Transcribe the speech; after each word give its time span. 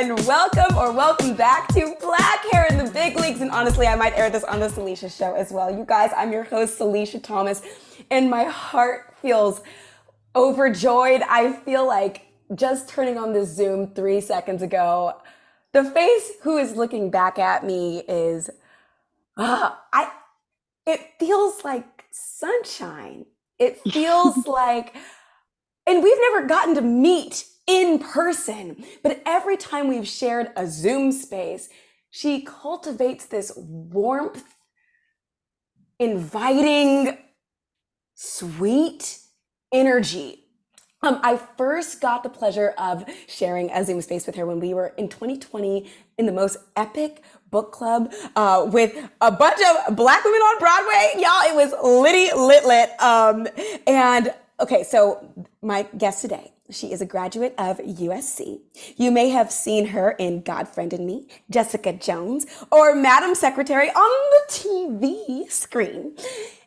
And 0.00 0.18
welcome 0.26 0.78
or 0.78 0.92
welcome 0.92 1.34
back 1.34 1.68
to 1.68 1.94
Black 2.00 2.42
Hair 2.50 2.68
in 2.70 2.78
the 2.78 2.90
Big 2.90 3.20
Leagues. 3.20 3.42
And 3.42 3.50
honestly, 3.50 3.86
I 3.86 3.94
might 3.96 4.16
air 4.16 4.30
this 4.30 4.44
on 4.44 4.58
the 4.58 4.68
Salisha 4.68 5.14
show 5.14 5.34
as 5.34 5.52
well. 5.52 5.70
You 5.70 5.84
guys, 5.84 6.10
I'm 6.16 6.32
your 6.32 6.44
host, 6.44 6.78
Salisha 6.78 7.22
Thomas, 7.22 7.60
and 8.10 8.30
my 8.30 8.44
heart 8.44 9.14
feels 9.20 9.60
overjoyed. 10.34 11.20
I 11.28 11.52
feel 11.52 11.86
like 11.86 12.22
just 12.54 12.88
turning 12.88 13.18
on 13.18 13.34
the 13.34 13.44
Zoom 13.44 13.88
three 13.88 14.22
seconds 14.22 14.62
ago, 14.62 15.20
the 15.72 15.84
face 15.84 16.32
who 16.44 16.56
is 16.56 16.76
looking 16.76 17.10
back 17.10 17.38
at 17.38 17.66
me 17.66 17.98
is, 18.08 18.48
uh, 19.36 19.72
I, 19.92 20.12
it 20.86 21.00
feels 21.18 21.62
like 21.62 22.06
sunshine. 22.10 23.26
It 23.58 23.78
feels 23.90 24.46
like, 24.46 24.96
and 25.86 26.02
we've 26.02 26.20
never 26.32 26.46
gotten 26.46 26.74
to 26.76 26.80
meet 26.80 27.44
in 27.70 28.00
person, 28.00 28.84
but 29.02 29.22
every 29.24 29.56
time 29.56 29.86
we've 29.86 30.08
shared 30.08 30.50
a 30.56 30.66
Zoom 30.66 31.12
space, 31.12 31.68
she 32.10 32.42
cultivates 32.42 33.26
this 33.26 33.52
warmth, 33.56 34.56
inviting, 36.00 37.16
sweet 38.14 39.20
energy. 39.72 40.44
Um, 41.02 41.20
I 41.22 41.36
first 41.36 42.00
got 42.00 42.24
the 42.24 42.28
pleasure 42.28 42.74
of 42.76 43.04
sharing 43.28 43.70
a 43.70 43.84
Zoom 43.84 44.02
space 44.02 44.26
with 44.26 44.34
her 44.34 44.44
when 44.44 44.58
we 44.58 44.74
were 44.74 44.88
in 44.98 45.08
2020 45.08 45.88
in 46.18 46.26
the 46.26 46.32
most 46.32 46.58
epic 46.76 47.22
book 47.50 47.72
club 47.72 48.12
uh, 48.36 48.68
with 48.70 48.94
a 49.20 49.30
bunch 49.30 49.60
of 49.88 49.96
black 49.96 50.24
women 50.24 50.40
on 50.40 50.58
Broadway. 50.58 51.12
Y'all, 51.14 51.42
it 51.48 51.54
was 51.54 51.72
litty 51.82 52.34
lit 52.36 52.66
lit. 52.66 53.00
Um, 53.00 53.46
and 53.86 54.34
okay, 54.58 54.82
so 54.82 55.32
my 55.62 55.86
guest 55.96 56.20
today 56.20 56.52
she 56.70 56.92
is 56.92 57.00
a 57.00 57.06
graduate 57.06 57.54
of 57.58 57.78
USC. 57.78 58.60
You 58.96 59.10
may 59.10 59.30
have 59.30 59.50
seen 59.50 59.86
her 59.86 60.12
in 60.12 60.42
God 60.42 60.68
Friended 60.68 61.00
Me, 61.00 61.26
Jessica 61.50 61.92
Jones, 61.92 62.46
or 62.70 62.94
Madam 62.94 63.34
Secretary 63.34 63.88
on 63.88 64.30
the 64.30 64.52
TV 64.52 65.50
screen. 65.50 66.16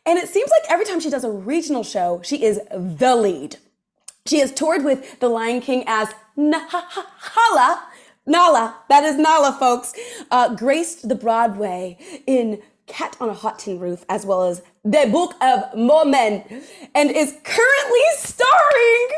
And 0.06 0.20
it 0.20 0.30
seems 0.30 0.52
like 0.52 0.70
every 0.70 0.86
time 0.86 1.00
she 1.00 1.10
does 1.10 1.24
a 1.24 1.32
regional 1.32 1.84
show, 1.84 2.22
she 2.24 2.44
is 2.44 2.60
the 2.72 3.16
lead. 3.16 3.58
She 4.26 4.40
has 4.40 4.52
toured 4.52 4.84
with 4.84 5.20
The 5.20 5.30
Lion 5.30 5.62
King 5.62 5.84
as 5.88 6.10
Nala, 6.36 7.84
Nala, 8.26 8.76
that 8.90 9.04
is 9.04 9.18
Nala, 9.18 9.56
folks, 9.60 9.94
uh, 10.32 10.56
graced 10.56 11.10
the 11.10 11.16
Broadway 11.16 11.98
in 12.26 12.62
Cat 12.88 13.16
on 13.20 13.30
a 13.30 13.34
Hot 13.34 13.60
Tin 13.60 13.80
Roof, 13.80 14.06
as 14.10 14.26
well 14.26 14.44
as 14.44 14.62
The 14.84 15.10
Book 15.12 15.36
of 15.42 15.76
Mormon, 15.76 16.44
and 16.96 17.12
is 17.12 17.36
currently 17.44 18.02
starring 18.18 19.10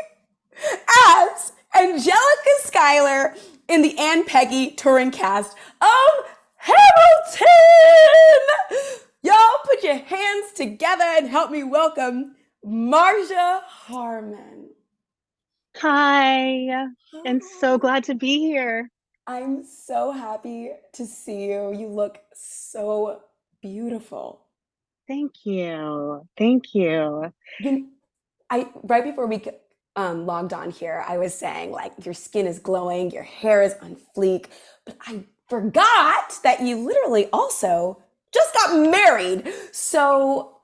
as 0.60 1.52
Angelica 1.74 2.54
Schuyler 2.62 3.34
in 3.68 3.82
the 3.82 3.94
And 3.98 4.26
Peggy 4.26 4.70
touring 4.72 5.10
cast 5.10 5.56
of 5.80 6.24
Hamilton. 6.56 7.46
Y'all 9.22 9.58
put 9.64 9.82
your 9.82 9.96
hands 9.96 10.52
together 10.54 11.04
and 11.04 11.28
help 11.28 11.50
me 11.50 11.64
welcome 11.64 12.36
Marja 12.64 13.60
Harmon. 13.64 14.70
Hi, 15.78 16.86
and 17.26 17.42
so 17.60 17.76
glad 17.76 18.04
to 18.04 18.14
be 18.14 18.38
here. 18.38 18.90
I'm 19.26 19.64
so 19.64 20.12
happy 20.12 20.70
to 20.94 21.04
see 21.06 21.50
you. 21.50 21.74
You 21.76 21.88
look 21.88 22.18
so 22.34 23.20
beautiful. 23.60 24.40
Thank 25.08 25.44
you. 25.44 26.26
Thank 26.38 26.74
you. 26.74 27.32
You- 27.60 27.88
I 28.48 28.68
right 28.84 29.02
before 29.02 29.26
we 29.26 29.38
um, 29.96 30.26
logged 30.26 30.52
on 30.52 30.70
here, 30.70 31.04
I 31.08 31.18
was 31.18 31.34
saying 31.34 31.72
like 31.72 31.92
your 32.04 32.14
skin 32.14 32.46
is 32.46 32.58
glowing, 32.58 33.10
your 33.10 33.22
hair 33.22 33.62
is 33.62 33.74
on 33.82 33.96
fleek, 34.16 34.46
but 34.84 34.96
I 35.06 35.24
forgot 35.48 36.38
that 36.42 36.60
you 36.60 36.76
literally 36.78 37.28
also 37.32 38.02
just 38.32 38.54
got 38.54 38.90
married. 38.90 39.48
So 39.72 40.58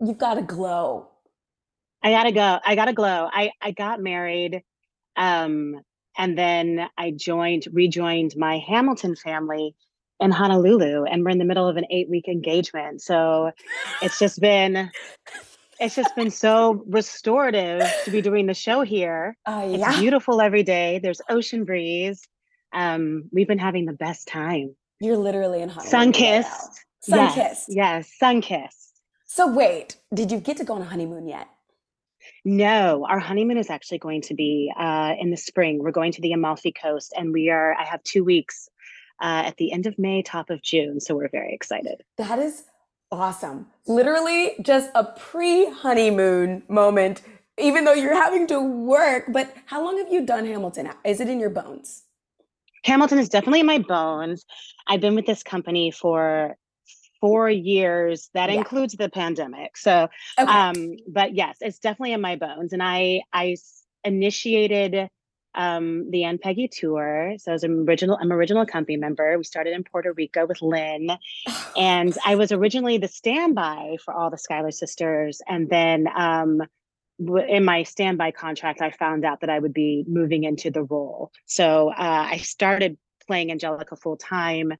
you've 0.00 0.18
got 0.18 0.34
to 0.34 0.42
glow. 0.42 1.08
I 2.02 2.10
gotta 2.10 2.30
go. 2.30 2.60
I 2.64 2.74
gotta 2.76 2.92
glow. 2.92 3.28
I 3.32 3.50
I 3.60 3.72
got 3.72 4.00
married, 4.00 4.62
um, 5.16 5.80
and 6.16 6.38
then 6.38 6.88
I 6.96 7.10
joined, 7.10 7.66
rejoined 7.72 8.34
my 8.36 8.58
Hamilton 8.58 9.16
family 9.16 9.74
in 10.20 10.30
Honolulu, 10.30 11.04
and 11.04 11.24
we're 11.24 11.30
in 11.30 11.38
the 11.38 11.44
middle 11.44 11.68
of 11.68 11.76
an 11.76 11.86
eight-week 11.90 12.28
engagement. 12.28 13.02
So 13.02 13.50
it's 14.02 14.18
just 14.20 14.40
been, 14.40 14.90
it's 15.80 15.94
just 15.94 16.14
been 16.16 16.30
so 16.30 16.84
restorative 16.88 17.82
to 18.04 18.10
be 18.10 18.20
doing 18.22 18.46
the 18.46 18.54
show 18.54 18.82
here. 18.82 19.36
Uh, 19.46 19.62
It's 19.70 19.98
beautiful 19.98 20.40
every 20.40 20.62
day. 20.62 20.98
There's 21.02 21.20
ocean 21.28 21.64
breeze. 21.64 22.22
Um, 22.72 23.24
we've 23.32 23.48
been 23.48 23.58
having 23.58 23.86
the 23.86 23.92
best 23.92 24.28
time. 24.28 24.74
you're 25.00 25.16
literally 25.16 25.62
in 25.62 25.68
Honolulu. 25.68 25.90
Sun 25.90 26.00
right 26.00 26.06
now. 26.06 26.18
kissed. 26.18 26.84
Sun 27.00 27.18
yes, 27.18 27.34
kissed. 27.34 27.66
Yes, 27.68 28.12
sun 28.18 28.40
kissed. 28.40 29.00
So 29.26 29.46
wait, 29.52 29.96
did 30.14 30.30
you 30.32 30.40
get 30.40 30.56
to 30.58 30.64
go 30.64 30.74
on 30.74 30.82
a 30.82 30.84
honeymoon 30.84 31.26
yet? 31.28 31.48
No, 32.44 33.06
our 33.08 33.18
honeymoon 33.18 33.58
is 33.58 33.70
actually 33.70 33.98
going 33.98 34.22
to 34.22 34.34
be 34.34 34.72
uh, 34.78 35.14
in 35.18 35.30
the 35.30 35.36
spring. 35.36 35.78
We're 35.78 35.90
going 35.92 36.12
to 36.12 36.20
the 36.20 36.32
Amalfi 36.32 36.72
Coast, 36.72 37.12
and 37.16 37.32
we 37.32 37.50
are. 37.50 37.74
I 37.74 37.84
have 37.84 38.02
two 38.02 38.24
weeks 38.24 38.68
uh, 39.22 39.42
at 39.46 39.56
the 39.56 39.72
end 39.72 39.86
of 39.86 39.98
May, 39.98 40.22
top 40.22 40.50
of 40.50 40.62
June, 40.62 41.00
so 41.00 41.14
we're 41.14 41.28
very 41.28 41.54
excited. 41.54 42.02
That 42.18 42.38
is 42.38 42.64
awesome. 43.16 43.66
Literally 43.86 44.54
just 44.62 44.90
a 44.94 45.04
pre 45.04 45.70
honeymoon 45.70 46.62
moment, 46.68 47.22
even 47.58 47.84
though 47.84 47.92
you're 47.94 48.14
having 48.14 48.46
to 48.48 48.60
work. 48.60 49.24
But 49.28 49.54
how 49.66 49.84
long 49.84 49.98
have 49.98 50.12
you 50.12 50.24
done 50.24 50.46
Hamilton? 50.46 50.90
Is 51.04 51.20
it 51.20 51.28
in 51.28 51.40
your 51.40 51.50
bones? 51.50 52.04
Hamilton 52.84 53.18
is 53.18 53.28
definitely 53.28 53.60
in 53.60 53.66
my 53.66 53.78
bones. 53.78 54.44
I've 54.86 55.00
been 55.00 55.14
with 55.16 55.26
this 55.26 55.42
company 55.42 55.90
for 55.90 56.56
four 57.20 57.50
years. 57.50 58.30
That 58.34 58.50
Yeah. 58.50 58.58
includes 58.58 58.94
the 58.94 59.08
pandemic. 59.08 59.76
So, 59.76 60.08
Okay. 60.38 60.52
um, 60.52 60.96
but 61.08 61.34
yes, 61.34 61.58
it's 61.60 61.78
definitely 61.78 62.12
in 62.12 62.20
my 62.20 62.36
bones. 62.36 62.72
And 62.72 62.82
I, 62.82 63.22
I 63.32 63.56
initiated 64.04 65.08
um, 65.56 66.10
the 66.10 66.24
And 66.24 66.40
Peggy 66.40 66.68
tour. 66.68 67.34
So 67.38 67.52
I 67.52 67.54
was 67.54 67.64
an 67.64 67.86
original. 67.88 68.18
I'm 68.20 68.32
original 68.32 68.66
company 68.66 68.96
member. 68.96 69.36
We 69.36 69.44
started 69.44 69.74
in 69.74 69.84
Puerto 69.84 70.12
Rico 70.12 70.46
with 70.46 70.62
Lin, 70.62 71.10
and 71.76 72.16
I 72.24 72.36
was 72.36 72.52
originally 72.52 72.98
the 72.98 73.08
standby 73.08 73.96
for 74.04 74.14
all 74.14 74.30
the 74.30 74.38
Schuyler 74.38 74.70
sisters. 74.70 75.40
And 75.48 75.68
then 75.68 76.08
um, 76.14 76.62
in 77.48 77.64
my 77.64 77.82
standby 77.82 78.32
contract, 78.32 78.82
I 78.82 78.90
found 78.90 79.24
out 79.24 79.40
that 79.40 79.50
I 79.50 79.58
would 79.58 79.72
be 79.72 80.04
moving 80.06 80.44
into 80.44 80.70
the 80.70 80.82
role. 80.82 81.32
So 81.46 81.90
uh, 81.90 82.26
I 82.30 82.38
started 82.38 82.98
playing 83.26 83.50
Angelica 83.50 83.96
full 83.96 84.16
time 84.16 84.72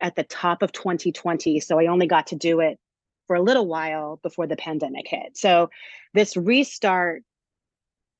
at 0.00 0.16
the 0.16 0.24
top 0.24 0.62
of 0.62 0.72
2020. 0.72 1.60
So 1.60 1.78
I 1.78 1.86
only 1.86 2.06
got 2.06 2.28
to 2.28 2.36
do 2.36 2.60
it 2.60 2.78
for 3.26 3.36
a 3.36 3.42
little 3.42 3.66
while 3.66 4.18
before 4.22 4.46
the 4.46 4.56
pandemic 4.56 5.06
hit. 5.06 5.36
So 5.36 5.70
this 6.14 6.36
restart 6.36 7.22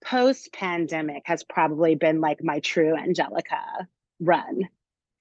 post 0.05 0.53
pandemic 0.53 1.23
has 1.27 1.45
probably 1.45 1.95
been 1.95 2.21
like 2.21 2.43
my 2.43 2.61
true 2.61 2.97
Angelica 2.97 3.89
run. 4.21 4.69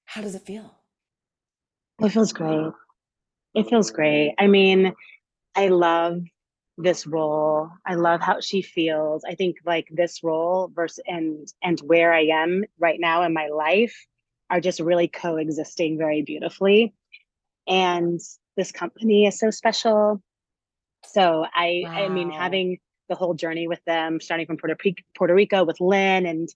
How 0.04 0.22
does 0.22 0.34
it 0.34 0.42
feel? 0.42 0.74
It 2.00 2.10
feels 2.10 2.32
great. 2.32 2.72
It 3.54 3.68
feels 3.68 3.90
great. 3.90 4.34
I 4.38 4.46
mean, 4.46 4.94
I 5.54 5.68
love 5.68 6.22
this 6.76 7.06
role. 7.06 7.70
I 7.84 7.96
love 7.96 8.20
how 8.20 8.40
she 8.40 8.62
feels. 8.62 9.24
I 9.24 9.34
think 9.34 9.56
like 9.66 9.88
this 9.90 10.22
role 10.22 10.70
versus 10.72 11.02
and 11.06 11.46
and 11.62 11.78
where 11.80 12.12
I 12.12 12.26
am 12.26 12.64
right 12.78 13.00
now 13.00 13.24
in 13.24 13.34
my 13.34 13.48
life 13.48 14.06
are 14.48 14.60
just 14.60 14.80
really 14.80 15.08
coexisting 15.08 15.98
very 15.98 16.22
beautifully. 16.22 16.94
And 17.66 18.20
this 18.56 18.72
company 18.72 19.26
is 19.26 19.38
so 19.38 19.50
special. 19.50 20.22
So 21.04 21.44
I 21.52 21.82
wow. 21.84 21.90
I 21.90 22.08
mean 22.08 22.30
having 22.30 22.78
the 23.08 23.14
whole 23.14 23.34
journey 23.34 23.68
with 23.68 23.84
them, 23.84 24.20
starting 24.20 24.46
from 24.46 24.56
Puerto, 24.56 24.76
Puerto 25.16 25.34
Rico 25.34 25.64
with 25.64 25.80
Lin 25.80 26.26
and 26.26 26.48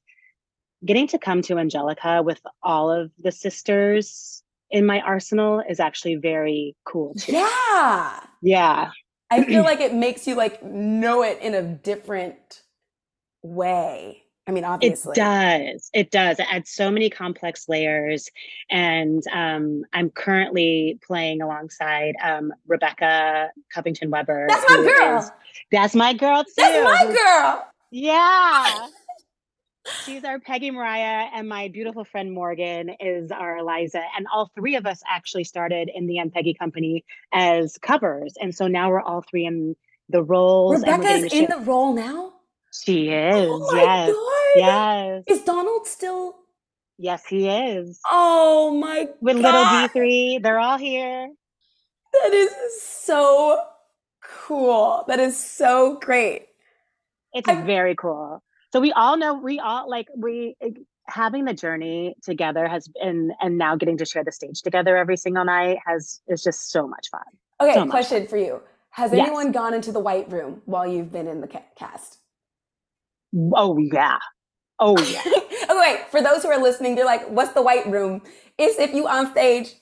getting 0.84 1.06
to 1.08 1.19
come 1.19 1.43
to 1.43 1.58
Angelica 1.58 2.22
with 2.22 2.40
all 2.62 2.90
of 2.90 3.10
the 3.22 3.32
sisters 3.32 4.43
in 4.70 4.87
my 4.87 5.00
arsenal 5.00 5.62
is 5.69 5.81
actually 5.81 6.16
very 6.16 6.75
cool 6.84 7.14
too. 7.14 7.32
Yeah. 7.32 8.20
Yeah. 8.40 8.90
I 9.31 9.44
feel 9.44 9.62
like 9.70 9.81
it 9.81 9.94
makes 9.94 10.26
you 10.26 10.34
like 10.34 10.62
know 10.62 11.22
it 11.22 11.38
in 11.40 11.54
a 11.54 11.62
different 11.62 12.62
way. 13.43 14.21
I 14.46 14.50
mean, 14.50 14.64
obviously. 14.64 15.12
It 15.12 15.14
does. 15.14 15.90
It 15.94 16.10
does. 16.10 16.40
It 16.40 16.46
adds 16.50 16.70
so 16.70 16.90
many 16.90 17.08
complex 17.08 17.68
layers. 17.68 18.28
And 18.70 19.22
um, 19.32 19.84
I'm 19.92 20.10
currently 20.10 20.98
playing 21.06 21.42
alongside 21.42 22.14
um, 22.22 22.52
Rebecca 22.66 23.50
Covington 23.72 24.10
Webber. 24.10 24.46
That's 24.48 24.64
my 24.68 24.76
girl. 24.98 25.18
Is, 25.18 25.30
that's 25.70 25.94
my 25.94 26.12
girl 26.12 26.42
too. 26.42 26.52
That's 26.56 26.84
my 26.84 27.14
girl. 27.14 27.68
Yeah. 27.92 28.88
She's 30.04 30.22
our 30.24 30.38
Peggy 30.38 30.70
Mariah, 30.70 31.28
and 31.34 31.48
my 31.48 31.66
beautiful 31.66 32.04
friend 32.04 32.32
Morgan 32.32 32.90
is 33.00 33.32
our 33.32 33.58
Eliza. 33.58 34.02
And 34.16 34.26
all 34.32 34.50
three 34.54 34.76
of 34.76 34.86
us 34.86 35.02
actually 35.08 35.44
started 35.44 35.90
in 35.92 36.06
the 36.06 36.20
Peggy 36.32 36.54
Company 36.54 37.04
as 37.32 37.78
covers. 37.78 38.34
And 38.40 38.54
so 38.54 38.68
now 38.68 38.90
we're 38.90 39.00
all 39.00 39.22
three 39.28 39.44
in 39.44 39.76
the 40.08 40.22
roles. 40.22 40.80
Rebecca's 40.80 41.32
in 41.32 41.46
the 41.46 41.58
role 41.58 41.94
now? 41.94 42.32
She 42.72 43.10
oh 43.12 43.38
is. 43.38 43.48
Oh 43.50 43.76
yes. 43.76 44.10
God. 44.10 44.24
Yes. 44.56 45.24
Is 45.26 45.44
Donald 45.44 45.86
still? 45.86 46.36
Yes, 46.98 47.24
he 47.26 47.48
is. 47.48 48.00
Oh 48.10 48.70
my 48.78 49.08
With 49.20 49.40
God. 49.40 49.88
little 49.92 50.04
D3. 50.04 50.42
They're 50.42 50.58
all 50.58 50.78
here. 50.78 51.30
That 52.22 52.32
is 52.32 52.52
so 52.82 53.62
cool. 54.22 55.04
That 55.08 55.19
is 55.19 55.36
so 55.36 55.98
great. 56.00 56.46
It's 57.32 57.48
I, 57.48 57.62
very 57.62 57.94
cool 57.94 58.42
so 58.72 58.80
we 58.80 58.92
all 58.92 59.16
know 59.16 59.34
we 59.34 59.60
all 59.60 59.88
like 59.88 60.08
we 60.16 60.56
having 61.06 61.44
the 61.44 61.54
journey 61.54 62.14
together 62.22 62.66
has 62.66 62.88
been 62.88 63.32
and 63.40 63.58
now 63.58 63.76
getting 63.76 63.98
to 63.98 64.04
share 64.04 64.25
the 64.25 64.32
stage 64.32 64.62
together 64.62 64.96
every 64.96 65.16
single 65.16 65.44
night 65.44 65.78
has 65.86 66.20
is 66.28 66.42
just 66.42 66.70
so 66.70 66.88
much 66.88 67.08
fun 67.10 67.20
okay 67.60 67.75
so 67.75 67.86
question 67.86 68.26
for 68.26 68.38
you 68.38 68.60
has 68.90 69.12
yes. 69.12 69.26
anyone 69.26 69.52
gone 69.52 69.75
into 69.75 69.92
the 69.92 70.00
white 70.00 70.30
room 70.30 70.62
while 70.64 70.86
you've 70.86 71.12
been 71.12 71.28
in 71.28 71.40
the 71.40 71.48
cast 71.76 72.18
oh 73.55 73.79
yeah. 73.79 74.19
Oh 74.79 74.99
yeah. 75.00 75.23
Okay 75.70 76.02
for 76.11 76.20
those 76.20 76.43
who 76.43 76.49
are 76.50 76.61
listening 76.61 76.96
they're 76.96 77.05
like 77.06 77.26
what's 77.29 77.52
the 77.52 77.62
white 77.62 77.87
room? 77.87 78.20
It's 78.58 78.79
if 78.79 78.93
you 78.93 79.06
on 79.08 79.31
stage 79.31 79.75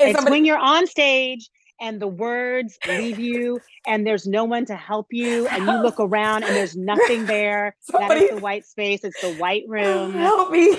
it's 0.00 0.14
somebody- 0.16 0.30
when 0.32 0.44
you're 0.44 0.58
on 0.58 0.86
stage 0.86 1.50
and 1.80 2.00
the 2.00 2.08
words 2.08 2.78
leave 2.86 3.18
you 3.18 3.60
and 3.86 4.06
there's 4.06 4.26
no 4.26 4.44
one 4.44 4.64
to 4.64 4.74
help 4.74 5.06
you 5.10 5.46
and 5.48 5.68
you 5.68 5.76
look 5.82 5.96
around 6.00 6.42
and 6.42 6.56
there's 6.56 6.76
nothing 6.76 7.26
there 7.26 7.76
Somebody, 7.80 8.20
that 8.20 8.24
is 8.24 8.30
the 8.30 8.38
white 8.38 8.64
space 8.64 9.04
it's 9.04 9.20
the 9.20 9.30
white 9.30 9.64
room. 9.68 10.14
Help 10.14 10.50
me. 10.50 10.76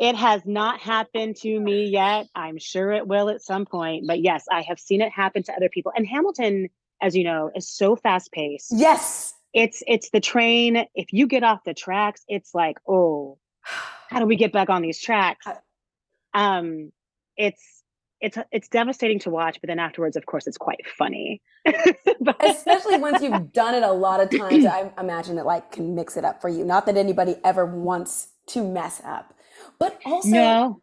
It 0.00 0.16
has 0.26 0.42
not 0.44 0.80
happened 0.80 1.36
to 1.36 1.60
me 1.60 1.86
yet. 1.86 2.26
I'm 2.34 2.58
sure 2.58 2.92
it 2.92 3.06
will 3.06 3.28
at 3.30 3.42
some 3.42 3.64
point 3.64 4.06
but 4.06 4.20
yes 4.20 4.44
i 4.50 4.60
have 4.62 4.78
seen 4.80 5.00
it 5.00 5.12
happen 5.12 5.42
to 5.44 5.52
other 5.54 5.68
people. 5.70 5.92
And 5.96 6.06
hamilton 6.06 6.68
as 7.00 7.16
you 7.16 7.24
know 7.24 7.50
is 7.54 7.68
so 7.70 7.94
fast 7.96 8.32
paced. 8.32 8.72
Yes 8.74 9.32
it's 9.56 9.82
it's 9.86 10.10
the 10.10 10.20
train 10.20 10.86
if 10.94 11.12
you 11.12 11.26
get 11.26 11.42
off 11.42 11.64
the 11.64 11.74
tracks 11.74 12.22
it's 12.28 12.54
like 12.54 12.76
oh 12.86 13.38
how 14.10 14.20
do 14.20 14.26
we 14.26 14.36
get 14.36 14.52
back 14.52 14.68
on 14.70 14.82
these 14.82 15.00
tracks 15.00 15.46
um 16.34 16.92
it's 17.36 17.76
it's 18.20 18.38
it's 18.50 18.68
devastating 18.68 19.18
to 19.20 19.30
watch, 19.30 19.60
but 19.60 19.68
then 19.68 19.78
afterwards, 19.78 20.16
of 20.16 20.26
course, 20.26 20.46
it's 20.46 20.56
quite 20.56 20.80
funny. 20.98 21.42
but- 22.20 22.36
Especially 22.42 22.98
once 22.98 23.22
you've 23.22 23.52
done 23.52 23.74
it 23.74 23.82
a 23.82 23.92
lot 23.92 24.20
of 24.20 24.30
times, 24.30 24.64
I 24.78 24.90
imagine 24.98 25.38
it 25.38 25.44
like 25.44 25.72
can 25.72 25.94
mix 25.94 26.16
it 26.16 26.24
up 26.24 26.40
for 26.40 26.48
you. 26.48 26.64
Not 26.64 26.86
that 26.86 26.96
anybody 26.96 27.36
ever 27.44 27.66
wants 27.66 28.28
to 28.48 28.64
mess 28.64 29.02
up, 29.04 29.34
but 29.78 30.00
also 30.04 30.28
no. 30.28 30.80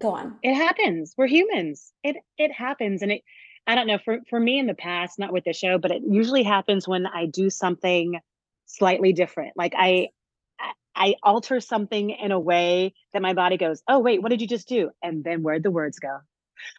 Go 0.00 0.10
on. 0.10 0.36
It 0.42 0.54
happens. 0.54 1.14
We're 1.16 1.28
humans. 1.28 1.92
It 2.02 2.16
it 2.36 2.52
happens, 2.52 3.02
and 3.02 3.12
it. 3.12 3.22
I 3.66 3.74
don't 3.74 3.86
know. 3.86 3.98
For 3.98 4.18
for 4.28 4.38
me 4.38 4.58
in 4.58 4.66
the 4.66 4.74
past, 4.74 5.18
not 5.18 5.32
with 5.32 5.44
the 5.44 5.52
show, 5.52 5.78
but 5.78 5.90
it 5.90 6.02
usually 6.08 6.42
happens 6.42 6.86
when 6.86 7.06
I 7.06 7.26
do 7.26 7.50
something 7.50 8.20
slightly 8.66 9.12
different. 9.12 9.56
Like 9.56 9.74
I 9.76 10.08
I 10.94 11.16
alter 11.22 11.60
something 11.60 12.10
in 12.10 12.32
a 12.32 12.40
way 12.40 12.94
that 13.12 13.22
my 13.22 13.34
body 13.34 13.56
goes, 13.56 13.82
"Oh 13.88 13.98
wait, 13.98 14.22
what 14.22 14.30
did 14.30 14.40
you 14.40 14.46
just 14.46 14.68
do?" 14.68 14.90
And 15.02 15.24
then 15.24 15.42
where'd 15.42 15.62
the 15.62 15.70
words 15.70 15.98
go? 15.98 16.18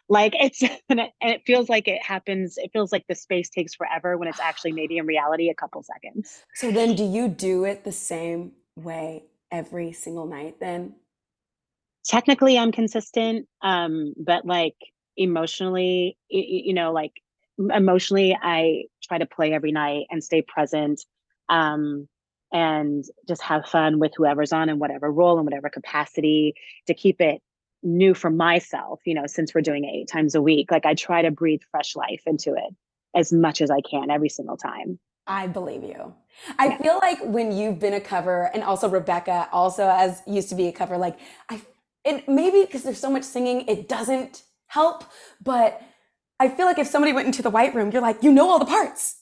like 0.08 0.34
it's 0.38 0.62
and 0.88 1.00
it, 1.00 1.10
and 1.20 1.32
it 1.32 1.42
feels 1.46 1.68
like 1.68 1.88
it 1.88 2.02
happens 2.02 2.56
it 2.58 2.70
feels 2.72 2.92
like 2.92 3.04
the 3.08 3.14
space 3.14 3.48
takes 3.48 3.74
forever 3.74 4.16
when 4.16 4.28
it's 4.28 4.40
actually 4.40 4.72
maybe 4.72 4.98
in 4.98 5.06
reality 5.06 5.48
a 5.48 5.54
couple 5.54 5.82
seconds 5.82 6.44
so 6.54 6.70
then 6.70 6.94
do 6.94 7.04
you 7.04 7.28
do 7.28 7.64
it 7.64 7.84
the 7.84 7.92
same 7.92 8.52
way 8.76 9.24
every 9.50 9.92
single 9.92 10.26
night 10.26 10.58
then 10.60 10.94
technically 12.04 12.58
i'm 12.58 12.72
consistent 12.72 13.46
um 13.62 14.14
but 14.16 14.44
like 14.44 14.76
emotionally 15.18 16.16
you 16.28 16.72
know 16.72 16.92
like 16.92 17.12
emotionally 17.74 18.38
i 18.40 18.84
try 19.02 19.18
to 19.18 19.26
play 19.26 19.52
every 19.52 19.72
night 19.72 20.06
and 20.10 20.22
stay 20.22 20.40
present 20.40 21.04
um 21.48 22.08
and 22.52 23.04
just 23.26 23.42
have 23.42 23.66
fun 23.66 23.98
with 23.98 24.12
whoever's 24.16 24.52
on 24.52 24.68
in 24.68 24.78
whatever 24.78 25.10
role 25.10 25.36
and 25.36 25.44
whatever 25.44 25.68
capacity 25.68 26.54
to 26.86 26.94
keep 26.94 27.20
it 27.20 27.42
new 27.82 28.14
for 28.14 28.30
myself, 28.30 29.00
you 29.04 29.14
know, 29.14 29.26
since 29.26 29.54
we're 29.54 29.60
doing 29.60 29.84
it 29.84 29.94
eight 29.94 30.08
times 30.08 30.34
a 30.34 30.42
week. 30.42 30.70
Like 30.70 30.86
I 30.86 30.94
try 30.94 31.22
to 31.22 31.30
breathe 31.30 31.60
fresh 31.70 31.94
life 31.94 32.22
into 32.26 32.54
it 32.54 32.74
as 33.14 33.32
much 33.32 33.60
as 33.60 33.70
I 33.70 33.80
can 33.80 34.10
every 34.10 34.28
single 34.28 34.56
time. 34.56 34.98
I 35.26 35.46
believe 35.46 35.82
you. 35.82 36.14
I 36.58 36.68
yeah. 36.68 36.78
feel 36.78 36.98
like 36.98 37.18
when 37.22 37.52
you've 37.52 37.78
been 37.78 37.92
a 37.92 38.00
cover 38.00 38.50
and 38.54 38.62
also 38.62 38.88
Rebecca 38.88 39.48
also 39.52 39.88
as 39.88 40.22
used 40.26 40.48
to 40.48 40.54
be 40.54 40.68
a 40.68 40.72
cover, 40.72 40.96
like 40.96 41.18
I 41.50 41.60
and 42.04 42.22
maybe 42.26 42.62
because 42.62 42.84
there's 42.84 43.00
so 43.00 43.10
much 43.10 43.24
singing, 43.24 43.66
it 43.68 43.88
doesn't 43.88 44.42
help. 44.68 45.04
But 45.42 45.82
I 46.40 46.48
feel 46.48 46.66
like 46.66 46.78
if 46.78 46.86
somebody 46.86 47.12
went 47.12 47.26
into 47.26 47.42
the 47.42 47.50
white 47.50 47.74
room, 47.74 47.90
you're 47.90 48.02
like, 48.02 48.22
you 48.22 48.32
know 48.32 48.48
all 48.48 48.58
the 48.58 48.64
parts. 48.66 49.16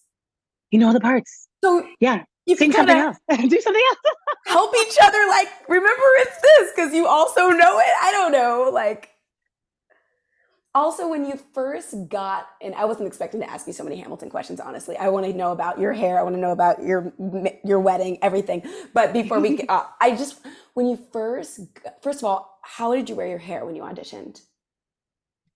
You 0.71 0.79
know 0.79 0.89
all 0.89 0.93
the 0.93 1.01
parts. 1.01 1.49
So 1.65 1.87
yeah, 2.01 2.25
you 2.45 2.57
Sing 2.57 2.71
can 2.71 2.87
something 2.87 2.97
else. 2.97 3.17
Do 3.51 3.61
something 3.61 3.83
else. 3.91 4.15
help 4.47 4.75
each 4.83 4.97
other. 5.03 5.19
Like, 5.29 5.49
remember 5.69 6.03
it's 6.19 6.41
this 6.41 6.73
because 6.75 6.95
you 6.95 7.07
also 7.07 7.49
know 7.49 7.79
it. 7.79 7.87
I 8.03 8.13
don't 8.13 8.33
know. 8.33 8.71
Like, 8.73 9.11
also 10.75 11.09
when 11.09 11.25
you 11.25 11.41
first 11.55 11.95
got, 12.09 12.47
and 12.61 12.75
I 12.75 12.85
wasn't 12.85 13.09
expecting 13.09 13.41
to 13.41 13.51
ask 13.51 13.67
you 13.67 13.73
so 13.73 13.83
many 13.83 13.97
Hamilton 13.97 14.29
questions. 14.29 14.61
Honestly, 14.61 14.97
I 14.97 15.09
want 15.09 15.27
to 15.27 15.33
know 15.33 15.53
about 15.53 15.81
your 15.81 15.93
hair. 15.93 16.19
I 16.19 16.23
want 16.23 16.35
to 16.37 16.41
know 16.41 16.53
about 16.53 16.83
your 16.83 17.13
your 17.65 17.81
wedding, 17.81 18.19
everything. 18.23 18.63
But 18.93 19.13
before 19.13 19.41
we, 19.41 19.63
uh, 19.69 19.85
I 20.01 20.11
just 20.11 20.41
when 20.75 20.87
you 20.87 20.99
first, 21.13 21.61
first 22.03 22.19
of 22.19 22.25
all, 22.25 22.59
how 22.63 22.95
did 22.95 23.09
you 23.09 23.17
wear 23.17 23.27
your 23.27 23.39
hair 23.39 23.65
when 23.65 23.75
you 23.75 23.83
auditioned? 23.83 24.43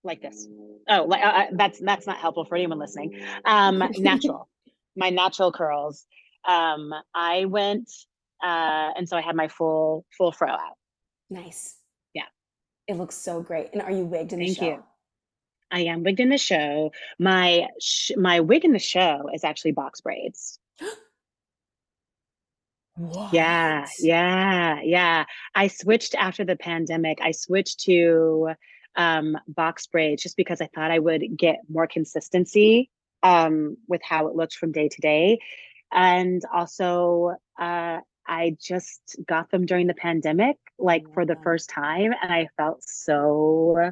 Like 0.03 0.21
this. 0.21 0.47
Oh, 0.89 1.03
like, 1.03 1.23
uh, 1.23 1.27
uh 1.27 1.45
that's 1.53 1.79
that's 1.79 2.07
not 2.07 2.17
helpful 2.17 2.45
for 2.45 2.55
anyone 2.55 2.79
listening. 2.79 3.21
Um, 3.45 3.83
natural, 3.97 4.49
my 4.95 5.09
natural 5.09 5.51
curls 5.51 6.05
um, 6.47 6.93
I 7.13 7.45
went, 7.45 7.91
uh, 8.43 8.91
and 8.95 9.07
so 9.07 9.17
I 9.17 9.21
had 9.21 9.35
my 9.35 9.47
full 9.47 10.05
full 10.17 10.31
fro 10.31 10.49
out. 10.49 10.77
Nice. 11.29 11.75
Yeah. 12.13 12.23
It 12.87 12.97
looks 12.97 13.15
so 13.15 13.41
great. 13.41 13.69
And 13.73 13.81
are 13.81 13.91
you 13.91 14.05
wigged 14.05 14.33
in 14.33 14.39
Thank 14.39 14.49
the 14.49 14.55
show? 14.55 14.69
You. 14.69 14.83
I 15.71 15.79
am 15.81 16.03
wigged 16.03 16.23
in 16.23 16.29
the 16.29 16.37
show. 16.37 16.91
My 17.19 17.67
sh- 17.79 18.11
my 18.17 18.39
wig 18.39 18.65
in 18.65 18.73
the 18.73 18.79
show 18.79 19.29
is 19.33 19.43
actually 19.43 19.71
box 19.71 20.01
braids. 20.01 20.59
What? 22.95 23.33
Yeah, 23.33 23.87
yeah, 23.99 24.79
yeah. 24.83 25.25
I 25.55 25.69
switched 25.69 26.13
after 26.13 26.43
the 26.43 26.57
pandemic. 26.57 27.19
I 27.21 27.31
switched 27.31 27.79
to 27.85 28.49
um, 28.95 29.37
box 29.47 29.87
braids 29.87 30.23
just 30.23 30.37
because 30.37 30.61
I 30.61 30.69
thought 30.73 30.91
I 30.91 30.99
would 30.99 31.23
get 31.37 31.59
more 31.69 31.87
consistency 31.87 32.89
um, 33.23 33.77
with 33.87 34.01
how 34.03 34.27
it 34.27 34.35
looked 34.35 34.55
from 34.55 34.71
day 34.71 34.89
to 34.89 35.01
day 35.01 35.39
and 35.91 36.41
also 36.53 37.35
uh, 37.59 37.99
I 38.27 38.55
just 38.61 39.17
got 39.27 39.51
them 39.51 39.65
during 39.65 39.87
the 39.87 39.93
pandemic, 39.93 40.57
like 40.79 41.03
for 41.13 41.25
the 41.25 41.35
first 41.43 41.69
time, 41.69 42.13
and 42.21 42.31
I 42.31 42.47
felt 42.57 42.83
so 42.83 43.91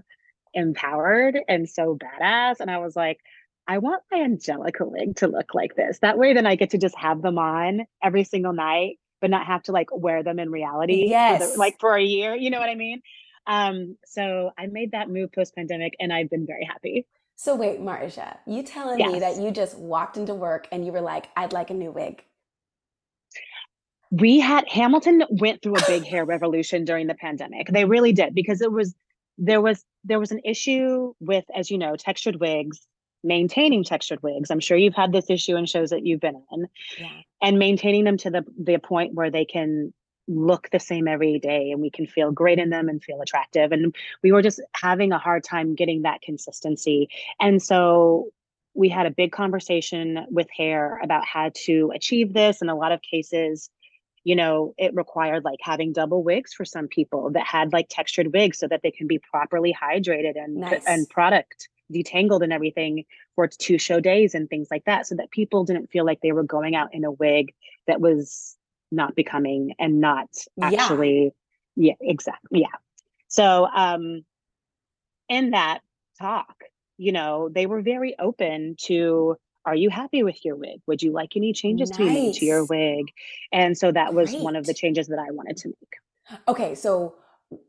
empowered 0.53 1.39
and 1.48 1.68
so 1.70 1.98
badass. 1.98 2.60
And 2.60 2.72
I 2.72 2.77
was 2.77 2.96
like, 2.96 3.20
I 3.68 3.79
want 3.79 4.01
my 4.12 4.22
Angelica 4.22 4.86
wig 4.86 5.18
to 5.18 5.27
look 5.27 5.53
like 5.53 5.75
this. 5.75 6.00
That 6.00 6.18
way, 6.18 6.34
then 6.34 6.48
I 6.48 6.56
get 6.56 6.72
to 6.72 6.77
just 6.77 6.98
have 6.98 7.22
them 7.22 7.38
on 7.38 7.86
every 8.01 8.24
single 8.24 8.53
night, 8.53 8.98
but 9.22 9.29
not 9.29 9.46
have 9.46 9.63
to 9.63 9.72
like 9.72 9.89
wear 9.91 10.24
them 10.24 10.39
in 10.39 10.50
reality. 10.50 11.08
Yes, 11.08 11.41
for 11.41 11.53
the, 11.53 11.60
like 11.60 11.79
for 11.79 11.96
a 11.96 12.03
year. 12.03 12.34
You 12.36 12.50
know 12.50 12.60
what 12.60 12.70
I 12.70 12.75
mean? 12.75 13.01
Um, 13.50 13.98
so 14.06 14.51
I 14.58 14.68
made 14.68 14.91
that 14.91 15.10
move 15.10 15.32
post 15.32 15.56
pandemic 15.56 15.96
and 16.00 16.13
I've 16.13 16.29
been 16.29 16.46
very 16.46 16.65
happy. 16.65 17.08
So 17.36 17.56
wait, 17.56 17.82
Marja, 17.82 18.38
you 18.46 18.62
telling 18.62 19.00
yes. 19.00 19.12
me 19.12 19.20
that 19.22 19.38
you 19.38 19.50
just 19.50 19.77
walked 19.77 20.18
into 20.18 20.36
work 20.36 20.68
and 20.72 20.86
you 20.86 20.91
were 20.91 21.01
like, 21.01 21.29
I'd 21.36 21.51
like 21.51 21.72
a 21.72 21.74
new 21.74 21.91
wig? 21.91 22.24
We 24.12 24.39
had 24.39 24.68
Hamilton 24.68 25.24
went 25.29 25.63
through 25.63 25.77
a 25.77 25.88
big 25.88 26.06
hair 26.06 26.25
revolution 26.25 26.86
during 26.86 27.08
the 27.08 27.15
pandemic. 27.15 27.68
They 27.68 27.86
really 27.86 28.13
did 28.13 28.36
because 28.36 28.62
it 28.62 28.72
was 28.72 28.94
there 29.39 29.62
was 29.62 29.84
there 30.03 30.20
was 30.20 30.32
an 30.32 30.41
issue 30.46 31.13
with, 31.20 31.46
as 31.56 31.72
you 31.72 31.77
know, 31.77 31.96
textured 31.96 32.39
wigs, 32.39 32.79
maintaining 33.24 33.84
textured 33.84 34.22
wigs. 34.22 34.51
I'm 34.51 34.60
sure 34.60 34.77
you've 34.77 34.96
had 34.96 35.12
this 35.12 35.29
issue 35.29 35.56
in 35.56 35.65
shows 35.65 35.91
that 35.91 36.06
you've 36.06 36.20
been 36.20 36.41
in, 36.51 36.68
yeah. 37.00 37.08
and 37.41 37.58
maintaining 37.58 38.03
them 38.03 38.18
to 38.18 38.29
the 38.29 38.46
the 38.62 38.77
point 38.79 39.13
where 39.13 39.32
they 39.32 39.46
can 39.46 39.94
look 40.29 40.69
the 40.69 40.79
same 40.79 41.07
every 41.07 41.39
day 41.39 41.71
and 41.71 41.81
we 41.81 41.89
can 41.89 42.05
feel 42.05 42.31
great 42.31 42.59
in 42.59 42.69
them 42.69 42.88
and 42.88 43.03
feel 43.03 43.21
attractive. 43.21 43.71
And 43.71 43.95
we 44.24 44.31
were 44.31 44.41
just 44.41 44.62
having 44.74 45.12
a 45.12 45.17
hard 45.17 45.43
time 45.43 45.75
getting 45.75 46.03
that 46.03 46.21
consistency. 46.21 47.09
And 47.39 47.62
so 47.62 48.29
we 48.75 48.89
had 48.89 49.07
a 49.07 49.12
big 49.12 49.31
conversation 49.31 50.25
with 50.29 50.48
hair 50.55 51.00
about 51.03 51.25
how 51.25 51.51
to 51.65 51.91
achieve 51.93 52.33
this. 52.33 52.62
In 52.62 52.69
a 52.69 52.75
lot 52.75 52.91
of 52.91 53.01
cases, 53.01 53.69
you 54.24 54.36
know, 54.36 54.74
it 54.77 54.93
required 54.93 55.43
like 55.43 55.59
having 55.62 55.91
double 55.91 56.24
wigs 56.24 56.53
for 56.53 56.63
some 56.63 56.88
people 56.88 57.31
that 57.31 57.45
had 57.45 57.74
like 57.74 57.88
textured 57.89 58.31
wigs 58.31 58.59
so 58.59 58.67
that 58.67 58.81
they 58.83 58.91
can 58.91 59.07
be 59.07 59.19
properly 59.19 59.74
hydrated 59.74 60.33
and 60.36 60.57
nice. 60.57 60.83
and 60.86 61.09
product 61.09 61.69
detangled 61.91 62.43
and 62.43 62.53
everything 62.53 63.03
for 63.33 63.48
two 63.48 63.79
show 63.79 64.00
days 64.00 64.36
and 64.36 64.48
things 64.50 64.67
like 64.69 64.86
that 64.86 65.07
so 65.07 65.15
that 65.15 65.31
people 65.31 65.63
didn't 65.63 65.89
feel 65.89 66.05
like 66.05 66.21
they 66.21 66.31
were 66.31 66.43
going 66.43 66.75
out 66.75 66.93
in 66.93 67.03
a 67.03 67.12
wig 67.12 67.51
that 67.88 68.00
was 68.00 68.55
not 68.91 69.15
becoming 69.15 69.74
and 69.79 70.01
not 70.01 70.29
actually 70.62 71.34
yeah, 71.75 71.93
yeah 72.01 72.10
exactly 72.10 72.62
yeah. 72.62 72.77
So 73.27 73.65
um 73.65 74.24
in 75.27 75.51
that 75.51 75.79
talk 76.19 76.63
you 76.98 77.12
know 77.12 77.50
they 77.50 77.65
were 77.65 77.81
very 77.81 78.17
open 78.19 78.75
to 78.77 79.38
are 79.65 79.75
you 79.75 79.89
happy 79.89 80.24
with 80.24 80.43
your 80.43 80.55
wig? 80.55 80.81
Would 80.88 81.03
you 81.03 81.12
like 81.12 81.36
any 81.36 81.53
changes 81.53 81.89
nice. 81.91 81.98
to 81.98 82.03
be 82.05 82.10
made 82.10 82.34
to 82.36 82.46
your 82.46 82.65
wig? 82.65 83.12
And 83.51 83.77
so 83.77 83.91
that 83.91 84.13
was 84.13 84.34
one 84.34 84.55
of 84.55 84.65
the 84.65 84.74
changes 84.74 85.08
that 85.08 85.19
i 85.19 85.31
wanted 85.31 85.58
to 85.58 85.67
make. 85.69 86.39
Okay 86.48 86.75
so 86.75 87.15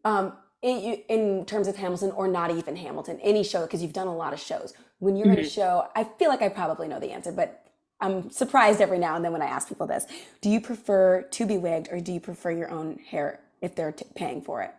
um 0.05 0.33
in, 0.62 1.03
in 1.09 1.47
terms 1.47 1.69
of 1.69 1.77
hamilton 1.77 2.11
or 2.11 2.29
not 2.29 2.50
even 2.50 2.77
hamilton 2.77 3.19
any 3.23 3.43
show 3.43 3.62
because 3.62 3.83
you've 3.83 3.93
done 3.93 4.09
a 4.09 4.17
lot 4.17 4.33
of 4.33 4.41
shows. 4.41 4.75
When 4.99 5.17
you're 5.17 5.27
mm-hmm. 5.27 5.39
in 5.39 5.47
a 5.47 5.49
show 5.49 5.89
i 5.95 6.05
feel 6.05 6.29
like 6.29 6.43
i 6.43 6.49
probably 6.49 6.89
know 6.89 7.00
the 7.00 7.11
answer 7.11 7.33
but 7.33 7.70
I'm 8.00 8.30
surprised 8.30 8.80
every 8.80 8.99
now 8.99 9.16
and 9.16 9.25
then 9.25 9.33
when 9.33 9.42
I 9.42 9.47
ask 9.47 9.69
people 9.69 9.87
this. 9.87 10.07
Do 10.40 10.49
you 10.49 10.61
prefer 10.61 11.23
to 11.23 11.47
be 11.47 11.59
wigged 11.59 11.88
or 11.92 12.00
do 12.00 12.12
you 12.12 12.21
prefer 12.21 12.50
your 12.50 12.71
own 12.71 12.99
hair 12.99 13.40
if 13.61 13.75
they're 13.75 13.92
t- 13.92 14.07
paying 14.14 14.40
for 14.40 14.62
it? 14.62 14.73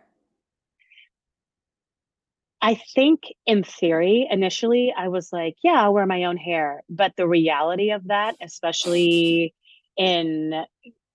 I 2.60 2.80
think 2.94 3.22
in 3.44 3.64
theory, 3.64 4.28
initially, 4.30 4.94
I 4.96 5.08
was 5.08 5.32
like, 5.32 5.56
yeah, 5.64 5.82
I'll 5.82 5.94
wear 5.94 6.06
my 6.06 6.24
own 6.24 6.36
hair. 6.36 6.82
But 6.88 7.12
the 7.16 7.26
reality 7.26 7.90
of 7.90 8.06
that, 8.08 8.36
especially 8.40 9.54
in 9.96 10.64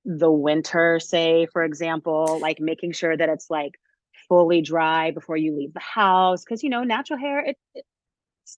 the 0.04 0.32
winter, 0.32 1.00
say, 1.00 1.48
for 1.52 1.64
example, 1.64 2.40
like 2.42 2.60
making 2.60 2.94
sure 2.94 3.16
that 3.16 3.30
it's 3.30 3.50
like 3.50 3.80
fully 4.28 4.62
dry 4.62 5.12
before 5.12 5.38
you 5.38 5.56
leave 5.56 5.74
the 5.74 5.80
house. 5.80 6.44
Cause, 6.44 6.64
you 6.64 6.70
know, 6.70 6.84
natural 6.84 7.20
hair, 7.20 7.40
it, 7.40 7.58
it 7.74 7.86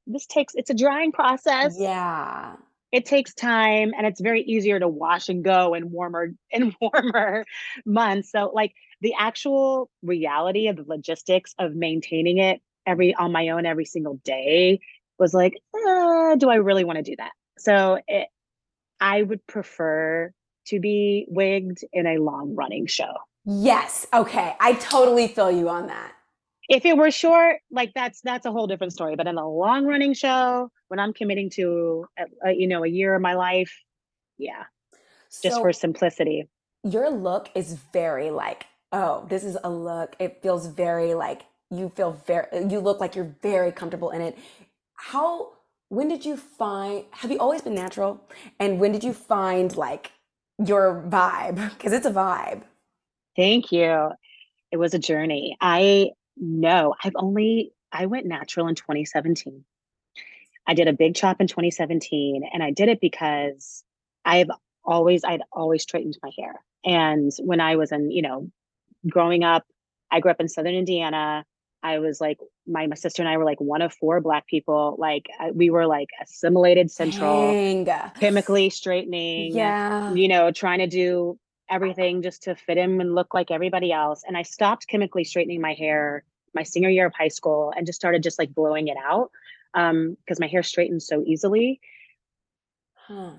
this 0.08 0.26
takes, 0.26 0.56
it's 0.56 0.72
a 0.72 0.76
drying 0.76 1.12
process. 1.12 1.76
Yeah 1.80 2.56
it 2.92 3.06
takes 3.06 3.34
time 3.34 3.92
and 3.96 4.08
it's 4.08 4.20
very 4.20 4.42
easier 4.42 4.80
to 4.80 4.88
wash 4.88 5.30
and 5.30 5.44
go 5.44 5.74
in 5.74 5.92
warmer 5.92 6.34
in 6.52 6.76
warmer 6.82 7.46
months. 7.86 8.32
So 8.32 8.52
like 8.54 8.74
the 9.02 9.14
actual 9.18 9.90
reality 10.02 10.68
of 10.68 10.76
the 10.76 10.86
logistics 10.88 11.54
of 11.60 11.76
maintaining 11.76 12.38
it 12.40 12.62
every 12.86 13.14
on 13.14 13.32
my 13.32 13.50
own 13.50 13.66
every 13.66 13.86
single 13.86 14.20
day 14.24 14.80
was 15.20 15.34
like 15.34 15.54
uh, 15.76 16.36
do 16.36 16.50
i 16.50 16.56
really 16.56 16.84
want 16.84 16.98
to 16.98 17.04
do 17.04 17.16
that? 17.18 17.32
So 17.58 18.00
it, 18.08 18.28
i 19.00 19.22
would 19.22 19.46
prefer 19.48 20.32
to 20.68 20.80
be 20.80 21.26
wigged 21.30 21.80
in 21.94 22.06
a 22.06 22.18
long 22.18 22.56
running 22.56 22.88
show. 22.88 23.14
Yes. 23.46 24.06
Okay. 24.14 24.56
I 24.60 24.74
totally 24.74 25.28
feel 25.28 25.50
you 25.50 25.70
on 25.70 25.88
that 25.88 26.14
if 26.70 26.86
it 26.86 26.96
were 26.96 27.12
short 27.12 27.58
like 27.72 27.92
that's 27.94 28.22
that's 28.22 28.46
a 28.46 28.52
whole 28.52 28.68
different 28.68 28.94
story 28.94 29.16
but 29.16 29.28
in 29.28 29.38
a 29.38 29.50
long 29.50 29.86
running 29.86 30.14
show 30.14 30.70
when 30.88 31.00
i'm 31.00 31.14
committing 31.14 31.50
to 31.50 32.06
a, 32.18 32.50
a, 32.50 32.52
you 32.54 32.68
know 32.68 32.84
a 32.84 32.88
year 32.88 33.16
of 33.16 33.22
my 33.22 33.34
life 33.34 33.84
yeah 34.38 34.64
just 35.42 35.56
so 35.56 35.62
for 35.62 35.74
simplicity. 35.74 36.48
your 36.84 37.10
look 37.10 37.50
is 37.56 37.78
very 37.94 38.30
like 38.32 38.66
oh 38.92 39.26
this 39.30 39.44
is 39.44 39.58
a 39.64 39.70
look 39.70 40.16
it 40.20 40.42
feels 40.42 40.68
very 40.68 41.14
like 41.14 41.44
you 41.72 41.92
feel 41.96 42.20
very 42.26 42.48
you 42.70 42.80
look 42.80 43.00
like 43.00 43.16
you're 43.16 43.36
very 43.42 43.72
comfortable 43.72 44.10
in 44.12 44.22
it. 44.22 44.38
How 44.96 45.54
when 45.90 46.08
did 46.08 46.26
you 46.26 46.38
find 46.38 47.06
have 47.12 47.32
you 47.32 47.38
always 47.38 47.62
been 47.62 47.76
natural? 47.76 48.22
And 48.60 48.80
when 48.80 48.92
did 48.92 49.04
you 49.04 49.14
find 49.14 49.76
like 49.76 50.12
your 50.58 51.04
vibe? 51.08 51.72
Because 51.78 51.94
it's 51.94 52.06
a 52.06 52.12
vibe. 52.12 52.64
Thank 53.36 53.72
you. 53.72 54.10
It 54.72 54.78
was 54.78 54.94
a 54.94 55.00
journey. 55.00 55.58
I 55.62 56.12
no, 56.40 56.96
I've 57.04 57.16
only 57.16 57.74
I 57.92 58.06
went 58.06 58.26
natural 58.26 58.68
in 58.68 58.76
2017. 58.76 59.64
I 60.68 60.74
did 60.74 60.88
a 60.88 60.94
big 60.94 61.16
chop 61.16 61.42
in 61.42 61.48
2017 61.48 62.44
and 62.54 62.64
I 62.64 62.72
did 62.72 62.90
it 62.90 63.02
because 63.02 63.84
I've 64.24 64.50
always 64.84 65.24
I'd 65.24 65.42
always 65.52 65.84
straightened 65.84 66.18
my 66.24 66.32
hair. 66.38 66.56
And 66.86 67.32
when 67.40 67.60
I 67.60 67.76
was 67.76 67.92
in, 67.92 68.12
you 68.12 68.22
know, 68.22 68.50
growing 69.08 69.44
up, 69.44 69.66
I 70.12 70.20
grew 70.20 70.32
up 70.32 70.40
in 70.40 70.48
southern 70.48 70.76
Indiana. 70.76 71.46
I 71.82 72.00
was 72.00 72.20
like 72.20 72.40
my, 72.68 72.88
my 72.88 72.96
sister 72.96 73.22
and 73.22 73.30
I 73.30 73.38
were 73.38 73.46
like 73.46 73.60
one 73.60 73.82
of 73.82 73.94
four 73.94 74.22
black 74.22 74.48
people. 74.48 74.96
Like 75.00 75.28
we 75.54 75.70
were 75.70 75.88
like 75.88 76.10
assimilated 76.22 76.92
central, 76.92 77.52
Dang. 77.52 77.86
chemically 78.20 78.70
straightening. 78.70 79.56
Yeah. 79.56 80.14
You 80.14 80.28
know, 80.28 80.52
trying 80.52 80.80
to 80.80 80.88
do 80.88 81.40
everything 81.70 82.22
just 82.22 82.44
to 82.44 82.56
fit 82.56 82.78
in 82.78 83.00
and 83.00 83.16
look 83.16 83.34
like 83.34 83.52
everybody 83.52 83.92
else. 83.92 84.24
And 84.28 84.38
I 84.38 84.44
stopped 84.44 84.88
chemically 84.88 85.24
straightening 85.24 85.62
my 85.62 85.74
hair 85.74 86.24
my 86.54 86.64
senior 86.64 86.90
year 86.90 87.06
of 87.06 87.14
high 87.14 87.28
school 87.28 87.72
and 87.76 87.86
just 87.86 88.00
started 88.00 88.24
just 88.24 88.40
like 88.40 88.54
blowing 88.56 88.88
it 88.88 88.98
out 88.98 89.30
um 89.76 90.18
because 90.20 90.40
my 90.40 90.48
hair 90.48 90.64
straightens 90.64 91.06
so 91.06 91.24
easily. 91.26 91.80
Huh. 92.96 93.34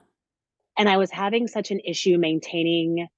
And 0.79 0.89
I 0.89 0.97
was 0.97 1.11
having 1.11 1.47
such 1.47 1.71
an 1.71 1.81
issue 1.81 2.19
maintaining 2.19 3.09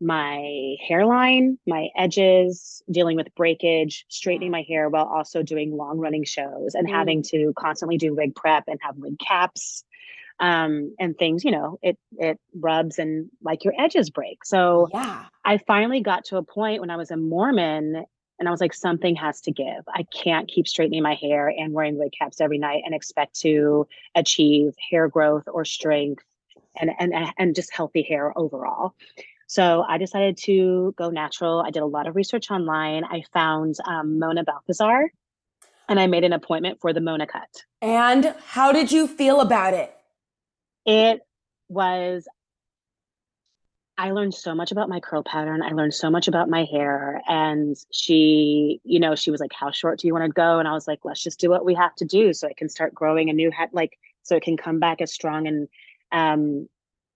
my 0.00 0.76
hairline, 0.86 1.58
my 1.66 1.88
edges, 1.96 2.82
dealing 2.90 3.16
with 3.16 3.34
breakage, 3.34 4.04
straightening 4.08 4.50
my 4.50 4.64
hair 4.68 4.88
while 4.88 5.06
also 5.06 5.42
doing 5.42 5.76
long 5.76 5.98
running 5.98 6.24
shows 6.24 6.74
and 6.74 6.86
mm. 6.86 6.92
having 6.92 7.22
to 7.22 7.52
constantly 7.56 7.96
do 7.96 8.14
wig 8.14 8.34
prep 8.34 8.64
and 8.66 8.78
have 8.82 8.96
wig 8.96 9.18
caps 9.18 9.84
um, 10.40 10.94
and 10.98 11.16
things, 11.16 11.44
you 11.44 11.50
know, 11.50 11.78
it 11.82 11.98
it 12.18 12.38
rubs 12.58 12.98
and 12.98 13.30
like 13.42 13.64
your 13.64 13.74
edges 13.78 14.10
break. 14.10 14.44
So 14.44 14.88
yeah, 14.92 15.26
I 15.44 15.58
finally 15.58 16.00
got 16.00 16.24
to 16.26 16.36
a 16.36 16.42
point 16.42 16.80
when 16.80 16.90
I 16.90 16.96
was 16.96 17.10
a 17.10 17.16
Mormon 17.16 18.04
and 18.38 18.48
I 18.48 18.50
was 18.50 18.60
like, 18.60 18.74
something 18.74 19.14
has 19.16 19.40
to 19.42 19.52
give. 19.52 19.84
I 19.88 20.04
can't 20.12 20.48
keep 20.48 20.66
straightening 20.66 21.02
my 21.02 21.14
hair 21.14 21.48
and 21.48 21.72
wearing 21.72 21.98
wig 21.98 22.12
caps 22.18 22.40
every 22.40 22.58
night 22.58 22.82
and 22.84 22.94
expect 22.94 23.38
to 23.40 23.86
achieve 24.14 24.74
hair 24.90 25.08
growth 25.08 25.44
or 25.46 25.64
strength 25.64 26.24
and 26.76 26.90
and 26.98 27.14
and 27.38 27.54
just 27.54 27.72
healthy 27.72 28.02
hair 28.02 28.36
overall. 28.36 28.94
So 29.46 29.84
I 29.86 29.98
decided 29.98 30.36
to 30.44 30.94
go 30.96 31.10
natural. 31.10 31.60
I 31.60 31.70
did 31.70 31.82
a 31.82 31.86
lot 31.86 32.06
of 32.06 32.16
research 32.16 32.50
online. 32.50 33.04
I 33.04 33.22
found 33.32 33.76
um, 33.86 34.18
Mona 34.18 34.42
Baltazar, 34.42 35.12
and 35.88 36.00
I 36.00 36.06
made 36.06 36.24
an 36.24 36.32
appointment 36.32 36.80
for 36.80 36.92
the 36.92 37.00
Mona 37.00 37.26
cut. 37.26 37.48
And 37.80 38.34
how 38.46 38.72
did 38.72 38.90
you 38.90 39.06
feel 39.06 39.40
about 39.40 39.74
it? 39.74 39.93
It 40.86 41.20
was 41.68 42.28
I 43.96 44.10
learned 44.10 44.34
so 44.34 44.54
much 44.54 44.72
about 44.72 44.88
my 44.88 44.98
curl 44.98 45.22
pattern. 45.22 45.62
I 45.62 45.70
learned 45.70 45.94
so 45.94 46.10
much 46.10 46.26
about 46.26 46.50
my 46.50 46.64
hair. 46.64 47.22
And 47.28 47.76
she, 47.92 48.80
you 48.82 48.98
know, 48.98 49.14
she 49.14 49.30
was 49.30 49.40
like, 49.40 49.52
How 49.52 49.70
short 49.70 50.00
do 50.00 50.06
you 50.06 50.12
want 50.12 50.24
to 50.24 50.32
go? 50.32 50.58
And 50.58 50.66
I 50.66 50.72
was 50.72 50.88
like, 50.88 51.00
Let's 51.04 51.22
just 51.22 51.38
do 51.38 51.48
what 51.48 51.64
we 51.64 51.74
have 51.74 51.94
to 51.96 52.04
do 52.04 52.32
so 52.32 52.48
it 52.48 52.56
can 52.56 52.68
start 52.68 52.94
growing 52.94 53.30
a 53.30 53.32
new 53.32 53.50
head, 53.50 53.70
like, 53.72 53.98
so 54.22 54.36
it 54.36 54.42
can 54.42 54.56
come 54.56 54.80
back 54.80 55.00
as 55.00 55.12
strong 55.12 55.46
and 55.46 55.68
um, 56.10 56.68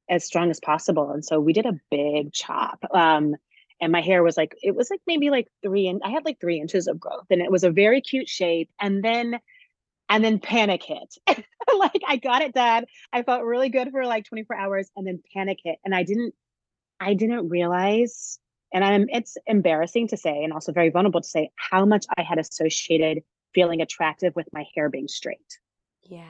as 0.08 0.25
strong 0.25 0.50
as 0.50 0.60
possible. 0.60 1.10
And 1.10 1.25
so 1.25 1.40
we 1.40 1.52
did 1.52 1.66
a 1.66 1.80
big 1.90 2.32
chop. 2.32 2.84
Um, 2.92 3.34
and 3.80 3.92
my 3.92 4.00
hair 4.00 4.22
was 4.22 4.37
like, 4.37 4.56
it 4.62 4.75
was 4.75 4.90
like 4.90 5.00
maybe 5.06 5.30
like 5.30 5.48
three, 5.62 5.88
and 5.88 6.00
I 6.04 6.10
had 6.10 6.25
like 6.25 6.40
three 6.40 6.60
inches 6.60 6.87
of 6.87 6.98
growth 6.98 7.26
and 7.30 7.40
it 7.40 7.50
was 7.50 7.64
a 7.64 7.70
very 7.70 8.00
cute 8.00 8.28
shape. 8.28 8.70
And 8.80 9.04
then 9.04 9.38
and 10.08 10.24
then 10.24 10.38
panic 10.38 10.82
hit. 10.82 11.14
like 11.28 12.02
I 12.06 12.16
got 12.16 12.42
it 12.42 12.54
done. 12.54 12.86
I 13.12 13.22
felt 13.22 13.44
really 13.44 13.68
good 13.68 13.90
for 13.90 14.04
like 14.04 14.24
24 14.24 14.56
hours 14.56 14.90
and 14.96 15.06
then 15.06 15.22
panic 15.34 15.58
hit. 15.62 15.78
And 15.84 15.94
I 15.94 16.02
didn't 16.02 16.34
I 17.00 17.14
didn't 17.14 17.48
realize, 17.48 18.40
and 18.72 18.84
I'm 18.84 19.08
it's 19.10 19.36
embarrassing 19.46 20.08
to 20.08 20.16
say 20.16 20.42
and 20.42 20.52
also 20.52 20.72
very 20.72 20.90
vulnerable 20.90 21.20
to 21.20 21.28
say 21.28 21.50
how 21.56 21.84
much 21.84 22.06
I 22.16 22.22
had 22.22 22.38
associated 22.38 23.22
feeling 23.54 23.80
attractive 23.80 24.34
with 24.36 24.48
my 24.52 24.64
hair 24.74 24.88
being 24.88 25.08
straight. 25.08 25.58
Yeah. 26.02 26.24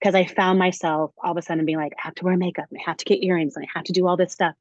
Because 0.00 0.14
I 0.14 0.24
found 0.24 0.58
myself 0.58 1.12
all 1.22 1.32
of 1.32 1.36
a 1.36 1.42
sudden 1.42 1.64
being 1.64 1.78
like, 1.78 1.92
I 1.96 2.06
have 2.06 2.14
to 2.16 2.24
wear 2.24 2.36
makeup 2.36 2.66
and 2.70 2.78
I 2.78 2.90
have 2.90 2.96
to 2.96 3.04
get 3.04 3.22
earrings 3.22 3.54
and 3.56 3.64
I 3.64 3.68
have 3.72 3.84
to 3.84 3.92
do 3.92 4.06
all 4.06 4.16
this 4.16 4.32
stuff. 4.32 4.54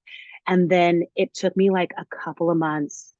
And 0.48 0.70
then 0.70 1.04
it 1.16 1.34
took 1.34 1.56
me 1.58 1.72
like 1.72 1.92
a 1.98 2.06
couple 2.06 2.52
of 2.52 2.58
months 2.58 3.14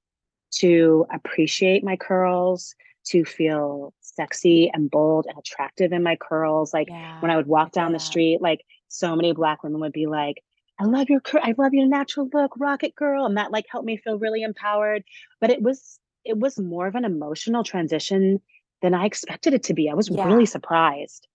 to 0.56 1.06
appreciate 1.12 1.84
my 1.84 1.96
curls, 1.96 2.76
to 3.06 3.26
feel 3.26 3.94
sexy 4.02 4.70
and 4.74 4.90
bold 4.92 5.26
and 5.28 5.38
attractive 5.38 5.92
in 5.92 6.04
my 6.04 6.16
curls. 6.16 6.74
Like 6.74 6.90
Yeah, 6.90 7.20
when 7.22 7.32
I 7.32 7.36
would 7.36 7.48
walk 7.48 7.72
down 7.72 7.94
the 7.94 8.00
street, 8.00 8.42
like 8.42 8.62
so 8.88 9.16
many 9.16 9.34
black 9.34 9.64
women 9.64 9.82
would 9.82 9.94
be 9.94 10.08
like, 10.08 10.44
I 10.80 10.86
love 10.86 11.10
your 11.10 11.20
cur- 11.22 11.42
I 11.44 11.54
love 11.58 11.74
your 11.74 11.88
natural 11.88 12.30
look, 12.34 12.54
rocket 12.58 12.96
girl. 12.96 13.26
And 13.26 13.38
that 13.38 13.52
like 13.52 13.66
helped 13.70 13.86
me 13.86 13.98
feel 13.98 14.18
really 14.20 14.42
empowered. 14.44 15.04
But 15.40 15.50
it 15.50 15.62
was 15.62 16.00
it 16.24 16.38
was 16.38 16.60
more 16.60 16.88
of 16.88 16.96
an 16.96 17.06
emotional 17.06 17.64
transition 17.64 18.42
than 18.82 18.94
I 18.94 19.06
expected 19.06 19.54
it 19.54 19.64
to 19.64 19.74
be. 19.74 19.90
I 19.90 19.94
was 19.94 20.10
Yeah. 20.10 20.26
really 20.26 20.46
surprised. 20.46 21.28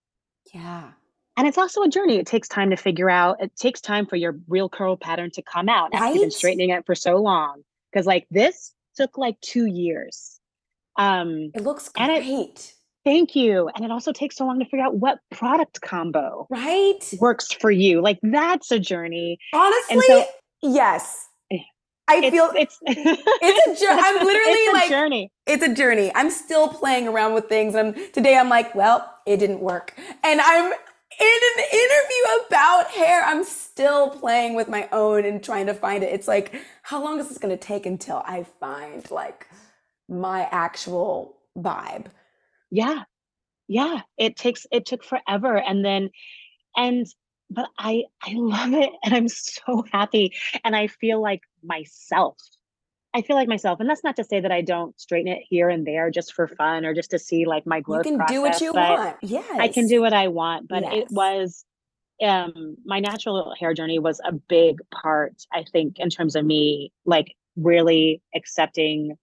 Yeah. 0.52 0.90
And 1.37 1.46
it's 1.46 1.58
also 1.58 1.82
a 1.82 1.88
journey. 1.88 2.16
It 2.16 2.26
takes 2.26 2.49
time 2.49 2.70
to 2.70 2.76
figure 2.76 3.11
out. 3.11 3.42
It 3.42 3.54
takes 3.56 3.80
time 3.80 4.06
for 4.06 4.16
your 4.16 4.38
real 4.49 4.68
curl 4.68 4.96
pattern 4.96 5.30
to 5.32 5.42
come 5.42 5.68
out 5.68 5.90
after 5.92 6.14
you've 6.14 6.23
been 6.23 6.30
straightening 6.30 6.70
it 6.70 6.87
for 6.87 6.94
so 6.94 7.16
long. 7.16 7.62
Because 7.92 8.06
like 8.06 8.26
this 8.30 8.73
took 8.96 9.18
like 9.18 9.38
two 9.42 9.66
years. 9.66 10.35
Um, 10.98 11.50
It 11.54 11.62
looks 11.62 11.90
And 11.96 12.10
it- 12.12 12.24
great. 12.24 12.74
thank 13.04 13.36
you. 13.36 13.68
And 13.74 13.84
it 13.84 13.90
also 13.90 14.12
takes 14.12 14.36
so 14.36 14.46
long 14.46 14.58
to 14.58 14.64
figure 14.64 14.84
out 14.84 14.96
what 14.96 15.18
product 15.30 15.80
combo 15.80 16.46
Right? 16.50 16.98
works 17.20 17.52
for 17.52 17.70
you. 17.70 18.00
Like 18.00 18.18
that's 18.22 18.70
a 18.70 18.78
journey. 18.78 19.38
Honestly, 19.52 20.00
so- 20.06 20.24
yes. 20.62 21.28
Eh, 21.52 21.58
I 22.08 22.16
It's 22.18 22.30
feel 22.30 22.50
it's 22.56 22.78
it's 22.86 23.66
a 23.82 23.84
journey. 23.86 24.02
I'm 24.04 24.14
literally 24.26 24.52
it's 24.52 24.70
a 24.70 24.72
like 24.72 24.88
journey. 24.90 25.30
it's 25.46 25.62
a 25.64 25.74
journey. 25.74 26.12
I'm 26.14 26.30
still 26.30 26.68
playing 26.68 27.08
around 27.08 27.34
with 27.34 27.48
things. 27.48 27.74
And 27.74 27.94
I'm, 27.96 28.12
today 28.12 28.36
I'm 28.36 28.48
like, 28.48 28.74
well, 28.74 29.08
it 29.26 29.36
didn't 29.38 29.60
work. 29.60 29.94
And 30.24 30.40
I'm 30.40 30.72
in 31.18 31.40
an 31.56 31.64
interview 31.72 32.46
about 32.48 32.88
hair. 32.90 33.22
I'm 33.24 33.42
still 33.44 34.10
playing 34.10 34.54
with 34.54 34.68
my 34.68 34.88
own 34.92 35.24
and 35.24 35.42
trying 35.42 35.66
to 35.66 35.74
find 35.74 36.02
it. 36.04 36.12
It's 36.12 36.28
like, 36.28 36.54
how 36.82 37.02
long 37.02 37.18
is 37.18 37.28
this 37.28 37.38
going 37.38 37.56
to 37.56 37.62
take 37.62 37.86
until 37.86 38.22
I 38.26 38.44
find 38.60 39.08
like 39.10 39.46
my 40.08 40.48
actual 40.50 41.36
vibe? 41.56 42.06
Yeah. 42.70 43.04
Yeah. 43.68 44.00
It 44.16 44.36
takes 44.36 44.66
it 44.70 44.86
took 44.86 45.02
forever. 45.04 45.56
And 45.56 45.84
then 45.84 46.10
and 46.76 47.06
but 47.50 47.68
I 47.78 48.04
I 48.22 48.32
love 48.34 48.72
it 48.72 48.90
and 49.04 49.14
I'm 49.14 49.28
so 49.28 49.84
happy 49.92 50.34
and 50.64 50.75
I 50.76 50.86
feel 50.86 51.20
like 51.20 51.42
myself. 51.62 52.36
I 53.14 53.22
feel 53.22 53.36
like 53.36 53.48
myself. 53.48 53.80
And 53.80 53.88
that's 53.88 54.04
not 54.04 54.16
to 54.16 54.25
say 54.25 54.40
that 54.40 54.52
I 54.52 54.60
don't 54.60 54.98
straighten 55.00 55.32
it 55.32 55.42
here 55.48 55.70
and 55.70 55.86
there 55.86 56.10
just 56.10 56.34
for 56.34 56.46
fun 56.46 56.84
or 56.84 56.92
just 56.92 57.12
to 57.12 57.18
see 57.18 57.46
like 57.46 57.66
my 57.66 57.80
growth. 57.80 58.04
You 58.04 58.18
can 58.18 58.26
do 58.26 58.42
what 58.42 58.60
you 58.60 58.75
want. 58.75 59.16
Yes. 59.22 59.46
I 59.58 59.68
can 59.68 59.86
do 59.86 60.02
what 60.02 60.12
I 60.12 60.28
want, 60.28 60.68
but 60.68 60.82
Yes. 60.82 60.94
it 60.94 61.06
was 61.10 61.64
um 62.22 62.76
my 62.84 62.98
natural 63.00 63.54
hair 63.58 63.75
journey 63.75 63.98
was 63.98 64.20
a 64.25 64.32
big 64.32 64.80
part 64.90 65.34
I 65.52 65.64
think 65.70 65.98
in 65.98 66.08
terms 66.08 66.34
of 66.34 66.46
me 66.46 66.90
like 67.04 67.36
really 67.56 68.22
accepting 68.34 69.16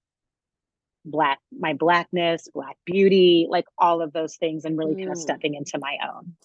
black 1.06 1.40
my 1.58 1.74
blackness, 1.74 2.48
black 2.54 2.78
beauty, 2.86 3.48
like 3.50 3.66
all 3.78 4.02
of 4.02 4.14
those 4.14 4.36
things 4.38 4.66
and 4.66 4.78
really 4.78 4.96
kind 4.96 5.12
of 5.14 5.18
Mm. 5.18 5.22
stepping 5.22 5.56
into 5.56 5.78
my 5.80 5.98
own. 6.16 6.36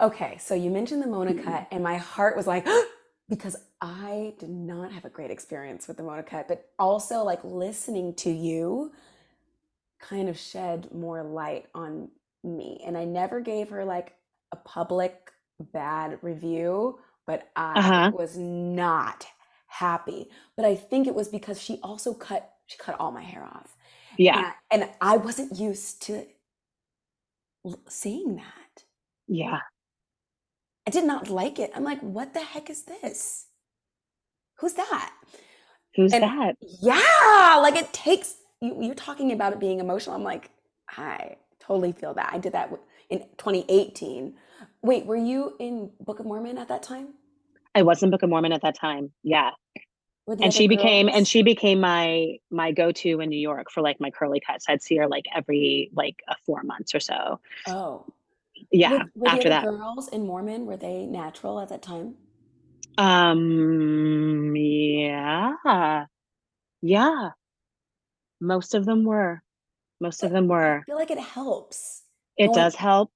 Okay, 0.00 0.36
so 0.38 0.54
you 0.54 0.70
mentioned 0.70 1.02
the 1.02 1.06
Mona 1.06 1.32
Mhm. 1.32 1.44
cut, 1.44 1.68
and 1.70 1.82
my 1.82 1.96
heart 1.96 2.36
was 2.36 2.46
like, 2.46 2.66
because 3.28 3.56
I 3.80 4.34
did 4.38 4.50
not 4.50 4.92
have 4.92 5.04
a 5.04 5.10
great 5.10 5.30
experience 5.30 5.86
with 5.88 5.96
the 5.96 6.02
Mona 6.02 6.22
cut, 6.22 6.48
but 6.48 6.70
also 6.78 7.22
like 7.24 7.42
listening 7.44 8.14
to 8.16 8.30
you 8.30 8.92
kind 10.00 10.28
of 10.28 10.38
shed 10.38 10.92
more 10.92 11.22
light 11.22 11.66
on 11.74 12.10
me. 12.42 12.82
And 12.84 12.98
I 12.98 13.04
never 13.04 13.40
gave 13.40 13.70
her 13.70 13.84
like 13.84 14.14
a 14.50 14.56
public 14.56 15.30
bad 15.60 16.18
review, 16.22 16.98
but 17.26 17.48
I 17.54 17.76
Uh-huh. 17.78 18.10
was 18.10 18.36
not 18.36 19.26
happy. 19.68 20.28
But 20.56 20.64
I 20.66 20.74
think 20.74 21.06
it 21.06 21.14
was 21.14 21.28
because 21.28 21.60
she 21.62 21.78
also 21.82 22.12
cut, 22.14 22.52
she 22.66 22.76
cut 22.78 22.98
all 22.98 23.12
my 23.12 23.22
hair 23.22 23.44
off. 23.44 23.76
Yeah. 24.18 24.52
And, 24.70 24.82
and 24.82 24.90
I 25.00 25.16
wasn't 25.16 25.58
used 25.58 26.02
to 26.02 26.26
seeing 27.88 28.36
that. 28.36 28.84
Yeah. 29.28 29.60
I 30.86 30.90
did 30.90 31.04
not 31.04 31.28
like 31.30 31.58
it. 31.58 31.70
I'm 31.74 31.84
like, 31.84 32.00
what 32.00 32.34
the 32.34 32.40
heck 32.40 32.68
is 32.68 32.82
this? 32.82 33.46
Who's 34.58 34.74
that? 34.74 35.12
Who's 35.96 36.12
And- 36.12 36.22
that? 36.24 36.56
Yeah, 36.80 37.58
like 37.62 37.76
it 37.76 37.92
takes 37.92 38.36
you, 38.60 38.76
you're 38.82 38.94
talking 38.94 39.32
about 39.32 39.52
it 39.52 39.60
being 39.60 39.80
emotional. 39.80 40.14
I'm 40.16 40.22
like, 40.22 40.50
I 40.90 41.36
totally 41.60 41.92
feel 41.92 42.14
that. 42.14 42.30
I 42.32 42.38
did 42.38 42.52
that 42.52 42.70
in 43.10 43.20
2018. 43.38 44.34
Wait, 44.82 45.06
were 45.06 45.16
you 45.16 45.54
in 45.58 45.90
Book 46.00 46.18
of 46.20 46.26
Mormon 46.26 46.58
at 46.58 46.68
that 46.68 46.82
time? 46.82 47.08
I 47.74 47.82
was 47.82 48.02
in 48.02 48.10
Book 48.10 48.22
of 48.22 48.30
Mormon 48.30 48.52
at 48.52 48.62
that 48.62 48.76
time. 48.78 49.12
Yeah. 49.22 49.50
And 50.28 50.54
she 50.54 50.68
became 50.68 51.08
and 51.08 51.26
she 51.26 51.42
became 51.42 51.80
my 51.80 52.36
my 52.50 52.70
go-to 52.70 53.20
in 53.20 53.28
New 53.28 53.38
York 53.40 53.70
for 53.72 53.80
like 53.82 54.00
my 54.00 54.10
curly 54.10 54.40
cuts. 54.40 54.66
I'd 54.68 54.80
see 54.82 54.96
her 54.98 55.08
like 55.08 55.24
every 55.34 55.90
like 55.94 56.16
a 56.28 56.36
four 56.46 56.62
months 56.62 56.94
or 56.94 57.00
so. 57.00 57.40
Oh, 57.66 58.06
Yeah. 58.70 58.92
Were, 58.92 59.04
were 59.16 59.28
after 59.28 59.48
that. 59.48 59.64
girls 59.64 60.08
in 60.08 60.24
Mormon 60.26 60.64
were 60.66 60.76
they 60.76 61.06
natural 61.06 61.58
at 61.60 61.70
that 61.70 61.82
time? 61.82 62.14
Um 62.98 64.54
yeah. 64.56 66.04
Yeah. 66.82 67.30
Most 68.40 68.74
of 68.74 68.84
them 68.84 69.04
were. 69.04 69.42
Most 70.00 70.22
of 70.22 70.30
them 70.30 70.48
were. 70.48 70.78
I 70.78 70.82
feel 70.84 70.96
like 70.96 71.10
it 71.10 71.18
helps. 71.18 72.02
It 72.36 72.46
going- 72.46 72.58
does 72.58 72.74
help. 72.74 73.10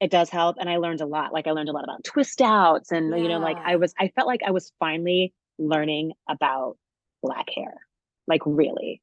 It 0.00 0.10
does 0.10 0.28
help. 0.30 0.56
And 0.60 0.68
I 0.70 0.76
learned 0.76 1.00
a 1.00 1.06
lot. 1.06 1.32
Like 1.32 1.46
I 1.46 1.50
learned 1.52 1.68
a 1.68 1.72
lot 1.72 1.84
about 1.84 2.04
twist 2.04 2.40
outs 2.40 2.92
and 2.92 3.16
you 3.20 3.28
know, 3.28 3.38
like 3.38 3.58
I 3.58 3.76
was 3.76 3.94
I 3.98 4.08
felt 4.08 4.26
like 4.26 4.42
I 4.46 4.50
was 4.50 4.72
finally 4.80 5.32
learning 5.58 6.12
about 6.28 6.76
black 7.22 7.46
hair. 7.54 7.74
Like 8.26 8.42
really. 8.44 9.00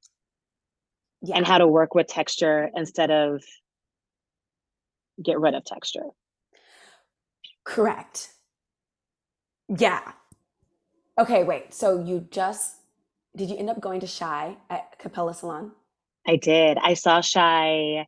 Yeah. 1.21 1.37
And 1.37 1.47
how 1.47 1.57
to 1.57 1.67
work 1.67 1.95
with 1.95 2.07
texture 2.07 2.69
instead 2.75 3.09
of 3.09 3.43
get 5.23 5.39
rid 5.39 5.55
of 5.55 5.63
texture. 5.65 6.05
Correct. 7.63 8.29
Yeah. 9.75 10.11
Okay, 11.17 11.43
wait. 11.43 11.73
So 11.73 12.03
you 12.03 12.27
just 12.29 12.75
did 13.35 13.49
you 13.49 13.57
end 13.57 13.69
up 13.69 13.81
going 13.81 13.99
to 13.99 14.07
Shai 14.07 14.55
at 14.69 14.97
Capella 14.99 15.33
Salon? 15.33 15.71
I 16.25 16.37
did. 16.37 16.77
I 16.77 16.93
saw 16.93 17.21
Shai. 17.21 18.07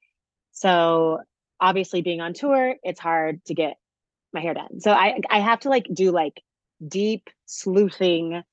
So 0.51 1.19
obviously 1.60 2.01
being 2.01 2.21
on 2.21 2.33
tour, 2.33 2.75
it's 2.83 2.99
hard 2.99 3.43
to 3.45 3.53
get 3.53 3.77
my 4.33 4.41
hair 4.41 4.53
done. 4.53 4.79
So 4.79 4.91
I 4.91 5.19
I 5.29 5.39
have 5.39 5.62
to 5.62 5.69
like 5.69 5.88
do 5.91 6.12
like 6.12 6.41
deep 6.85 7.29
sleuthing 7.45 8.43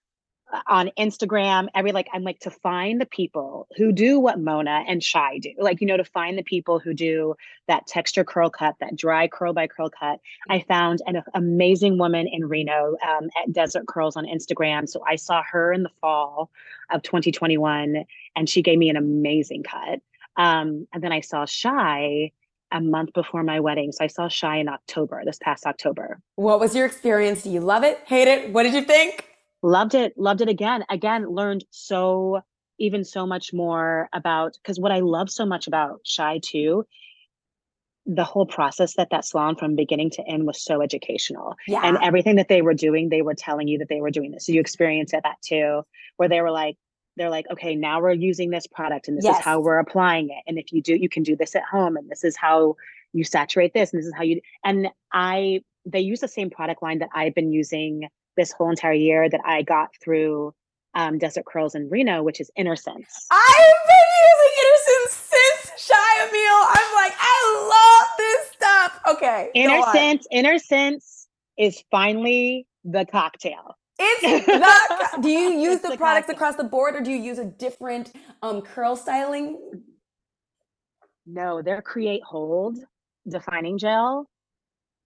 uh, 0.52 0.60
on 0.68 0.90
Instagram. 0.98 1.68
Every 1.74 1.92
like 1.92 2.08
I'm 2.12 2.22
like 2.22 2.40
to 2.40 2.50
find 2.50 3.00
the 3.00 3.06
people 3.06 3.66
who 3.76 3.92
do 3.92 4.20
what 4.20 4.38
Mona 4.38 4.84
and 4.86 5.02
Shai 5.02 5.38
do. 5.38 5.50
Like 5.58 5.80
you 5.80 5.86
know 5.86 5.96
to 5.96 6.04
find 6.04 6.36
the 6.36 6.42
people 6.42 6.78
who 6.78 6.94
do 6.94 7.34
that 7.66 7.86
texture 7.86 8.24
curl 8.24 8.50
cut, 8.50 8.76
that 8.80 8.96
dry 8.96 9.26
curl 9.26 9.52
by 9.52 9.66
curl 9.66 9.90
cut. 9.90 10.20
I 10.48 10.60
found 10.60 11.02
an 11.06 11.22
amazing 11.34 11.98
woman 11.98 12.28
in 12.28 12.48
Reno 12.48 12.96
um, 13.06 13.30
at 13.42 13.52
Desert 13.52 13.86
Curls 13.86 14.16
on 14.16 14.26
Instagram. 14.26 14.88
So 14.88 15.02
I 15.06 15.16
saw 15.16 15.42
her 15.50 15.72
in 15.72 15.82
the 15.82 15.90
fall 16.00 16.50
of 16.90 17.02
2021 17.02 18.04
and 18.36 18.48
she 18.48 18.62
gave 18.62 18.78
me 18.78 18.90
an 18.90 18.96
amazing 18.96 19.62
cut. 19.62 20.00
Um, 20.36 20.86
and 20.92 21.02
then 21.02 21.12
I 21.12 21.20
saw 21.20 21.44
Shai 21.46 22.32
a 22.74 22.80
month 22.80 23.12
before 23.14 23.42
my 23.42 23.60
wedding. 23.60 23.92
So 23.92 24.04
I 24.04 24.08
saw 24.08 24.28
Shai 24.28 24.56
in 24.56 24.68
October, 24.68 25.22
this 25.24 25.38
past 25.40 25.64
October. 25.64 26.20
What 26.34 26.60
was 26.60 26.74
your 26.74 26.84
experience? 26.84 27.44
Do 27.44 27.50
you 27.50 27.60
love 27.60 27.84
it? 27.84 28.00
Hate 28.04 28.28
it? 28.28 28.52
What 28.52 28.64
did 28.64 28.74
you 28.74 28.82
think? 28.82 29.26
Loved 29.62 29.94
it, 29.94 30.12
loved 30.18 30.42
it 30.42 30.48
again. 30.48 30.84
Again, 30.90 31.26
learned 31.26 31.64
so, 31.70 32.42
even 32.78 33.04
so 33.04 33.26
much 33.26 33.54
more 33.54 34.10
about, 34.12 34.58
because 34.60 34.78
what 34.78 34.92
I 34.92 34.98
love 34.98 35.30
so 35.30 35.46
much 35.46 35.68
about 35.68 36.00
Shai 36.04 36.40
too, 36.42 36.84
the 38.04 38.24
whole 38.24 38.44
process 38.44 38.96
that 38.96 39.08
that 39.10 39.24
salon 39.24 39.56
from 39.56 39.76
beginning 39.76 40.10
to 40.10 40.28
end 40.28 40.46
was 40.46 40.62
so 40.62 40.82
educational. 40.82 41.54
Yeah. 41.66 41.80
and 41.84 41.96
everything 42.02 42.36
that 42.36 42.48
they 42.48 42.60
were 42.60 42.74
doing 42.74 43.08
they 43.08 43.22
were 43.22 43.34
telling 43.34 43.66
you 43.68 43.78
that 43.78 43.88
they 43.88 44.02
were 44.02 44.10
doing 44.10 44.30
this 44.30 44.44
so 44.44 44.52
you 44.52 44.60
experienced 44.60 45.12
that 45.12 45.36
too 45.42 45.82
where 46.18 46.28
they 46.28 46.42
were 46.42 46.50
like 46.50 46.76
they're 47.16 47.30
like 47.30 47.46
okay 47.50 47.74
now 47.74 48.00
we're 48.00 48.12
using 48.12 48.50
this 48.50 48.66
product 48.66 49.08
and 49.08 49.16
this 49.16 49.24
is 49.24 49.38
how 49.38 49.60
we're 49.60 49.78
applying 49.78 50.30
it 50.30 50.42
and 50.46 50.58
if 50.58 50.72
you 50.72 50.82
do 50.82 50.94
you 50.94 51.08
can 51.08 51.22
do 51.22 51.36
this 51.36 51.54
at 51.54 51.62
home 51.64 51.96
and 51.96 52.08
this 52.08 52.24
is 52.24 52.36
how 52.36 52.76
you 53.12 53.24
saturate 53.24 53.72
this 53.74 53.92
and 53.92 54.00
this 54.00 54.06
is 54.06 54.14
how 54.14 54.22
you 54.22 54.40
and 54.64 54.88
i 55.12 55.60
they 55.86 56.00
use 56.00 56.20
the 56.20 56.28
same 56.28 56.50
product 56.50 56.82
line 56.82 56.98
that 56.98 57.08
i've 57.14 57.34
been 57.34 57.52
using 57.52 58.08
this 58.36 58.52
whole 58.52 58.70
entire 58.70 58.92
year 58.92 59.28
that 59.28 59.40
i 59.44 59.62
got 59.62 59.90
through 60.02 60.52
um, 60.96 61.18
desert 61.18 61.44
curls 61.44 61.74
in 61.74 61.88
reno 61.88 62.22
which 62.22 62.40
is 62.40 62.50
Innersense 62.58 63.26
I've 63.30 63.88
been 63.88 64.08
using 64.22 64.54
Innersense 64.64 65.24
since 65.34 65.86
Shai 65.86 66.28
Amiel. 66.28 66.60
I'm 66.68 66.94
like, 66.94 67.12
I 67.18 68.00
love 68.00 68.08
this 68.16 68.50
stuff. 68.52 69.00
Okay. 69.10 69.50
inner 69.54 69.82
sense 69.92 70.26
Innersense 70.32 71.26
is 71.58 71.82
finally 71.90 72.66
the 72.84 73.04
cocktail 73.06 73.76
It's 73.98 74.46
the. 74.46 75.22
Do 75.22 75.28
you 75.28 75.58
use 75.58 75.80
the 75.80 75.90
the 75.90 75.96
products 75.96 76.28
across 76.28 76.56
the 76.56 76.64
board, 76.64 76.96
or 76.96 77.00
do 77.00 77.10
you 77.10 77.20
use 77.22 77.38
a 77.38 77.44
different 77.44 78.12
um, 78.42 78.62
curl 78.62 78.96
styling? 78.96 79.58
No, 81.26 81.62
their 81.62 81.80
create 81.82 82.22
hold 82.22 82.78
defining 83.28 83.78
gel 83.78 84.28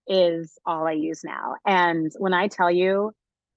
is 0.06 0.58
all 0.66 0.86
I 0.86 0.92
use 0.92 1.22
now. 1.22 1.54
And 1.66 2.10
when 2.18 2.32
I 2.32 2.48
tell 2.48 2.70
you, 2.70 3.12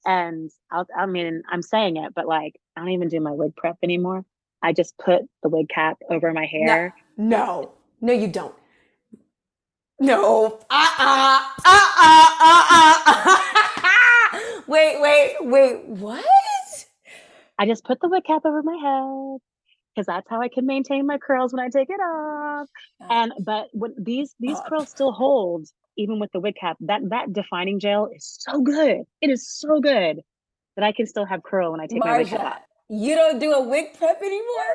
and 0.06 0.52
I'll, 0.72 0.86
I 0.96 1.06
mean, 1.06 1.44
I'm 1.50 1.62
saying 1.62 1.98
it, 1.98 2.14
but 2.14 2.28
like, 2.28 2.60
I 2.76 2.82
don't 2.82 2.90
even 2.92 3.08
do 3.08 3.20
my 3.20 3.32
wig 3.32 3.56
prep 3.56 3.78
anymore. 3.84 4.26
I 4.62 4.74
just 4.74 4.98
put 4.98 5.24
the 5.42 5.50
wig 5.50 5.70
cap 5.70 5.98
over 6.10 6.32
my 6.34 6.46
hair. 6.46 6.94
No, 7.18 7.72
no, 8.00 8.14
you 8.14 8.28
don't. 8.28 8.54
No. 10.00 10.60
Uh-uh. 10.70 11.42
Uh-uh. 11.66 12.30
Uh-uh. 12.42 13.68
wait, 14.72 15.02
wait, 15.02 15.36
wait. 15.42 15.86
What? 15.86 16.26
I 17.60 17.66
just 17.66 17.84
put 17.84 18.00
the 18.02 18.10
wig 18.10 18.24
cap 18.24 18.42
over 18.46 18.64
my 18.64 18.76
head 18.76 19.40
because 19.94 20.08
that's 20.08 20.28
how 20.30 20.42
I 20.42 20.48
can 20.48 20.66
maintain 20.66 21.06
my 21.06 21.18
curls 21.18 21.54
when 21.54 21.64
I 21.64 21.70
take 21.70 21.90
it 21.90 22.00
off. 22.00 22.68
And 23.10 23.34
but 23.40 23.68
when 23.74 23.94
these 23.98 24.34
these 24.40 24.58
Stop. 24.58 24.70
curls 24.70 24.90
still 24.90 25.12
hold 25.12 25.68
even 25.98 26.20
with 26.20 26.32
the 26.32 26.40
wig 26.40 26.56
cap. 26.60 26.78
That 26.82 27.02
that 27.10 27.34
defining 27.34 27.80
gel 27.80 28.08
is 28.08 28.38
so 28.40 28.62
good. 28.62 29.02
It 29.22 29.30
is 29.30 29.48
so 29.48 29.80
good 29.80 30.22
that 30.76 30.84
I 30.86 30.92
can 30.92 31.06
still 31.06 31.26
have 31.26 31.44
curl 31.44 31.72
when 31.72 31.82
I 31.82 31.88
take 31.88 32.00
my 32.00 32.18
wig 32.18 32.28
cap 32.28 32.40
off. 32.40 32.62
you 32.90 33.16
don't 33.16 33.40
do 33.40 33.52
a 33.52 33.62
wig 33.68 33.94
prep 33.98 34.22
anymore? 34.22 34.74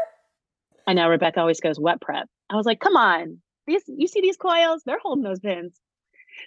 I 0.87 0.93
know 0.93 1.09
Rebecca 1.09 1.41
always 1.41 1.61
goes 1.61 1.81
wet 1.81 2.01
prep. 2.01 2.29
I 2.51 2.55
was 2.55 2.67
like, 2.67 2.79
come 2.79 2.97
on, 2.97 3.39
these 3.67 3.83
you 3.89 4.07
see 4.07 4.21
these 4.21 4.37
coils? 4.37 4.83
They're 4.85 5.01
holding 5.03 5.25
those 5.25 5.41
pins. 5.41 5.79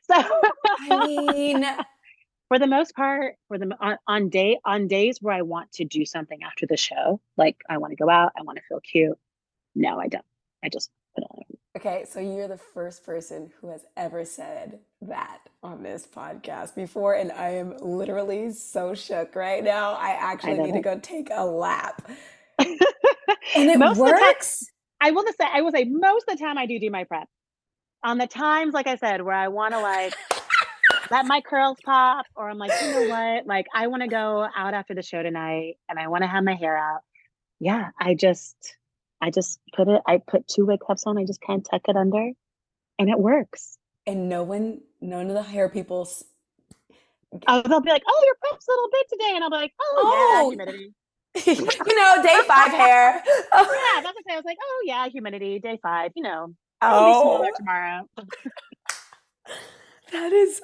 So 0.04 0.14
I 0.16 1.08
mean, 1.08 1.66
for 2.50 2.60
the 2.60 2.68
most 2.68 2.94
part, 2.96 3.36
for 3.48 3.58
the 3.58 3.74
on, 3.80 3.98
on 4.08 4.30
day 4.30 4.60
on 4.66 4.88
days 4.88 5.20
where 5.22 5.34
I 5.34 5.44
want 5.44 5.72
to 5.74 5.86
do 5.86 6.04
something 6.06 6.44
after 6.44 6.66
the 6.68 6.76
show, 6.78 7.22
like 7.38 7.56
I 7.70 7.78
want 7.78 7.92
to 7.92 7.96
go 7.96 8.10
out, 8.10 8.34
I 8.38 8.42
want 8.44 8.58
to 8.58 8.64
feel 8.68 8.82
cute. 8.82 9.18
No, 9.76 10.00
I 10.00 10.08
don't. 10.08 10.26
I 10.64 10.68
just 10.70 10.90
put 11.16 11.24
on. 11.24 11.44
okay, 11.78 12.06
so 12.10 12.20
you're 12.20 12.48
the 12.50 12.58
first 12.58 13.06
person 13.06 13.50
who 13.62 13.70
has 13.70 13.86
ever 13.96 14.26
said 14.26 14.80
that 15.04 15.40
on 15.64 15.84
this 15.84 16.06
podcast 16.06 16.76
before, 16.76 17.14
and 17.14 17.32
I 17.32 17.52
am 17.52 17.78
literally 17.78 18.52
so 18.52 18.94
shook 18.94 19.36
right 19.36 19.64
now. 19.64 19.94
I 19.94 20.10
actually 20.20 20.56
know. 20.58 20.66
need 20.66 20.74
to 20.74 20.82
go 20.82 21.00
take 21.00 21.30
a 21.32 21.46
lap. 21.46 22.10
And 23.56 23.70
it 23.70 23.80
Most 23.80 23.98
the 23.98 24.06
time- 24.06 24.14
works? 24.14 24.66
I 25.02 25.12
will 25.12 25.24
say, 25.26 25.48
I 25.52 25.62
will 25.62 25.72
say, 25.72 25.86
most 25.86 26.26
of 26.28 26.38
the 26.38 26.44
time 26.44 26.58
I 26.58 26.66
do 26.66 26.78
do 26.80 26.90
my 26.92 27.04
prep. 27.06 27.28
On 28.04 28.18
the 28.18 28.28
times, 28.28 28.74
like 28.74 28.86
I 28.88 28.96
said, 28.98 29.22
where 29.22 29.34
I 29.36 29.48
want 29.48 29.74
to 29.74 29.80
like 29.80 30.14
let 31.12 31.26
my 31.26 31.42
curls 31.42 31.78
pop, 31.84 32.26
or 32.36 32.50
I'm 32.50 32.58
like, 32.58 32.72
you 32.82 32.92
know 32.92 33.10
what, 33.10 33.46
like 33.48 33.66
I 33.74 33.88
want 33.88 34.04
to 34.04 34.10
go 34.10 34.48
out 34.56 34.74
after 34.74 34.94
the 34.94 35.02
show 35.04 35.22
tonight, 35.24 35.76
and 35.88 35.98
I 36.00 36.08
want 36.08 36.24
to 36.24 36.28
have 36.28 36.44
my 36.44 36.56
hair 36.56 36.78
out. 36.78 37.02
Yeah, 37.60 37.90
I 38.00 38.14
just, 38.14 38.56
I 39.22 39.32
just 39.32 39.60
put 39.76 39.88
it. 39.88 40.02
I 40.08 40.20
put 40.26 40.48
two 40.48 40.66
wig 40.66 40.80
cups 40.86 41.04
on. 41.06 41.18
I 41.18 41.26
just 41.26 41.42
kind 41.42 41.60
of 41.60 41.70
tuck 41.70 41.82
it 41.88 41.96
under, 41.96 42.32
and 43.00 43.10
it 43.10 43.20
works. 43.20 43.78
And 44.08 44.30
no 44.30 44.44
one, 44.44 44.82
none 45.02 45.28
of 45.28 45.34
the 45.34 45.44
hair 45.44 45.70
people. 45.70 46.10
Oh, 47.48 47.62
they'll 47.62 47.82
be 47.82 47.90
like, 47.92 48.04
"Oh, 48.08 48.24
your 48.26 48.36
prep's 48.42 48.68
a 48.68 48.72
little 48.72 48.90
bit 48.92 49.08
today," 49.10 49.32
and 49.36 49.44
I'll 49.44 49.50
be 49.50 49.56
like, 49.58 49.74
"Oh, 49.80 50.02
Oh. 50.04 50.42
yeah, 50.42 50.50
humidity." 50.50 50.94
you 51.46 51.96
know, 51.96 52.24
day 52.24 52.40
five 52.48 52.72
hair. 52.72 53.22
Oh. 53.54 53.92
Yeah, 53.96 54.02
that's 54.02 54.16
what 54.16 54.32
I 54.34 54.36
was 54.36 54.46
like, 54.46 54.58
"Oh, 54.62 54.82
yeah, 54.86 55.08
humidity, 55.10 55.60
day 55.60 55.78
five. 55.84 56.12
You 56.16 56.24
know, 56.24 56.54
it'll 56.82 57.06
be 57.06 57.12
Oh, 57.14 57.22
smaller 57.22 57.52
tomorrow." 57.58 58.08
that 60.12 60.32
is, 60.34 60.62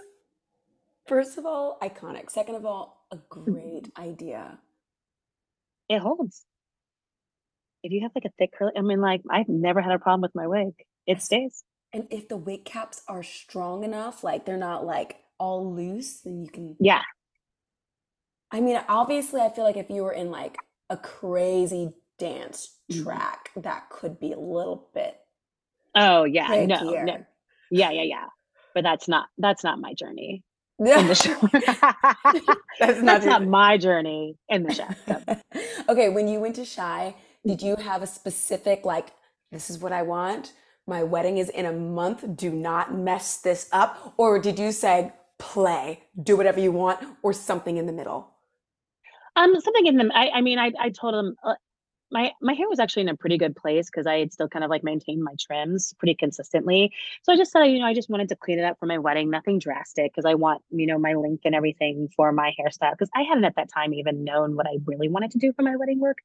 first 1.07 1.37
of 1.37 1.45
all, 1.45 1.77
iconic. 1.81 2.29
Second 2.29 2.55
of 2.55 2.65
all, 2.65 3.05
a 3.11 3.17
great 3.29 3.89
idea. 3.97 4.59
it 5.87 5.99
holds. 5.99 6.45
If 7.83 7.91
you 7.91 8.01
have 8.01 8.11
like 8.15 8.25
a 8.25 8.33
thick 8.39 8.51
curly, 8.57 8.71
I 8.75 8.81
mean, 8.81 8.99
like 8.99 9.21
I've 9.29 9.47
never 9.49 9.81
had 9.81 9.93
a 9.93 9.99
problem 9.99 10.21
with 10.21 10.33
my 10.33 10.47
wig. 10.47 10.73
It 11.05 11.21
stays. 11.21 11.63
And 11.93 12.07
if 12.09 12.27
the 12.27 12.37
wig 12.37 12.65
caps 12.65 13.03
are 13.07 13.21
strong 13.23 13.83
enough, 13.83 14.23
like 14.23 14.45
they're 14.45 14.57
not 14.57 14.85
like 14.85 15.17
all 15.37 15.73
loose, 15.73 16.21
then 16.21 16.41
you 16.41 16.49
can. 16.49 16.75
Yeah, 16.79 17.01
I 18.51 18.61
mean, 18.61 18.79
obviously, 18.87 19.41
I 19.41 19.49
feel 19.49 19.63
like 19.63 19.77
if 19.77 19.89
you 19.89 20.03
were 20.03 20.13
in 20.13 20.31
like 20.31 20.57
a 20.89 20.97
crazy 20.97 21.93
dance 22.17 22.77
Mhm. 22.89 23.03
track, 23.03 23.51
that 23.55 23.89
could 23.89 24.19
be 24.19 24.31
a 24.31 24.39
little 24.39 24.89
bit 24.93 25.19
Oh 25.93 26.23
yeah, 26.25 26.47
no, 26.65 26.91
no, 27.03 27.25
yeah, 27.71 27.91
yeah, 27.91 28.03
yeah. 28.03 28.25
But 28.73 28.83
that's 28.83 29.07
not 29.07 29.27
that's 29.37 29.63
not 29.63 29.79
my 29.79 29.93
journey 29.93 30.43
in 30.79 31.07
the 31.07 31.15
show. 31.15 31.35
That's 32.79 33.01
not 33.01 33.23
that's 33.23 33.25
not 33.25 33.45
my 33.45 33.77
journey 33.77 34.37
in 34.49 34.63
the 34.63 34.71
show. 34.71 34.89
Okay, 35.89 36.09
when 36.09 36.27
you 36.27 36.39
went 36.39 36.55
to 36.57 36.65
Shai, 36.65 37.15
did 37.45 37.61
you 37.61 37.75
have 37.77 38.01
a 38.03 38.07
specific 38.07 38.85
like 38.85 39.09
this 39.51 39.69
is 39.69 39.79
what 39.79 39.93
I 39.93 40.03
want? 40.03 40.53
My 40.87 41.03
wedding 41.03 41.37
is 41.37 41.49
in 41.49 41.65
a 41.65 41.73
month. 41.73 42.37
Do 42.37 42.51
not 42.51 42.93
mess 42.95 43.37
this 43.37 43.69
up. 43.71 44.15
Or 44.17 44.39
did 44.39 44.59
you 44.59 44.71
say 44.71 45.13
play, 45.39 46.03
do 46.21 46.37
whatever 46.37 46.59
you 46.59 46.71
want, 46.71 46.99
or 47.23 47.33
something 47.33 47.77
in 47.77 47.85
the 47.87 47.93
middle? 47.93 48.31
um, 49.37 49.53
something 49.61 49.87
in 49.87 49.97
them. 49.97 50.11
I, 50.13 50.29
I 50.35 50.41
mean, 50.41 50.59
I, 50.59 50.73
I 50.79 50.91
told 50.91 51.15
him 51.15 51.35
uh, 51.43 51.55
my 52.11 52.31
my 52.41 52.53
hair 52.53 52.69
was 52.69 52.79
actually 52.79 53.03
in 53.03 53.09
a 53.09 53.15
pretty 53.15 53.37
good 53.37 53.55
place 53.55 53.89
because 53.89 54.05
I 54.05 54.19
had 54.19 54.31
still 54.31 54.47
kind 54.47 54.63
of 54.63 54.69
like 54.69 54.83
maintained 54.83 55.23
my 55.23 55.33
trims 55.39 55.93
pretty 55.97 56.15
consistently. 56.15 56.91
So 57.23 57.33
I 57.33 57.37
just 57.37 57.51
said, 57.51 57.65
you 57.65 57.79
know, 57.79 57.85
I 57.85 57.93
just 57.93 58.09
wanted 58.09 58.29
to 58.29 58.35
clean 58.35 58.59
it 58.59 58.63
up 58.63 58.79
for 58.79 58.85
my 58.85 58.97
wedding, 58.97 59.29
nothing 59.29 59.59
drastic, 59.59 60.11
because 60.11 60.25
I 60.25 60.35
want 60.35 60.61
you 60.69 60.85
know 60.85 60.97
my 60.97 61.13
length 61.13 61.41
and 61.45 61.55
everything 61.55 62.09
for 62.15 62.31
my 62.31 62.53
hairstyle. 62.59 62.91
Because 62.91 63.09
I 63.15 63.23
hadn't 63.23 63.45
at 63.45 63.55
that 63.55 63.69
time 63.71 63.93
even 63.93 64.23
known 64.23 64.55
what 64.55 64.67
I 64.67 64.77
really 64.85 65.09
wanted 65.09 65.31
to 65.31 65.39
do 65.39 65.51
for 65.53 65.63
my 65.63 65.75
wedding 65.75 65.99
work, 65.99 66.19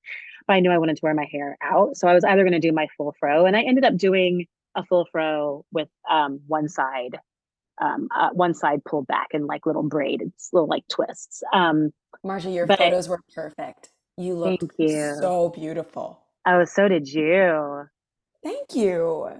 but 0.46 0.54
I 0.54 0.60
knew 0.60 0.70
I 0.70 0.78
wanted 0.78 0.96
to 0.96 1.00
wear 1.02 1.14
my 1.14 1.26
hair 1.30 1.56
out. 1.62 1.96
So 1.96 2.08
I 2.08 2.14
was 2.14 2.24
either 2.24 2.42
going 2.42 2.52
to 2.52 2.60
do 2.60 2.72
my 2.72 2.88
full 2.96 3.14
fro, 3.18 3.46
and 3.46 3.56
I 3.56 3.62
ended 3.62 3.84
up 3.84 3.96
doing 3.96 4.46
a 4.74 4.84
full 4.84 5.06
fro 5.10 5.64
with 5.72 5.88
um, 6.08 6.40
one 6.46 6.68
side. 6.68 7.18
Um, 7.82 8.08
uh, 8.14 8.28
one 8.34 8.52
side 8.52 8.84
pulled 8.84 9.06
back 9.06 9.28
and 9.32 9.46
like 9.46 9.64
little 9.64 9.82
braided, 9.82 10.34
little 10.52 10.68
like 10.68 10.86
twists. 10.88 11.42
Um, 11.50 11.94
Marja, 12.22 12.54
your 12.54 12.66
photos 12.66 13.08
were 13.08 13.20
perfect. 13.34 13.88
You 14.20 14.34
looked 14.34 14.60
Thank 14.76 14.90
you. 14.90 15.16
so 15.18 15.48
beautiful. 15.48 16.20
Oh, 16.46 16.64
so 16.66 16.88
did 16.88 17.08
you. 17.08 17.84
Thank 18.44 18.74
you. 18.74 19.30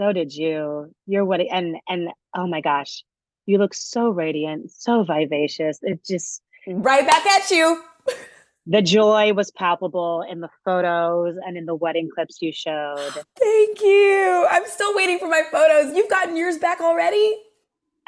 So 0.00 0.12
did 0.12 0.34
you. 0.34 0.92
Your 1.06 1.24
wedding 1.24 1.48
and 1.52 1.76
and 1.88 2.08
oh 2.36 2.48
my 2.48 2.60
gosh, 2.60 3.04
you 3.46 3.58
look 3.58 3.72
so 3.72 4.08
radiant, 4.08 4.72
so 4.72 5.04
vivacious. 5.04 5.78
It 5.82 6.04
just 6.04 6.42
Right 6.66 7.06
back 7.06 7.24
at 7.24 7.50
you. 7.52 7.80
the 8.66 8.82
joy 8.82 9.32
was 9.32 9.52
palpable 9.52 10.24
in 10.28 10.40
the 10.40 10.50
photos 10.64 11.36
and 11.46 11.56
in 11.56 11.66
the 11.66 11.74
wedding 11.76 12.08
clips 12.12 12.38
you 12.42 12.52
showed. 12.52 13.12
Thank 13.38 13.80
you. 13.80 14.46
I'm 14.50 14.66
still 14.66 14.94
waiting 14.96 15.20
for 15.20 15.28
my 15.28 15.42
photos. 15.52 15.96
You've 15.96 16.10
gotten 16.10 16.36
yours 16.36 16.58
back 16.58 16.80
already? 16.80 17.36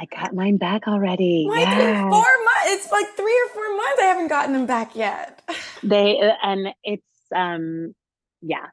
I 0.01 0.07
got 0.07 0.35
mine 0.35 0.57
back 0.57 0.89
already. 0.89 1.47
Three, 1.49 1.61
Yeah. 1.63 2.01
four 2.11 2.11
months? 2.11 2.67
It's 2.67 2.91
like 2.91 3.07
three 3.17 3.41
or 3.47 3.55
four 3.55 3.77
months. 3.77 4.01
I 4.01 4.05
haven't 4.07 4.29
gotten 4.29 4.53
them 4.53 4.67
back 4.67 4.97
yet. 4.97 5.43
They 5.83 6.21
uh, 6.21 6.33
and 6.43 6.69
it's 6.85 7.07
um 7.35 7.95
yeah. 8.41 8.67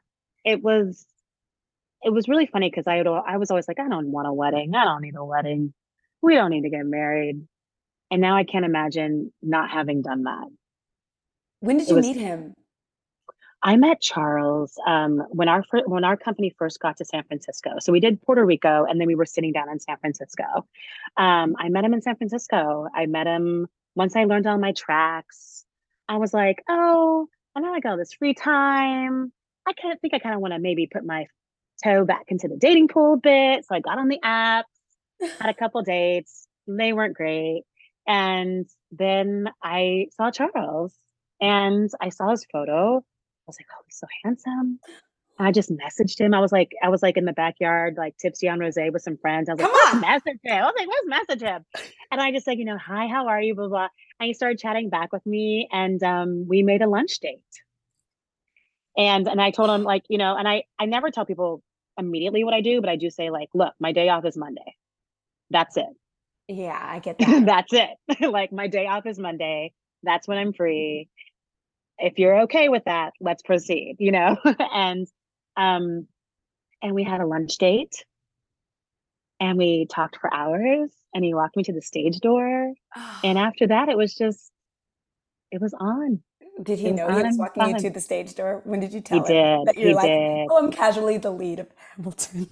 It 0.44 0.62
was 0.62 1.04
it 2.02 2.10
was 2.12 2.28
really 2.28 2.46
funny 2.46 2.70
because 2.70 2.86
I 2.86 3.00
al- 3.00 3.24
I 3.26 3.36
was 3.36 3.50
always 3.50 3.68
like, 3.68 3.78
I 3.80 3.88
don't 3.88 4.12
want 4.12 4.28
a 4.28 4.32
wedding. 4.32 4.74
I 4.74 4.84
don't 4.84 5.02
need 5.02 5.16
a 5.16 5.24
wedding. 5.24 5.72
We 6.22 6.34
don't 6.34 6.50
need 6.50 6.62
to 6.62 6.70
get 6.70 6.86
married. 6.86 7.46
And 8.10 8.20
now 8.20 8.36
I 8.36 8.44
can't 8.44 8.64
imagine 8.64 9.32
not 9.42 9.70
having 9.70 10.02
done 10.02 10.24
that. 10.24 10.46
When 11.60 11.76
did 11.78 11.86
It 11.86 11.90
you 11.90 11.96
was- 11.96 12.06
meet 12.06 12.16
him? 12.16 12.54
I 13.62 13.76
met 13.76 14.00
Charles 14.00 14.72
um, 14.86 15.18
when 15.28 15.46
our 15.48 15.62
fir- 15.62 15.84
when 15.86 16.02
our 16.02 16.16
company 16.16 16.48
first 16.58 16.80
got 16.80 16.96
to 16.96 17.04
San 17.04 17.24
Francisco. 17.24 17.72
So 17.80 17.92
we 17.92 18.00
did 18.00 18.22
Puerto 18.22 18.42
Rico, 18.42 18.86
and 18.88 18.98
then 18.98 19.06
we 19.06 19.14
were 19.14 19.26
sitting 19.26 19.52
down 19.52 19.68
in 19.68 19.78
San 19.78 19.98
Francisco. 19.98 20.44
Um, 21.18 21.54
I 21.58 21.68
met 21.68 21.84
him 21.84 21.92
in 21.92 22.00
San 22.00 22.16
Francisco. 22.16 22.86
I 22.94 23.04
met 23.04 23.26
him 23.26 23.66
once 23.94 24.16
I 24.16 24.24
learned 24.24 24.46
all 24.46 24.56
my 24.56 24.72
tracks. 24.72 25.66
I 26.10 26.16
was 26.16 26.34
like, 26.34 26.64
oh, 26.68 27.28
I 27.54 27.60
know 27.60 27.72
I 27.72 27.78
got 27.78 27.92
all 27.92 27.96
this 27.96 28.14
free 28.14 28.34
time. 28.34 29.32
I 29.64 29.72
kind 29.80 29.94
of 29.94 30.00
think 30.00 30.12
I 30.12 30.18
kind 30.18 30.34
of 30.34 30.40
want 30.40 30.54
to 30.54 30.58
maybe 30.58 30.88
put 30.92 31.06
my 31.06 31.26
toe 31.84 32.04
back 32.04 32.24
into 32.28 32.48
the 32.48 32.56
dating 32.56 32.88
pool 32.88 33.14
a 33.14 33.16
bit. 33.16 33.64
So 33.64 33.76
I 33.76 33.78
got 33.78 33.96
on 33.96 34.08
the 34.08 34.18
app, 34.20 34.66
had 35.20 35.50
a 35.50 35.54
couple 35.54 35.82
dates. 35.82 36.48
They 36.66 36.92
weren't 36.92 37.14
great, 37.14 37.62
and 38.08 38.66
then 38.90 39.50
I 39.62 40.08
saw 40.16 40.32
Charles, 40.32 40.92
and 41.40 41.88
I 42.00 42.08
saw 42.08 42.30
his 42.30 42.44
photo. 42.50 42.98
I 42.98 43.46
was 43.46 43.56
like, 43.58 43.68
oh, 43.72 43.82
he's 43.86 43.98
so 43.98 44.08
handsome. 44.24 44.80
I 45.40 45.52
just 45.52 45.70
messaged 45.70 46.20
him. 46.20 46.34
I 46.34 46.40
was 46.40 46.52
like, 46.52 46.72
I 46.82 46.88
was 46.88 47.02
like 47.02 47.16
in 47.16 47.24
the 47.24 47.32
backyard, 47.32 47.94
like 47.96 48.16
tipsy 48.18 48.48
on 48.48 48.58
rosé 48.58 48.92
with 48.92 49.02
some 49.02 49.16
friends. 49.16 49.48
I 49.48 49.54
was 49.54 49.60
Come 49.62 49.72
like, 49.72 49.94
on. 49.94 50.00
message 50.00 50.38
him. 50.44 50.52
I 50.52 50.62
was 50.62 50.74
like, 50.78 50.88
let's 50.88 51.28
message 51.28 51.42
him. 51.48 51.64
And 52.10 52.20
I 52.20 52.30
just 52.32 52.46
like, 52.46 52.58
you 52.58 52.64
know, 52.64 52.78
hi, 52.78 53.06
how 53.08 53.28
are 53.28 53.40
you? 53.40 53.54
Blah 53.54 53.68
blah. 53.68 53.88
And 54.20 54.26
he 54.26 54.34
started 54.34 54.58
chatting 54.58 54.90
back 54.90 55.12
with 55.12 55.24
me, 55.24 55.68
and 55.72 56.02
um, 56.02 56.46
we 56.48 56.62
made 56.62 56.82
a 56.82 56.88
lunch 56.88 57.18
date. 57.20 57.40
And 58.96 59.26
and 59.28 59.40
I 59.40 59.50
told 59.50 59.70
him 59.70 59.82
like, 59.82 60.02
you 60.08 60.18
know, 60.18 60.36
and 60.36 60.46
I 60.46 60.64
I 60.78 60.86
never 60.86 61.10
tell 61.10 61.24
people 61.24 61.62
immediately 61.98 62.44
what 62.44 62.54
I 62.54 62.60
do, 62.60 62.80
but 62.80 62.90
I 62.90 62.96
do 62.96 63.10
say 63.10 63.30
like, 63.30 63.48
look, 63.54 63.72
my 63.80 63.92
day 63.92 64.08
off 64.08 64.24
is 64.24 64.36
Monday. 64.36 64.76
That's 65.50 65.76
it. 65.76 65.86
Yeah, 66.48 66.78
I 66.80 66.98
get 66.98 67.18
that. 67.20 67.46
That's 67.46 67.72
it. 67.72 68.30
like 68.30 68.52
my 68.52 68.66
day 68.66 68.86
off 68.86 69.06
is 69.06 69.18
Monday. 69.18 69.72
That's 70.02 70.26
when 70.28 70.38
I'm 70.38 70.52
free. 70.52 71.08
If 71.98 72.18
you're 72.18 72.42
okay 72.42 72.68
with 72.68 72.84
that, 72.86 73.12
let's 73.20 73.42
proceed, 73.42 73.96
you 73.98 74.10
know? 74.12 74.36
and 74.72 75.06
um 75.56 76.06
and 76.82 76.94
we 76.94 77.04
had 77.04 77.20
a 77.20 77.26
lunch 77.26 77.58
date 77.58 78.04
and 79.38 79.58
we 79.58 79.86
talked 79.86 80.16
for 80.18 80.32
hours 80.32 80.90
and 81.14 81.24
he 81.24 81.34
walked 81.34 81.56
me 81.56 81.62
to 81.64 81.72
the 81.72 81.82
stage 81.82 82.20
door 82.20 82.72
and 83.24 83.38
after 83.38 83.66
that 83.66 83.88
it 83.88 83.96
was 83.96 84.14
just 84.14 84.50
it 85.50 85.60
was 85.60 85.74
on. 85.74 86.22
Did 86.62 86.78
he 86.78 86.86
He 86.86 86.92
know 86.92 87.08
he 87.08 87.22
was 87.22 87.36
walking 87.38 87.66
you 87.66 87.74
to 87.74 87.90
the 87.90 88.00
stage 88.00 88.34
door? 88.34 88.60
When 88.64 88.80
did 88.80 88.92
you 88.92 89.00
He 89.00 89.04
tell 89.08 89.24
him 89.24 89.34
did. 89.34 89.66
that 89.66 89.76
you're 89.78 89.88
He 89.88 89.94
like, 89.94 90.10
did. 90.10 90.48
oh, 90.50 90.58
I'm 90.64 90.70
casually 90.70 91.16
the 91.18 91.30
lead 91.30 91.60
of 91.60 91.68
Hamilton? 91.96 92.48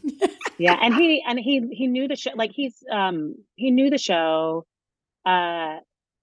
Yeah, 0.58 0.76
and 0.80 0.94
he 1.00 1.22
and 1.26 1.38
he 1.38 1.68
he 1.72 1.86
knew 1.86 2.08
the 2.08 2.16
show. 2.16 2.30
Like 2.34 2.50
he's 2.52 2.82
um 2.90 3.34
he 3.54 3.70
knew 3.70 3.90
the 3.90 3.98
show. 3.98 4.66
Uh, 5.24 5.78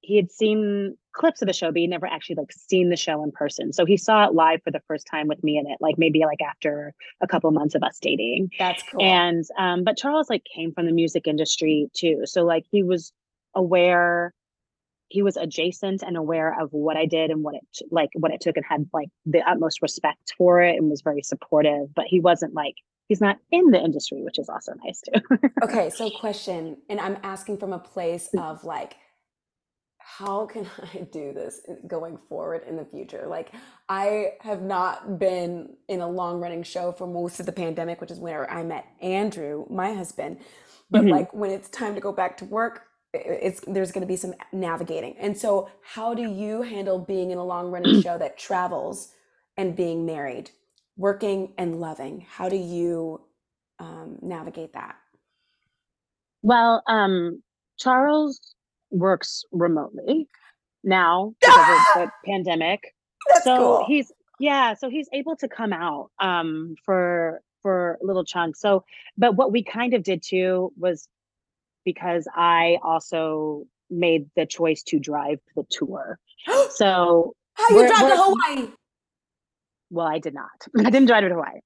he 0.05 0.15
had 0.15 0.31
seen 0.31 0.95
clips 1.13 1.41
of 1.41 1.47
the 1.47 1.53
show, 1.53 1.67
but 1.67 1.77
he 1.77 1.87
never 1.87 2.05
actually 2.05 2.35
like 2.35 2.51
seen 2.51 2.89
the 2.89 2.95
show 2.95 3.23
in 3.23 3.31
person. 3.31 3.73
So 3.73 3.85
he 3.85 3.97
saw 3.97 4.25
it 4.25 4.33
live 4.33 4.61
for 4.63 4.71
the 4.71 4.81
first 4.87 5.07
time 5.09 5.27
with 5.27 5.43
me 5.43 5.57
in 5.57 5.65
it, 5.65 5.77
like 5.79 5.97
maybe 5.97 6.21
like 6.25 6.41
after 6.41 6.93
a 7.21 7.27
couple 7.27 7.49
months 7.51 7.73
of 7.73 7.83
us 7.83 7.97
dating. 7.99 8.51
That's 8.59 8.83
cool. 8.83 9.01
And 9.01 9.43
um, 9.57 9.83
but 9.83 9.97
Charles 9.97 10.29
like 10.29 10.43
came 10.53 10.73
from 10.73 10.85
the 10.85 10.91
music 10.91 11.27
industry 11.27 11.89
too, 11.93 12.21
so 12.25 12.43
like 12.43 12.65
he 12.69 12.83
was 12.83 13.11
aware. 13.55 14.33
He 15.07 15.21
was 15.21 15.37
adjacent 15.37 16.01
and 16.01 16.17
aware 16.17 16.59
of 16.59 16.69
what 16.71 16.97
I 16.97 17.05
did 17.05 17.29
and 17.29 17.43
what 17.43 17.55
it 17.55 17.87
like 17.91 18.09
what 18.13 18.31
it 18.31 18.41
took, 18.41 18.57
and 18.57 18.65
had 18.67 18.87
like 18.93 19.09
the 19.25 19.41
utmost 19.49 19.81
respect 19.81 20.33
for 20.37 20.61
it, 20.61 20.75
and 20.75 20.89
was 20.89 21.01
very 21.01 21.23
supportive. 21.23 21.93
But 21.95 22.05
he 22.07 22.19
wasn't 22.19 22.53
like 22.53 22.75
he's 23.07 23.21
not 23.21 23.37
in 23.51 23.71
the 23.71 23.79
industry, 23.79 24.21
which 24.23 24.39
is 24.39 24.49
also 24.49 24.73
nice 24.83 25.01
too. 25.01 25.49
Okay, 25.63 25.89
so 25.89 26.09
question, 26.09 26.77
and 26.89 26.99
I'm 26.99 27.17
asking 27.23 27.57
from 27.57 27.73
a 27.73 27.79
place 27.79 28.29
of 28.37 28.63
like, 28.63 28.97
how 30.17 30.45
can 30.47 30.67
I 30.95 30.99
do 31.11 31.33
this 31.33 31.61
going 31.87 32.17
forward 32.29 32.63
in 32.67 32.77
the 32.77 32.85
future? 32.85 33.25
Like, 33.29 33.51
I 33.89 34.33
have 34.41 34.61
not 34.61 35.19
been 35.19 35.75
in 35.89 36.01
a 36.01 36.09
long 36.09 36.41
running 36.41 36.63
show 36.63 36.91
for 36.91 37.07
most 37.07 37.39
of 37.39 37.45
the 37.47 37.51
pandemic, 37.53 38.01
which 38.01 38.11
is 38.11 38.19
where 38.19 38.49
I 38.51 38.63
met 38.63 38.85
Andrew, 39.01 39.65
my 39.69 39.93
husband. 39.93 40.39
But 40.91 41.09
Mhm. 41.09 41.11
like 41.11 41.33
when 41.33 41.51
it's 41.51 41.69
time 41.69 41.95
to 41.95 42.01
go 42.01 42.11
back 42.13 42.37
to 42.37 42.45
work, 42.45 42.83
it's 43.13 43.61
there's 43.67 43.91
going 43.91 44.01
to 44.03 44.07
be 44.07 44.17
some 44.17 44.33
navigating. 44.53 45.15
And 45.19 45.37
so, 45.37 45.69
how 45.83 46.13
do 46.15 46.23
you 46.23 46.61
handle 46.63 46.99
being 46.99 47.31
in 47.31 47.37
a 47.39 47.45
long 47.45 47.71
running 47.71 47.93
show 47.93 48.17
that 48.19 48.37
travels 48.37 49.09
and 49.57 49.75
being 49.75 50.05
married, 50.05 50.51
working 50.97 51.53
and 51.57 51.79
loving? 51.81 52.25
How 52.29 52.49
do 52.49 52.57
you 52.57 53.21
um, 53.79 54.19
navigate 54.21 54.73
that? 54.73 54.95
Well, 56.43 56.83
um, 56.87 57.43
Charles 57.79 58.54
works 58.95 59.43
remotely 59.51 60.27
now 60.83 61.33
because 61.41 61.87
of 61.95 62.01
the 62.03 62.11
pandemic. 62.25 62.95
That's 63.29 63.43
so 63.43 63.57
cool. 63.57 63.85
he's 63.87 64.11
yeah, 64.39 64.73
so 64.73 64.89
he's 64.89 65.07
able 65.13 65.35
to 65.37 65.47
come 65.47 65.73
out 65.73 66.11
um 66.19 66.75
for 66.83 67.41
for 67.61 67.97
little 68.01 68.23
chunks. 68.23 68.61
So, 68.61 68.83
but 69.17 69.35
what 69.35 69.51
we 69.51 69.63
kind 69.63 69.93
of 69.93 70.03
did 70.03 70.21
too 70.21 70.71
was 70.77 71.07
because 71.83 72.27
I 72.35 72.77
also 72.83 73.65
made 73.89 74.29
the 74.35 74.45
choice 74.45 74.83
to 74.83 74.99
drive 74.99 75.39
the 75.55 75.65
tour. 75.69 76.19
So, 76.71 77.33
How 77.53 77.69
you 77.69 77.87
drive 77.87 77.99
to 78.11 78.17
Hawaii? 78.17 78.67
well, 79.89 80.07
I 80.07 80.19
did 80.19 80.33
not. 80.33 80.49
I 80.77 80.89
didn't 80.89 81.07
drive 81.07 81.23
to 81.23 81.29
Hawaii. 81.29 81.59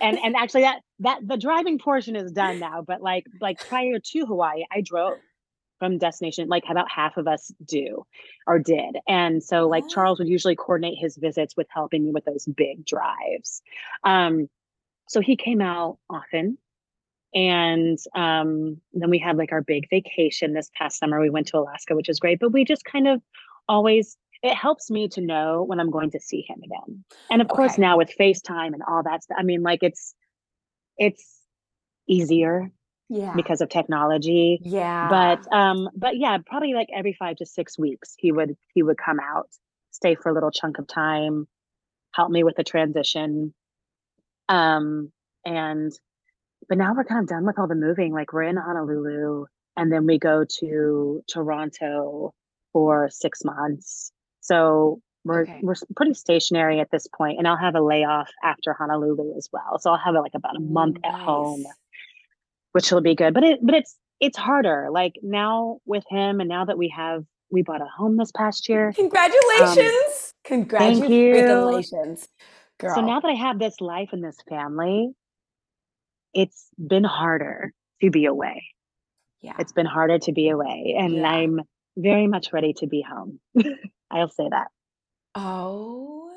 And 0.00 0.18
and 0.18 0.36
actually 0.42 0.62
that 0.62 0.80
that 1.00 1.18
the 1.26 1.36
driving 1.36 1.78
portion 1.78 2.16
is 2.16 2.32
done 2.32 2.58
now, 2.58 2.82
but 2.86 3.02
like 3.02 3.26
like 3.40 3.58
prior 3.68 3.98
to 3.98 4.26
Hawaii, 4.26 4.64
I 4.72 4.80
drove 4.80 5.18
from 5.78 5.98
destination 5.98 6.48
like 6.48 6.64
about 6.70 6.90
half 6.90 7.16
of 7.16 7.26
us 7.28 7.52
do 7.64 8.04
or 8.46 8.58
did. 8.58 8.96
And 9.06 9.42
so 9.42 9.68
like 9.68 9.84
Oh. 9.84 9.88
Charles 9.88 10.18
would 10.18 10.28
usually 10.28 10.56
coordinate 10.56 10.98
his 10.98 11.16
visits 11.16 11.56
with 11.56 11.66
helping 11.70 12.04
me 12.04 12.10
with 12.12 12.24
those 12.24 12.46
big 12.46 12.84
drives. 12.84 13.62
Um 14.04 14.48
so 15.08 15.20
he 15.20 15.36
came 15.36 15.60
out 15.60 15.98
often 16.10 16.58
and 17.34 17.98
um 18.14 18.80
then 18.92 19.10
we 19.10 19.18
had 19.18 19.36
like 19.36 19.52
our 19.52 19.62
big 19.62 19.88
vacation 19.90 20.52
this 20.54 20.70
past 20.76 20.98
summer 20.98 21.20
we 21.20 21.30
went 21.30 21.46
to 21.46 21.58
alaska 21.58 21.94
which 21.94 22.08
is 22.08 22.18
great 22.20 22.38
but 22.38 22.52
we 22.52 22.64
just 22.64 22.84
kind 22.84 23.06
of 23.06 23.20
always 23.68 24.16
it 24.42 24.54
helps 24.54 24.90
me 24.90 25.08
to 25.08 25.20
know 25.20 25.62
when 25.64 25.80
i'm 25.80 25.90
going 25.90 26.10
to 26.10 26.20
see 26.20 26.44
him 26.48 26.60
again 26.64 27.04
and 27.30 27.42
of 27.42 27.48
course 27.48 27.78
now 27.78 27.96
with 27.98 28.12
facetime 28.18 28.72
and 28.72 28.82
all 28.88 29.02
that 29.02 29.22
stuff 29.22 29.36
i 29.38 29.42
mean 29.42 29.62
like 29.62 29.80
it's 29.82 30.14
it's 30.98 31.40
easier 32.08 32.70
Yeah. 33.08 33.34
because 33.36 33.60
of 33.60 33.68
technology 33.68 34.58
yeah. 34.62 35.08
but 35.08 35.52
um 35.56 35.88
but 35.94 36.16
yeah 36.16 36.38
probably 36.44 36.74
like 36.74 36.88
every 36.92 37.12
five 37.12 37.36
to 37.36 37.46
six 37.46 37.78
weeks 37.78 38.14
he 38.18 38.32
would 38.32 38.56
he 38.74 38.82
would 38.82 38.98
come 38.98 39.20
out 39.20 39.48
stay 39.92 40.16
for 40.16 40.28
a 40.30 40.34
little 40.34 40.50
chunk 40.50 40.78
of 40.78 40.86
time 40.88 41.46
help 42.14 42.30
me 42.30 42.42
with 42.42 42.56
the 42.56 42.64
transition 42.64 43.54
um 44.48 45.12
and 45.44 45.92
but 46.68 46.78
now 46.78 46.94
we're 46.94 47.04
kind 47.04 47.20
of 47.20 47.28
done 47.28 47.46
with 47.46 47.58
all 47.58 47.68
the 47.68 47.74
moving 47.76 48.12
like 48.12 48.32
we're 48.32 48.42
in 48.42 48.56
honolulu 48.56 49.44
and 49.76 49.92
then 49.92 50.06
we 50.06 50.18
go 50.18 50.44
to 50.58 51.22
toronto 51.28 52.32
for 52.72 53.08
six 53.10 53.44
months 53.44 54.10
so 54.40 55.00
we're 55.24 55.42
Okay. 55.42 55.60
we're 55.62 55.74
pretty 55.96 56.14
stationary 56.14 56.80
at 56.80 56.90
this 56.90 57.06
point 57.08 57.38
and 57.38 57.46
i'll 57.48 57.56
have 57.56 57.74
a 57.76 57.80
layoff 57.80 58.30
after 58.42 58.72
honolulu 58.72 59.36
as 59.36 59.48
well 59.52 59.78
so 59.78 59.90
i'll 59.90 59.96
have 59.98 60.14
like 60.14 60.34
about 60.34 60.56
a 60.56 60.60
month 60.60 60.96
at 61.04 61.14
home 61.14 61.62
Nice. 61.62 61.72
Which 62.76 62.92
will 62.92 63.00
be 63.00 63.14
good. 63.14 63.32
But 63.32 63.42
it 63.42 63.58
but 63.62 63.74
it's 63.74 63.96
it's 64.20 64.36
harder. 64.36 64.88
Like 64.92 65.14
now 65.22 65.78
with 65.86 66.04
him, 66.10 66.40
and 66.40 66.48
now 66.48 66.66
that 66.66 66.76
we 66.76 66.92
have 66.94 67.24
we 67.50 67.62
bought 67.62 67.80
a 67.80 67.86
home 67.86 68.18
this 68.18 68.30
past 68.32 68.68
year. 68.68 68.88
Um, 68.88 68.94
Congratulations. 68.94 70.34
you. 71.08 71.34
Congratulations. 71.36 72.28
Girl. 72.78 72.94
So 72.94 73.00
now 73.00 73.20
that 73.20 73.28
I 73.28 73.34
have 73.34 73.58
this 73.58 73.80
life 73.80 74.10
and 74.12 74.22
this 74.22 74.36
family, 74.46 75.08
it's 76.34 76.68
been 76.76 77.04
harder 77.04 77.72
to 78.02 78.10
be 78.10 78.26
away. 78.26 78.62
yeah. 79.40 79.54
It's 79.58 79.72
been 79.72 79.86
harder 79.86 80.18
to 80.18 80.32
be 80.32 80.50
away, 80.50 80.96
and 80.98 81.14
Yeah. 81.14 81.26
I'm 81.28 81.60
very 81.96 82.26
much 82.26 82.52
ready 82.52 82.74
to 82.74 82.86
be 82.86 83.00
home. 83.00 83.40
I'll 84.10 84.28
say 84.28 84.48
that. 84.50 84.66
Oh, 85.34 86.30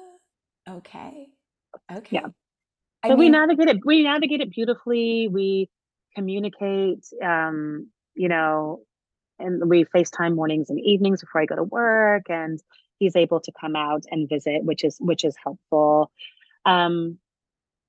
okay. 0.69 1.27
Okay. 1.91 2.07
Yeah. 2.15 2.27
So 3.05 3.15
we 3.15 3.25
mean, 3.25 3.33
navigate 3.33 3.67
it. 3.67 3.77
We 3.85 4.03
navigate 4.03 4.39
it 4.39 4.51
beautifully. 4.51 5.27
We 5.27 5.69
communicate. 6.15 7.05
Um, 7.23 7.89
you 8.15 8.27
know, 8.29 8.81
and 9.39 9.69
we 9.69 9.85
FaceTime 9.85 10.35
mornings 10.35 10.69
and 10.69 10.79
evenings 10.79 11.21
before 11.21 11.41
I 11.41 11.45
go 11.45 11.55
to 11.55 11.63
work, 11.63 12.23
and 12.29 12.59
he's 12.97 13.15
able 13.15 13.39
to 13.41 13.51
come 13.59 13.75
out 13.75 14.03
and 14.11 14.27
visit, 14.27 14.63
which 14.63 14.83
is 14.83 14.97
which 14.99 15.23
is 15.23 15.35
helpful. 15.41 16.11
Um, 16.65 17.17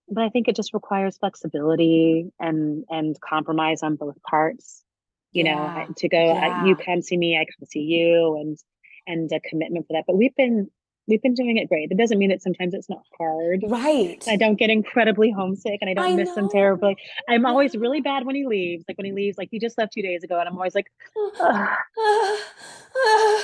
but 0.08 0.24
I 0.24 0.28
think 0.28 0.48
it 0.48 0.56
just 0.56 0.74
requires 0.74 1.18
flexibility 1.18 2.30
and 2.38 2.84
and 2.88 3.20
compromise 3.20 3.82
on 3.82 3.96
both 3.96 4.20
parts. 4.22 4.84
You 5.32 5.44
know, 5.44 5.50
Yeah, 5.50 5.86
I- 5.88 5.92
to 5.96 6.08
go, 6.08 6.18
I, 6.32 6.66
you 6.66 6.74
come 6.76 7.02
see 7.02 7.16
me, 7.16 7.36
I 7.36 7.44
come 7.44 7.66
see 7.66 7.80
you, 7.80 8.36
and 8.40 8.58
and 9.06 9.30
a 9.32 9.40
commitment 9.40 9.86
for 9.86 9.94
that. 9.94 10.04
But 10.06 10.16
we've 10.16 10.34
been 10.36 10.70
we've 11.06 11.22
been 11.22 11.34
doing 11.34 11.56
it 11.56 11.68
great. 11.68 11.88
That 11.88 11.98
doesn't 11.98 12.18
mean 12.18 12.30
that 12.30 12.42
sometimes 12.42 12.74
it's 12.74 12.88
not 12.88 13.02
hard. 13.18 13.64
right. 13.68 14.22
I 14.28 14.36
don't 14.36 14.56
get 14.56 14.70
incredibly 14.70 15.30
homesick 15.30 15.78
and 15.80 15.90
I 15.90 15.94
don't 15.94 16.12
I 16.12 16.14
miss 16.14 16.36
him 16.36 16.44
know. 16.44 16.50
terribly. 16.52 16.96
I'm 17.28 17.46
always 17.46 17.74
really 17.76 18.00
bad 18.00 18.24
when 18.26 18.36
he 18.36 18.46
leaves. 18.46 18.84
Like 18.88 18.96
when 18.98 19.06
he 19.06 19.12
leaves, 19.12 19.36
like 19.38 19.48
he 19.50 19.58
just 19.58 19.76
left 19.78 19.92
two 19.92 20.02
days 20.02 20.22
ago, 20.24 20.38
and 20.38 20.48
I'm 20.48 20.54
always 20.54 20.74
like, 20.74 20.86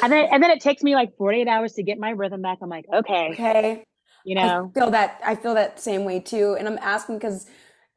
and 0.03 0.13
then 0.13 0.29
and 0.31 0.43
then 0.43 0.51
it 0.51 0.61
takes 0.61 0.83
me 0.83 0.95
like 0.95 1.17
48 1.17 1.49
hours 1.49 1.73
to 1.75 1.83
get 1.83 1.99
my 1.99 2.11
rhythm 2.11 2.43
back. 2.43 2.59
I'm 2.63 2.69
like, 2.71 2.87
okay, 2.93 3.31
okay. 3.33 3.85
you 4.25 4.39
I 4.39 4.47
know, 4.47 4.71
feel 4.75 4.91
that 4.91 5.21
I 5.25 5.35
feel 5.35 5.55
that 5.55 5.81
same 5.81 6.05
way 6.05 6.21
too. 6.21 6.57
And 6.59 6.69
I'm 6.69 6.79
asking 6.79 7.19
because 7.19 7.47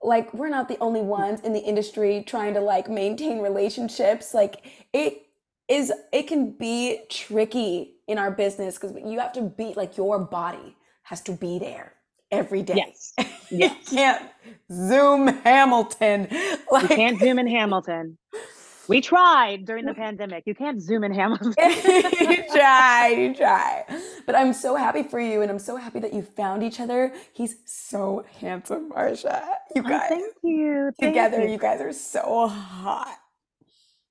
like 0.01 0.33
we're 0.33 0.49
not 0.49 0.67
the 0.69 0.77
only 0.79 1.01
ones 1.01 1.41
in 1.41 1.53
the 1.53 1.59
industry 1.59 2.23
trying 2.25 2.53
to 2.53 2.61
like 2.61 2.89
maintain 2.89 3.39
relationships. 3.39 4.33
Like 4.33 4.65
it 4.93 5.23
is 5.69 5.93
it 6.13 6.27
can 6.27 6.51
be 6.53 7.01
tricky 7.09 7.95
in 8.07 8.17
our 8.19 8.31
business 8.31 8.77
because 8.79 8.97
you 9.05 9.19
have 9.19 9.33
to 9.33 9.43
be 9.43 9.73
like 9.75 9.97
your 9.97 10.19
body 10.19 10.77
has 11.03 11.21
to 11.23 11.33
be 11.33 11.59
there 11.59 11.93
every 12.31 12.63
day. 12.63 12.83
yes, 12.87 13.13
you 13.51 13.59
yes. 13.59 13.89
can't 13.89 14.29
zoom 14.71 15.27
Hamilton. 15.27 16.27
Like 16.71 16.89
You 16.89 16.89
can't 16.89 17.19
zoom 17.19 17.39
in 17.39 17.47
Hamilton. 17.47 18.17
We 18.87 19.01
tried 19.01 19.65
during 19.65 19.85
the 19.85 19.93
pandemic. 19.95 20.43
You 20.47 20.55
can't 20.55 20.81
zoom 20.81 21.03
in 21.05 21.13
Hamilton. 21.13 21.53
you 21.57 22.43
try, 22.53 23.09
you 23.17 23.35
try. 23.35 23.85
But 24.25 24.35
I'm 24.35 24.53
so 24.53 24.75
happy 24.75 25.03
for 25.03 25.19
you, 25.19 25.41
and 25.43 25.51
I'm 25.51 25.59
so 25.59 25.77
happy 25.77 25.99
that 25.99 26.13
you 26.13 26.23
found 26.23 26.63
each 26.63 26.79
other. 26.79 27.13
He's 27.33 27.57
so 27.65 28.25
handsome, 28.39 28.91
Marja. 28.91 29.43
You 29.75 29.83
Oh, 29.85 29.89
guys 29.89 30.09
thank 30.09 30.35
you. 30.43 30.91
Thank 30.99 31.13
together, 31.13 31.45
you. 31.45 31.47
you 31.47 31.57
guys 31.59 31.81
are 31.81 31.93
so 31.93 32.47
hot. 32.47 33.17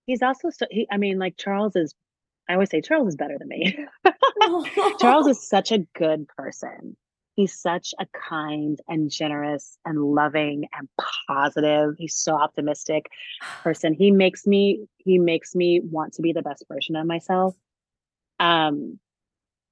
He's 0.09 0.23
also 0.23 0.49
so. 0.49 0.67
He, 0.71 0.89
I 0.91 0.97
mean, 0.97 1.19
like 1.19 1.37
Charles 1.37 1.77
is. 1.77 1.95
I 2.49 2.55
always 2.55 2.71
say 2.71 2.81
Charles 2.81 3.09
is 3.09 3.17
better 3.17 3.37
than 3.39 3.49
me. 3.49 3.77
Charles 5.01 5.27
is 5.27 5.47
such 5.47 5.71
a 5.71 5.81
good 5.95 6.27
person. 6.29 6.97
He's 7.37 7.53
such 7.53 7.93
a 8.01 8.07
kind 8.29 8.81
and 8.89 9.11
generous 9.11 9.77
and 9.85 10.03
loving 10.03 10.67
and 10.77 10.89
positive. 11.29 11.95
He's 11.99 12.17
so 12.17 12.37
optimistic 12.37 13.11
person. 13.63 13.93
He 13.93 14.11
makes 14.11 14.47
me 14.47 14.87
he 14.97 15.19
makes 15.19 15.55
me 15.55 15.81
want 15.81 16.15
to 16.15 16.23
be 16.23 16.33
the 16.33 16.43
best 16.43 16.65
version 16.73 16.97
of 16.97 17.07
myself. 17.07 17.55
Um 18.41 18.99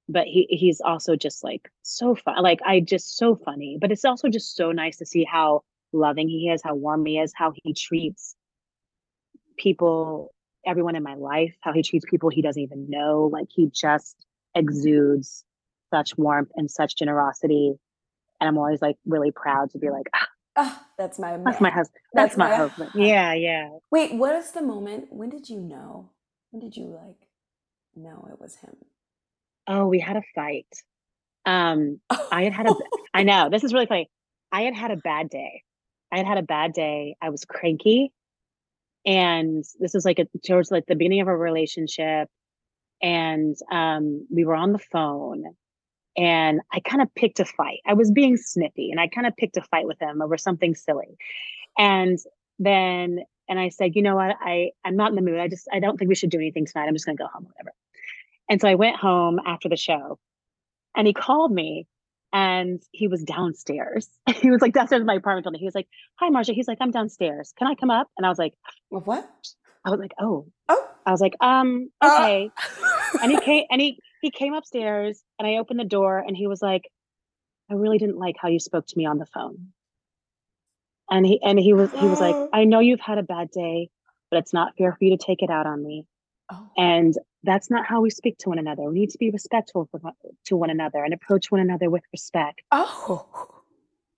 but 0.06 0.26
he 0.26 0.46
he's 0.50 0.82
also 0.82 1.16
just 1.16 1.44
like 1.44 1.72
so 1.80 2.14
fun. 2.14 2.42
Like 2.42 2.60
I 2.64 2.80
just 2.80 3.16
so 3.16 3.36
funny, 3.36 3.78
but 3.80 3.90
it's 3.90 4.04
also 4.04 4.28
just 4.28 4.54
so 4.54 4.70
nice 4.70 4.98
to 4.98 5.06
see 5.06 5.24
how 5.24 5.62
loving 5.94 6.28
he 6.28 6.50
is, 6.50 6.60
how 6.62 6.74
warm 6.74 7.06
he 7.06 7.18
is, 7.18 7.32
how 7.34 7.54
he 7.64 7.72
treats 7.72 8.36
people, 9.56 10.32
everyone 10.66 10.96
in 10.96 11.02
my 11.02 11.14
life, 11.14 11.54
how 11.60 11.72
he 11.72 11.82
treats 11.82 12.04
people 12.08 12.28
he 12.28 12.42
doesn't 12.42 12.62
even 12.62 12.88
know. 12.88 13.28
Like 13.32 13.46
he 13.50 13.70
just 13.72 14.26
exudes 14.54 15.44
such 15.92 16.16
warmth 16.16 16.50
and 16.56 16.70
such 16.70 16.96
generosity. 16.96 17.74
And 18.40 18.48
I'm 18.48 18.58
always 18.58 18.82
like 18.82 18.96
really 19.06 19.30
proud 19.30 19.70
to 19.70 19.78
be 19.78 19.90
like, 19.90 20.06
ah, 20.14 20.28
Oh, 20.56 20.78
that's 20.96 21.18
my 21.18 21.36
that's 21.36 21.60
my 21.60 21.70
husband. 21.70 22.00
That's, 22.14 22.30
That's 22.30 22.36
my, 22.38 22.48
my 22.48 22.56
husband. 22.56 22.90
Yeah, 22.94 23.34
yeah. 23.34 23.68
Wait, 23.90 24.14
what 24.14 24.34
is 24.34 24.52
the 24.52 24.62
moment? 24.62 25.08
When 25.10 25.28
did 25.28 25.50
you 25.50 25.60
know? 25.60 26.10
When 26.50 26.60
did 26.60 26.76
you 26.76 26.86
like 26.86 27.28
know 27.94 28.26
it 28.32 28.40
was 28.40 28.56
him? 28.56 28.74
Oh, 29.66 29.86
we 29.86 30.00
had 30.00 30.16
a 30.16 30.22
fight. 30.34 30.66
Um. 31.44 32.00
I 32.32 32.44
had 32.44 32.54
had 32.54 32.68
a, 32.68 32.74
I 33.12 33.22
know 33.22 33.50
this 33.50 33.64
is 33.64 33.74
really 33.74 33.86
funny. 33.86 34.10
I 34.50 34.62
had 34.62 34.74
had 34.74 34.90
a 34.90 34.96
bad 34.96 35.28
day. 35.28 35.62
I 36.10 36.18
had 36.18 36.26
had 36.26 36.38
a 36.38 36.42
bad 36.42 36.72
day. 36.72 37.16
I 37.20 37.28
was 37.28 37.44
cranky, 37.44 38.12
and 39.06 39.64
this 39.78 39.94
was 39.94 40.04
like 40.04 40.18
a, 40.18 40.26
towards 40.44 40.70
like 40.70 40.86
the 40.86 40.96
beginning 40.96 41.20
of 41.20 41.28
our 41.28 41.38
relationship, 41.38 42.28
and 43.00 43.56
um, 43.70 44.26
we 44.30 44.44
were 44.44 44.56
on 44.56 44.72
the 44.72 44.78
phone, 44.78 45.44
and 46.16 46.60
I 46.72 46.80
kind 46.80 47.02
of 47.02 47.14
picked 47.14 47.40
a 47.40 47.44
fight. 47.44 47.78
I 47.86 47.94
was 47.94 48.10
being 48.10 48.36
snippy, 48.36 48.90
and 48.90 49.00
I 49.00 49.06
kind 49.06 49.26
of 49.26 49.36
picked 49.36 49.56
a 49.56 49.62
fight 49.62 49.86
with 49.86 50.00
him 50.00 50.20
over 50.20 50.36
something 50.36 50.74
silly, 50.74 51.16
and 51.78 52.18
then 52.58 53.20
and 53.48 53.60
I 53.60 53.68
said, 53.68 53.94
you 53.94 54.02
know 54.02 54.16
what, 54.16 54.36
I 54.40 54.70
I'm 54.84 54.96
not 54.96 55.10
in 55.10 55.16
the 55.16 55.22
mood. 55.22 55.38
I 55.38 55.48
just 55.48 55.68
I 55.72 55.78
don't 55.78 55.96
think 55.96 56.08
we 56.08 56.16
should 56.16 56.30
do 56.30 56.38
anything 56.38 56.66
tonight. 56.66 56.88
I'm 56.88 56.94
just 56.94 57.06
gonna 57.06 57.16
go 57.16 57.28
home, 57.32 57.44
whatever. 57.44 57.72
And 58.50 58.60
so 58.60 58.68
I 58.68 58.74
went 58.74 58.96
home 58.96 59.40
after 59.46 59.68
the 59.68 59.76
show, 59.76 60.18
and 60.96 61.06
he 61.06 61.12
called 61.12 61.52
me 61.52 61.86
and 62.36 62.82
he 62.92 63.08
was 63.08 63.22
downstairs. 63.22 64.10
he 64.42 64.50
was 64.50 64.60
like 64.60 64.74
downstairs 64.74 65.00
in 65.00 65.06
my 65.06 65.14
apartment 65.14 65.44
building. 65.44 65.58
He 65.58 65.64
was 65.64 65.74
like, 65.74 65.88
Hi 66.16 66.28
Marsha. 66.28 66.52
He's 66.52 66.68
like, 66.68 66.76
I'm 66.82 66.90
downstairs. 66.90 67.54
Can 67.56 67.66
I 67.66 67.74
come 67.74 67.90
up? 67.90 68.08
And 68.18 68.26
I 68.26 68.28
was 68.28 68.38
like, 68.38 68.52
What? 68.90 69.26
I 69.86 69.90
was 69.90 69.98
like, 69.98 70.12
Oh. 70.20 70.46
Oh. 70.68 70.86
I 71.06 71.12
was 71.12 71.20
like, 71.22 71.34
um, 71.40 71.90
Uh. 72.02 72.12
okay. 72.12 72.50
and 73.22 73.32
he 73.32 73.40
came 73.40 73.64
and 73.70 73.80
he 73.80 73.98
he 74.20 74.30
came 74.30 74.52
upstairs 74.52 75.22
and 75.38 75.48
I 75.48 75.56
opened 75.56 75.80
the 75.80 75.84
door 75.84 76.18
and 76.18 76.36
he 76.36 76.46
was 76.46 76.60
like, 76.60 76.82
I 77.70 77.74
really 77.74 77.96
didn't 77.96 78.18
like 78.18 78.36
how 78.38 78.48
you 78.48 78.60
spoke 78.60 78.86
to 78.86 78.98
me 78.98 79.06
on 79.06 79.16
the 79.16 79.26
phone. 79.26 79.68
And 81.10 81.24
he 81.24 81.40
and 81.42 81.58
he 81.58 81.72
was 81.72 81.90
he 81.92 82.06
was 82.06 82.20
like, 82.20 82.36
I 82.52 82.64
know 82.64 82.80
you've 82.80 83.00
had 83.00 83.16
a 83.16 83.22
bad 83.22 83.50
day, 83.50 83.88
but 84.30 84.40
it's 84.40 84.52
not 84.52 84.76
fair 84.76 84.92
for 84.92 85.04
you 85.04 85.16
to 85.16 85.24
take 85.24 85.42
it 85.42 85.48
out 85.48 85.66
on 85.66 85.82
me. 85.82 86.04
Oh. 86.50 86.68
And 86.76 87.14
that's 87.42 87.70
not 87.70 87.86
how 87.86 88.00
we 88.00 88.10
speak 88.10 88.38
to 88.38 88.48
one 88.48 88.58
another. 88.58 88.84
We 88.84 89.00
need 89.00 89.10
to 89.10 89.18
be 89.18 89.30
respectful 89.30 89.88
for, 89.90 90.00
to 90.46 90.56
one 90.56 90.70
another 90.70 91.02
and 91.02 91.14
approach 91.14 91.50
one 91.50 91.60
another 91.60 91.90
with 91.90 92.02
respect. 92.12 92.62
oh. 92.72 93.26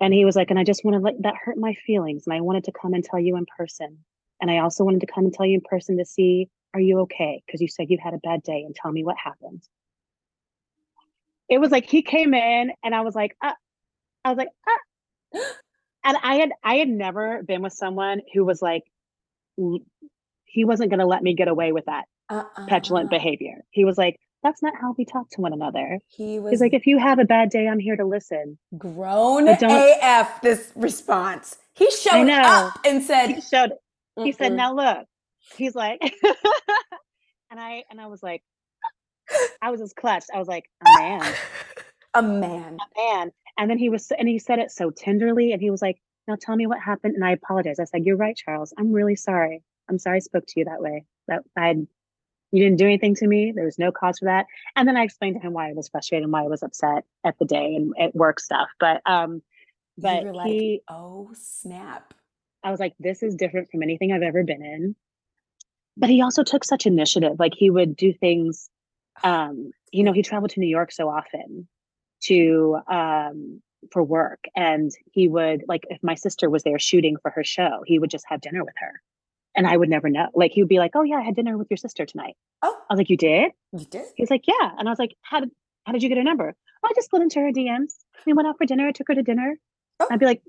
And 0.01 0.15
he 0.15 0.25
was 0.25 0.37
like, 0.37 0.51
and 0.51 0.59
I 0.59 0.65
just 0.65 0.85
want 0.85 0.95
to 0.95 1.01
let 1.01 1.21
that 1.23 1.35
hurt 1.35 1.59
my 1.59 1.75
feelings. 1.75 2.25
And 2.27 2.35
I 2.35 2.41
wanted 2.41 2.65
to 2.65 2.73
come 2.73 2.95
and 2.95 3.03
tell 3.03 3.19
you 3.19 3.37
in 3.37 3.47
person. 3.57 3.99
And 4.41 4.51
I 4.51 4.59
also 4.59 4.85
wanted 4.85 5.01
to 5.01 5.09
come 5.09 5.25
and 5.25 5.35
tell 5.35 5.45
you 5.45 5.55
in 5.55 5.61
person 5.61 5.99
to 5.99 6.05
see, 6.05 6.49
are 6.73 6.81
you 6.81 7.01
okay? 7.01 7.43
Because 7.45 7.61
you 7.61 7.67
said 7.67 7.91
you 7.91 7.99
had 8.01 8.15
a 8.15 8.19
bad 8.19 8.45
day 8.45 8.63
and 8.63 8.75
tell 8.75 8.93
me 8.93 9.03
what 9.03 9.17
happened. 9.17 9.63
It 11.49 11.59
was 11.59 11.73
like 11.73 11.87
he 11.87 12.03
came 12.03 12.33
in 12.33 12.73
and 12.85 12.95
I 12.95 13.01
was 13.01 13.17
like, 13.17 13.37
uh, 13.43 13.55
I 14.25 14.29
was 14.29 14.39
like, 14.39 14.51
ah. 14.69 15.41
And 16.05 16.17
I 16.23 16.37
had 16.37 16.53
I 16.63 16.77
had 16.77 16.89
never 16.89 17.43
been 17.43 17.63
with 17.63 17.73
someone 17.73 18.21
who 18.33 18.45
was 18.45 18.63
like, 18.63 18.85
he 20.45 20.65
wasn't 20.65 20.91
gonna 20.91 21.07
let 21.07 21.23
me 21.23 21.35
get 21.35 21.49
away 21.49 21.73
with 21.73 21.87
that 21.87 22.07
Uh-uh. 22.31 22.67
petulant 22.67 23.11
behavior. 23.11 23.65
He 23.71 23.85
was 23.85 23.99
like, 23.99 24.19
that's 24.43 24.63
not 24.63 24.75
how 24.81 24.95
we 24.97 25.05
talk 25.05 25.29
to 25.31 25.41
one 25.41 25.53
another. 25.53 25.99
He 26.09 26.39
was 26.39 26.53
He's 26.53 26.61
like, 26.61 26.75
if 26.75 26.87
you 26.87 26.99
have 26.99 27.19
a 27.19 27.25
bad 27.25 27.51
day, 27.51 27.67
I'm 27.67 27.79
here 27.79 27.97
to 27.97 28.05
listen. 28.05 28.59
grown 28.77 29.49
AF. 29.49 30.41
This 30.43 30.73
response. 30.77 31.57
He 31.75 31.91
showed 31.91 32.29
up 32.29 32.79
and 32.85 33.03
said, 33.03 33.29
He 33.29 33.41
said, 33.41 33.71
showed 34.17 34.25
he 34.25 34.33
said, 34.33 34.53
"Mm-mm." 34.53 34.57
now 34.57 34.75
look. 34.75 35.07
He's 35.57 35.75
like 35.75 36.01
and 37.51 37.59
I 37.61 37.85
and 37.91 38.01
I 38.01 38.07
was 38.07 38.23
like, 38.23 38.43
I 39.63 39.71
was 39.71 39.81
just 39.81 39.97
clutched. 39.97 40.29
I 40.35 40.39
was 40.39 40.49
like, 40.49 40.65
a 40.81 40.99
man, 41.01 41.35
"A 42.15 42.23
man." 42.23 42.79
a 42.79 43.01
man. 43.01 43.33
And 43.59 43.71
then 43.71 43.79
he 43.79 43.89
was 43.91 44.11
and 44.17 44.29
he 44.29 44.39
said 44.39 44.59
it 44.59 44.71
so 44.71 44.91
tenderly 44.91 45.53
and 45.53 45.61
he 45.61 45.71
was 45.71 45.83
like, 45.83 45.99
now 46.27 46.37
tell 46.41 46.55
me 46.57 46.67
what 46.67 46.81
happened. 46.81 47.15
And 47.15 47.25
I 47.25 47.33
apologized. 47.33 47.81
I 47.81 47.85
said, 47.85 48.05
You're 48.05 48.17
right, 48.17 48.37
Charles. 48.37 48.73
I'm 48.79 48.93
really 48.93 49.17
sorry. 49.17 49.63
I'm 49.89 49.99
sorry 49.99 50.17
I 50.17 50.21
spoke 50.21 50.45
to 50.47 50.61
you 50.61 50.67
that 50.67 50.83
way. 50.83 51.05
That 51.29 51.43
I 51.57 51.75
you 52.53 52.63
didn't 52.63 52.79
do 52.79 52.87
anything 52.87 53.15
to 53.17 53.27
me. 53.27 53.53
There 53.55 53.65
was 53.65 53.79
no 53.79 53.93
cause 53.93 54.19
for 54.19 54.27
that. 54.27 54.47
And 54.77 54.89
then 54.89 54.97
I 54.97 55.03
explained 55.03 55.37
to 55.37 55.47
him 55.47 55.53
why 55.53 55.69
I 55.69 55.75
was 55.75 55.89
frustrated 55.89 56.25
and 56.25 56.33
why 56.33 56.45
I 56.45 56.49
was 56.49 56.63
upset 56.63 57.05
at 57.25 57.39
the 57.39 57.45
day 57.45 57.75
and 57.75 57.93
at 58.01 58.15
work 58.15 58.41
stuff. 58.41 58.69
But 58.81 59.03
um 59.07 59.43
but 59.99 60.23
you 60.23 60.29
were 60.29 60.35
like, 60.35 60.47
he 60.47 60.83
"Oh 60.89 61.31
snap!" 61.35 62.15
I 62.63 62.71
was 62.71 62.81
like, 62.81 62.95
this 62.99 63.23
is 63.23 63.35
different 63.35 63.71
from 63.71 63.83
anything 63.83 64.13
I've 64.13 64.23
ever 64.23 64.45
been 64.45 64.65
in. 64.65 64.97
But 65.97 66.11
he 66.11 66.23
also 66.23 66.43
took 66.43 66.65
such 66.65 66.87
initiative. 66.87 67.39
Like 67.39 67.55
he 67.57 67.71
would 67.71 67.97
do 67.97 68.13
things, 68.13 68.71
um, 69.25 69.73
you 69.93 70.05
know, 70.05 70.13
he 70.13 70.23
traveled 70.23 70.51
to 70.53 70.61
New 70.61 70.69
York 70.69 70.93
so 70.93 71.09
often 71.09 71.69
to 72.25 72.79
um 72.89 73.61
for 73.93 74.03
work. 74.03 74.45
And 74.57 74.91
he 75.13 75.29
would 75.29 75.65
like 75.69 75.85
if 75.91 76.03
my 76.03 76.15
sister 76.15 76.49
was 76.49 76.63
there 76.63 76.79
shooting 76.79 77.17
for 77.21 77.31
her 77.33 77.45
show, 77.45 77.83
he 77.87 77.99
would 77.99 78.11
just 78.11 78.25
have 78.29 78.41
dinner 78.41 78.65
with 78.65 78.75
her. 78.79 79.03
And 79.59 79.67
I 79.67 79.77
would 79.77 79.89
never 79.89 80.09
know. 80.09 80.29
Like 80.35 80.53
he 80.53 80.63
would 80.63 80.69
be 80.69 80.79
like, 80.79 80.93
Oh 80.95 81.03
yeah, 81.03 81.17
I 81.17 81.23
had 81.23 81.37
dinner 81.37 81.59
with 81.59 81.67
your 81.69 81.77
sister 81.77 82.07
tonight. 82.07 82.35
Oh, 82.63 82.75
I 82.89 82.95
was 82.95 82.99
like, 82.99 83.11
You 83.11 83.17
did? 83.17 83.53
you 83.73 83.85
did. 83.85 84.07
He 84.17 84.23
was 84.23 84.31
like, 84.31 84.45
Yeah. 84.47 84.71
And 84.79 84.89
I 84.89 84.91
was 84.91 84.99
like, 84.99 85.15
How 85.23 85.41
did 85.41 85.51
how 85.85 85.93
did 85.93 86.03
you 86.03 86.09
get 86.09 86.19
her 86.19 86.25
number? 86.25 86.55
"Oh, 86.85 86.89
I 86.89 86.93
just 86.95 87.11
slid 87.11 87.23
into 87.23 87.41
her 87.41 87.51
DMs. 87.51 87.95
We 88.27 88.35
went 88.35 88.47
out 88.47 88.57
for 88.59 88.67
dinner. 88.67 88.87
I 88.87 88.93
took 88.93 89.09
her 89.09 89.15
to 89.15 89.23
dinner. 89.23 89.57
Oh. 90.01 90.07
I'd 90.11 90.21
be 90.21 90.27
like, 90.27 90.43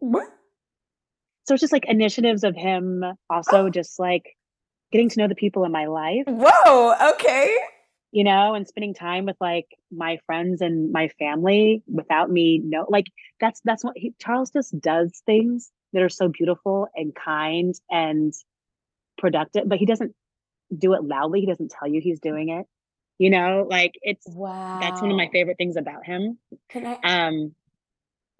What? 0.00 0.28
so 1.46 1.54
it's 1.54 1.60
just 1.60 1.72
like 1.72 1.84
initiatives 1.86 2.44
of 2.44 2.56
him 2.56 3.04
also 3.30 3.66
oh. 3.66 3.70
just 3.70 3.98
like 3.98 4.36
getting 4.92 5.08
to 5.10 5.20
know 5.20 5.28
the 5.28 5.34
people 5.34 5.64
in 5.64 5.72
my 5.72 5.86
life 5.86 6.24
Whoa. 6.26 6.94
Okay. 7.14 7.54
you 8.12 8.24
know 8.24 8.54
and 8.54 8.66
spending 8.66 8.94
time 8.94 9.26
with 9.26 9.36
like 9.40 9.66
my 9.92 10.18
friends 10.26 10.60
and 10.60 10.92
my 10.92 11.08
family 11.18 11.82
without 11.86 12.30
me 12.30 12.60
know 12.64 12.86
like 12.88 13.06
that's 13.40 13.60
that's 13.64 13.84
what 13.84 13.94
he, 13.96 14.14
charles 14.18 14.50
just 14.50 14.78
does 14.80 15.22
things 15.26 15.70
that 15.94 16.02
are 16.02 16.08
so 16.10 16.28
beautiful 16.28 16.86
and 16.94 17.14
kind 17.14 17.74
and 17.90 18.34
productive 19.16 19.62
but 19.66 19.78
he 19.78 19.86
doesn't 19.86 20.14
do 20.76 20.92
it 20.94 21.02
loudly 21.04 21.40
he 21.40 21.46
doesn't 21.46 21.70
tell 21.70 21.88
you 21.88 22.00
he's 22.00 22.20
doing 22.20 22.48
it 22.50 22.66
you 23.18 23.30
know 23.30 23.66
like 23.70 23.94
it's 24.02 24.26
Wow. 24.28 24.78
that's 24.80 25.00
one 25.00 25.10
of 25.10 25.16
my 25.16 25.28
favorite 25.32 25.56
things 25.56 25.76
about 25.76 26.04
him 26.04 26.38
Can 26.68 26.84
I? 26.86 26.92
um 26.94 27.54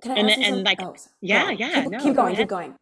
Can 0.03 0.11
I 0.13 0.15
and- 0.17 0.31
and, 0.45 0.65
like, 0.65 0.83
oh, 0.83 0.95
yeah, 1.23 1.51
yeah, 1.51 1.83
Keep, 1.85 1.91
no, 1.93 1.99
keep 2.01 2.15
going. 2.17 2.37
Keep 2.37 2.49
going. 2.49 2.75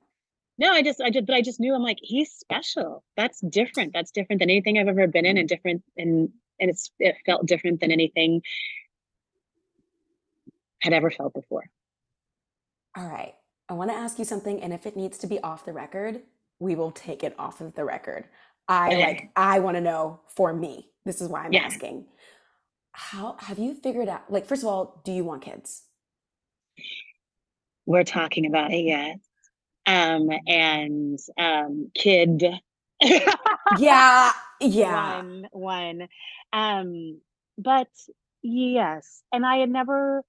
No, 0.58 0.70
I 0.72 0.82
just, 0.82 1.00
I 1.00 1.10
just, 1.10 1.26
but 1.26 1.34
I 1.34 1.40
just 1.42 1.60
knew 1.60 1.74
I'm 1.74 1.82
like, 1.82 1.98
he's 2.02 2.30
special. 2.32 3.02
That's 3.16 3.40
different. 3.40 3.92
That's 3.92 4.10
different 4.10 4.40
than 4.40 4.50
anything 4.50 4.78
I've 4.78 4.88
ever 4.88 5.06
been 5.06 5.24
in, 5.26 5.36
and 5.38 5.48
different, 5.48 5.82
and 5.96 6.28
and 6.60 6.70
it's 6.70 6.90
it 6.98 7.16
felt 7.26 7.46
different 7.46 7.80
than 7.80 7.90
anything 7.90 8.42
had 10.80 10.92
ever 10.92 11.10
felt 11.10 11.32
before. 11.32 11.64
All 12.96 13.06
right. 13.06 13.34
I 13.72 13.74
want 13.74 13.90
to 13.90 13.96
ask 13.96 14.18
you 14.18 14.26
something, 14.26 14.60
and 14.62 14.70
if 14.74 14.84
it 14.84 14.96
needs 14.98 15.16
to 15.18 15.26
be 15.26 15.40
off 15.40 15.64
the 15.64 15.72
record, 15.72 16.20
we 16.58 16.74
will 16.74 16.90
take 16.90 17.24
it 17.24 17.34
off 17.38 17.62
of 17.62 17.74
the 17.74 17.86
record. 17.86 18.26
I 18.68 18.92
Okay. 18.92 19.00
like. 19.00 19.30
I 19.34 19.60
want 19.60 19.78
to 19.78 19.80
know 19.80 20.20
for 20.36 20.52
me. 20.52 20.90
This 21.06 21.22
is 21.22 21.28
why 21.30 21.44
I'm 21.44 21.54
Yeah. 21.54 21.66
asking. 21.66 22.04
How 22.92 23.36
have 23.40 23.58
you 23.58 23.74
figured 23.74 24.08
out? 24.08 24.30
Like, 24.30 24.44
first 24.46 24.62
of 24.62 24.68
all, 24.68 25.00
do 25.06 25.12
you 25.12 25.24
want 25.24 25.42
kids? 25.42 25.84
We're 27.86 28.04
talking 28.04 28.44
about 28.46 28.72
it, 28.72 28.84
yes. 28.84 29.18
Um, 29.86 30.28
and 30.46 31.18
um, 31.38 31.90
kid. 31.94 32.44
Yeah. 33.70 34.32
Yeah. 34.60 35.22
one 35.22 35.48
one 35.52 36.08
um 36.52 37.20
but 37.58 37.88
yes 38.42 39.22
and 39.32 39.46
i 39.46 39.56
had 39.56 39.70
never 39.70 40.22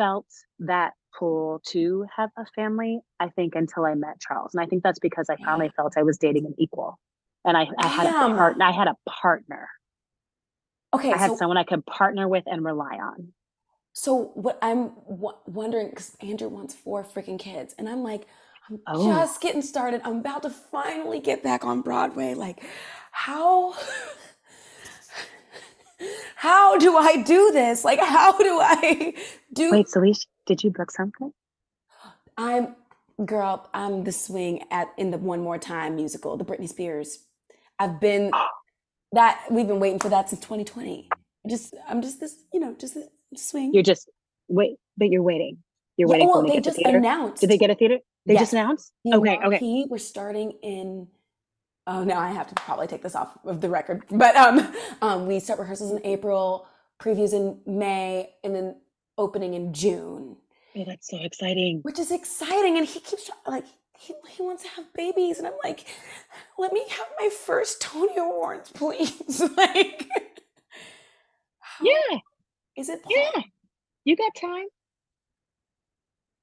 felt 0.00 0.26
that 0.60 0.92
pull 1.18 1.60
to 1.66 2.06
have 2.16 2.30
a 2.38 2.46
family 2.54 3.00
i 3.18 3.28
think 3.28 3.54
until 3.54 3.84
i 3.84 3.94
met 3.94 4.20
charles 4.20 4.54
and 4.54 4.62
i 4.62 4.66
think 4.66 4.82
that's 4.82 4.98
because 5.00 5.26
i 5.28 5.36
finally 5.44 5.70
felt 5.76 5.92
i 5.96 6.02
was 6.02 6.16
dating 6.18 6.46
an 6.46 6.54
equal 6.58 6.98
and 7.44 7.56
i, 7.56 7.66
I 7.78 7.88
had 7.88 8.06
a 8.06 8.12
partner 8.12 8.64
i 8.64 8.70
had 8.72 8.88
a 8.88 8.96
partner 9.08 9.68
Okay. 10.94 11.12
i 11.12 11.16
had 11.16 11.32
so, 11.32 11.36
someone 11.36 11.56
i 11.58 11.64
could 11.64 11.84
partner 11.84 12.28
with 12.28 12.44
and 12.46 12.64
rely 12.64 12.96
on 12.96 13.32
so 13.92 14.30
what 14.34 14.58
I'm 14.62 14.92
w- 15.08 15.36
wondering, 15.46 15.90
because 15.90 16.16
Andrew 16.20 16.48
wants 16.48 16.74
four 16.74 17.04
freaking 17.04 17.38
kids, 17.38 17.74
and 17.78 17.88
I'm 17.88 18.02
like, 18.02 18.26
I'm 18.68 18.80
Oh. 18.86 19.04
just 19.04 19.40
getting 19.40 19.62
started. 19.62 20.00
I'm 20.04 20.18
about 20.18 20.42
to 20.44 20.50
finally 20.50 21.20
get 21.20 21.42
back 21.42 21.64
on 21.64 21.82
Broadway. 21.82 22.34
Like, 22.34 22.62
how? 23.10 23.74
How 26.40 26.78
do 26.78 26.96
I 26.96 27.20
do 27.20 27.50
this? 27.52 27.84
Like, 27.84 28.00
how 28.00 28.32
do 28.38 28.58
I 28.62 29.12
do? 29.52 29.70
wait 29.72 29.86
Salish, 29.88 30.24
did 30.46 30.64
you 30.64 30.70
book 30.70 30.90
something 30.90 31.32
I'm 32.38 32.76
girl. 33.26 33.68
I'm 33.74 34.04
the 34.04 34.12
swing 34.12 34.64
at 34.70 34.88
in 34.96 35.10
the 35.10 35.18
One 35.18 35.42
More 35.42 35.58
Time 35.58 35.96
musical, 35.96 36.38
the 36.38 36.44
Britney 36.46 36.66
Spears. 36.66 37.18
I've 37.78 38.00
been 38.00 38.30
that 39.12 39.42
we've 39.50 39.66
been 39.68 39.80
waiting 39.80 39.98
for 39.98 40.08
that 40.08 40.30
since 40.30 40.40
2020. 40.40 41.08
Just 41.46 41.74
I'm 41.86 42.00
just 42.00 42.20
this, 42.20 42.36
you 42.54 42.60
know, 42.60 42.74
just 42.78 42.94
this 42.94 43.08
swing. 43.36 43.74
you're 43.74 43.82
just 43.82 44.08
wait 44.48 44.76
but 44.96 45.08
you're 45.10 45.22
waiting 45.22 45.58
you're 45.98 46.08
Yeah, 46.08 46.12
waiting 46.12 46.28
well, 46.28 46.36
for 46.42 46.42
them 46.42 46.46
to 46.46 46.52
they 46.52 46.56
get 46.56 46.64
just 46.64 46.76
theater 46.78 46.96
announced. 46.98 47.40
did 47.42 47.50
they 47.50 47.58
get 47.58 47.70
a 47.70 47.74
theater 47.74 47.98
they 48.24 48.34
just 48.34 48.54
announced 48.54 48.92
The 49.04 49.14
okay 49.16 49.38
okay 49.44 49.86
We're 49.90 49.98
starting 49.98 50.52
in. 50.62 51.08
Oh 51.90 52.04
no, 52.04 52.16
I 52.18 52.30
have 52.32 52.48
to 52.48 52.56
probably 52.56 52.88
take 52.88 53.02
this 53.02 53.16
off 53.16 53.38
of 53.44 53.60
the 53.62 53.70
record. 53.70 54.04
But 54.10 54.36
um, 54.36 54.74
um, 55.02 55.26
we 55.28 55.40
start 55.40 55.60
rehearsals 55.60 55.92
in 55.92 56.00
April. 56.06 56.68
previews 57.00 57.34
in 57.34 57.60
May 57.66 58.30
and 58.44 58.56
then 58.56 58.76
opening 59.18 59.54
in 59.54 59.74
June. 59.74 60.38
Oh, 60.76 60.84
that's 60.86 61.10
so 61.10 61.18
exciting. 61.20 61.80
Which 61.82 62.00
is 62.00 62.12
exciting. 62.12 62.78
And 62.78 62.88
he 62.88 63.00
keeps 63.00 63.30
like 63.46 63.66
he, 63.98 64.14
he 64.30 64.42
wants 64.44 64.64
to 64.64 64.70
have 64.70 64.92
babies. 64.94 65.38
And 65.38 65.48
I'm 65.48 65.54
like, 65.64 65.86
let 66.58 66.72
me 66.72 66.84
have 66.90 67.08
my 67.20 67.30
first 67.30 67.82
Tony 67.82 68.18
Awards, 68.18 68.72
please. 68.72 69.42
like 69.58 70.08
Yeah. 71.82 72.18
Is 72.76 72.88
it 72.90 73.00
Yeah. 73.08 73.42
You 74.04 74.16
got 74.16 74.32
time. 74.40 74.66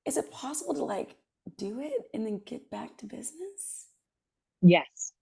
Is 0.05 0.17
it 0.17 0.31
possible 0.31 0.75
to 0.75 0.85
like 0.85 1.15
do 1.57 1.79
it 1.81 2.03
and 2.13 2.25
then 2.25 2.41
get 2.45 2.71
back 2.71 2.97
to 2.99 3.07
business? 3.07 3.87
Yes. 4.61 5.13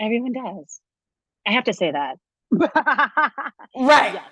Everyone 0.00 0.32
does. 0.32 0.80
I 1.46 1.52
have 1.52 1.64
to 1.64 1.72
say 1.72 1.92
that. 1.92 2.16
Right. 3.76 4.14
Yes. 4.14 4.24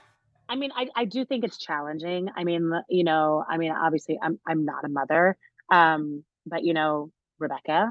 I 0.49 0.57
mean, 0.57 0.71
I, 0.75 0.89
I 0.95 1.05
do 1.05 1.25
think 1.25 1.45
it's 1.45 1.59
challenging. 1.59 2.29
I 2.35 2.45
mean, 2.45 2.73
you 2.89 3.05
know, 3.05 3.45
I 3.49 3.59
mean, 3.59 3.73
obviously 3.73 4.19
I'm 4.23 4.39
I'm 4.47 4.65
not 4.65 4.85
a 4.85 4.89
mother. 4.89 5.37
Um, 5.71 6.25
but 6.47 6.65
you 6.65 6.73
know, 6.73 7.11
Rebecca. 7.39 7.91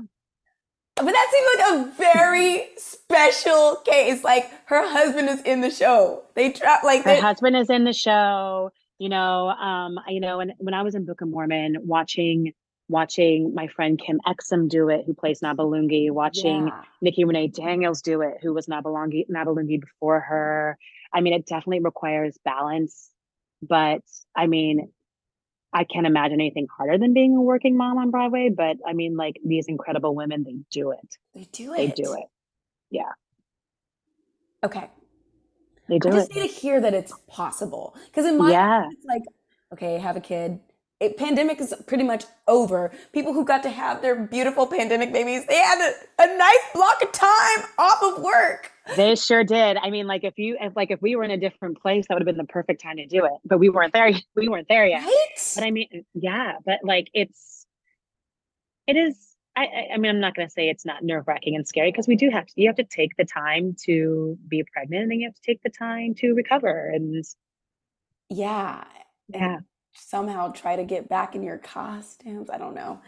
But 0.96 1.06
that 1.06 1.32
seems 1.32 1.48
like 1.56 1.88
a 1.88 1.98
very 1.98 2.68
special 2.78 3.76
case. 3.86 4.24
Like 4.24 4.50
her 4.68 4.88
husband 4.88 5.28
is 5.28 5.42
in 5.42 5.62
the 5.62 5.70
show. 5.70 6.24
They 6.36 6.52
trap 6.52 6.84
like 6.84 7.04
Her 7.04 7.20
husband 7.22 7.58
is 7.58 7.70
in 7.70 7.84
the 7.84 7.94
show. 7.94 8.72
You 8.98 9.10
know, 9.10 9.50
um, 9.50 10.00
you 10.08 10.22
know, 10.22 10.40
and 10.40 10.54
when 10.58 10.74
I 10.74 10.84
was 10.84 10.96
in 10.96 11.06
Book 11.06 11.20
of 11.20 11.28
Mormon, 11.28 11.76
watching 11.82 12.54
watching 12.88 13.54
my 13.56 13.68
friend 13.68 14.00
Kim 14.00 14.20
Exum 14.28 14.70
do 14.70 14.90
it, 14.90 15.06
who 15.06 15.14
plays 15.14 15.40
Nabalungi, 15.42 16.12
watching 16.12 16.68
Yeah. 16.68 16.84
Nikki 17.02 17.26
Renee 17.26 17.48
Daniels 17.48 18.02
do 18.02 18.22
it, 18.22 18.38
who 18.42 18.54
was 18.54 18.68
Nabalungi 18.68 19.28
Nabalungi 19.30 19.82
before 19.82 20.20
her. 20.20 20.78
I 21.12 21.22
mean, 21.22 21.34
it 21.34 21.46
definitely 21.46 21.80
requires 21.80 22.38
balance, 22.44 23.10
but 23.62 24.02
I 24.36 24.48
mean, 24.48 24.92
I 25.74 25.84
can't 25.84 26.06
imagine 26.08 26.40
anything 26.40 26.68
harder 26.76 26.98
than 26.98 27.14
being 27.14 27.36
a 27.36 27.42
working 27.42 27.76
mom 27.76 27.98
on 27.98 28.12
Broadway. 28.12 28.50
But 28.50 28.78
I 28.86 28.94
mean, 28.94 29.18
like 29.18 29.38
these 29.44 29.68
incredible 29.68 30.16
women, 30.16 30.44
they 30.44 30.56
do 30.72 30.92
it. 30.92 31.18
They 31.34 31.48
do 31.52 31.74
it. 31.74 31.78
They 31.78 31.88
do 32.04 32.14
it. 32.14 32.26
Yeah. 32.92 33.12
Okay. 34.64 34.90
They 35.90 36.00
do 36.00 36.10
it. 36.10 36.14
I 36.14 36.18
just 36.18 36.32
it. 36.32 36.36
need 36.36 36.48
to 36.48 36.54
hear 36.54 36.80
that 36.82 36.94
it's 36.94 37.14
possible. 37.28 37.96
Because 38.06 38.26
in 38.26 38.38
my 38.38 38.52
Yeah. 38.52 38.82
mind, 38.82 38.94
it's 38.94 39.06
like, 39.06 39.24
okay, 39.74 39.98
have 39.98 40.16
a 40.16 40.22
kid. 40.22 40.60
It, 41.02 41.18
pandemic 41.18 41.60
is 41.60 41.74
pretty 41.88 42.06
much 42.06 42.24
over. 42.48 42.92
People 43.12 43.34
who 43.34 43.44
got 43.44 43.64
to 43.64 43.70
have 43.70 44.02
their 44.02 44.16
beautiful 44.16 44.66
pandemic 44.66 45.12
babies, 45.12 45.46
they 45.46 45.58
had 45.58 45.80
a, 45.80 46.24
a 46.24 46.38
nice 46.38 46.58
block 46.74 47.02
of 47.02 47.12
time 47.12 47.66
off 47.78 48.02
of 48.02 48.24
work. 48.24 48.72
They 48.96 49.16
sure 49.16 49.44
did. 49.44 49.78
I 49.78 49.90
mean, 49.90 50.08
like 50.08 50.24
if 50.24 50.38
you 50.38 50.58
if 50.62 50.74
like 50.76 50.92
if 50.92 51.02
we 51.02 51.16
were 51.16 51.24
in 51.24 51.32
a 51.32 51.38
different 51.38 51.82
place, 51.82 52.06
that 52.08 52.14
would 52.14 52.22
have 52.22 52.26
been 52.26 52.38
the 52.38 52.52
perfect 52.52 52.82
time 52.82 52.98
to 52.98 53.08
do 53.08 53.26
it. 53.26 53.34
But 53.44 53.58
we 53.58 53.70
weren't 53.70 53.94
there. 53.94 54.12
We 54.36 54.48
weren't 54.48 54.68
there 54.70 54.86
yet. 54.86 55.04
Right? 55.04 55.28
But 55.56 55.64
I 55.64 55.72
mean, 55.72 56.06
yeah. 56.14 56.54
But 56.66 56.80
like 56.84 57.08
it's, 57.14 57.66
it 58.88 58.96
is. 58.96 59.18
I 59.58 59.68
I, 59.94 59.98
mean, 59.98 60.12
I'm 60.12 60.20
not 60.20 60.36
going 60.36 60.48
to 60.48 60.52
say 60.52 60.70
it's 60.70 60.86
not 60.86 61.04
nerve 61.04 61.28
wracking 61.28 61.56
and 61.56 61.68
scary 61.68 61.92
because 61.92 62.08
we 62.08 62.16
do 62.16 62.30
have 62.30 62.46
to. 62.46 62.54
You 62.56 62.68
have 62.68 62.76
to 62.76 62.84
take 62.84 63.16
the 63.18 63.26
time 63.26 63.76
to 63.86 64.38
be 64.48 64.64
pregnant, 64.72 65.12
and 65.12 65.22
you 65.22 65.28
have 65.28 65.36
to 65.36 65.42
take 65.42 65.64
the 65.64 65.70
time 65.70 66.14
to 66.20 66.34
recover. 66.34 66.90
And 66.94 67.24
yeah. 68.30 68.84
And 69.34 69.42
yeah, 69.42 69.58
somehow 69.96 70.52
try 70.52 70.76
to 70.76 70.84
get 70.84 71.10
back 71.10 71.36
in 71.36 71.44
your 71.44 71.58
costumes. 71.58 72.50
I 72.50 72.58
don't 72.58 72.76
know. 72.76 73.00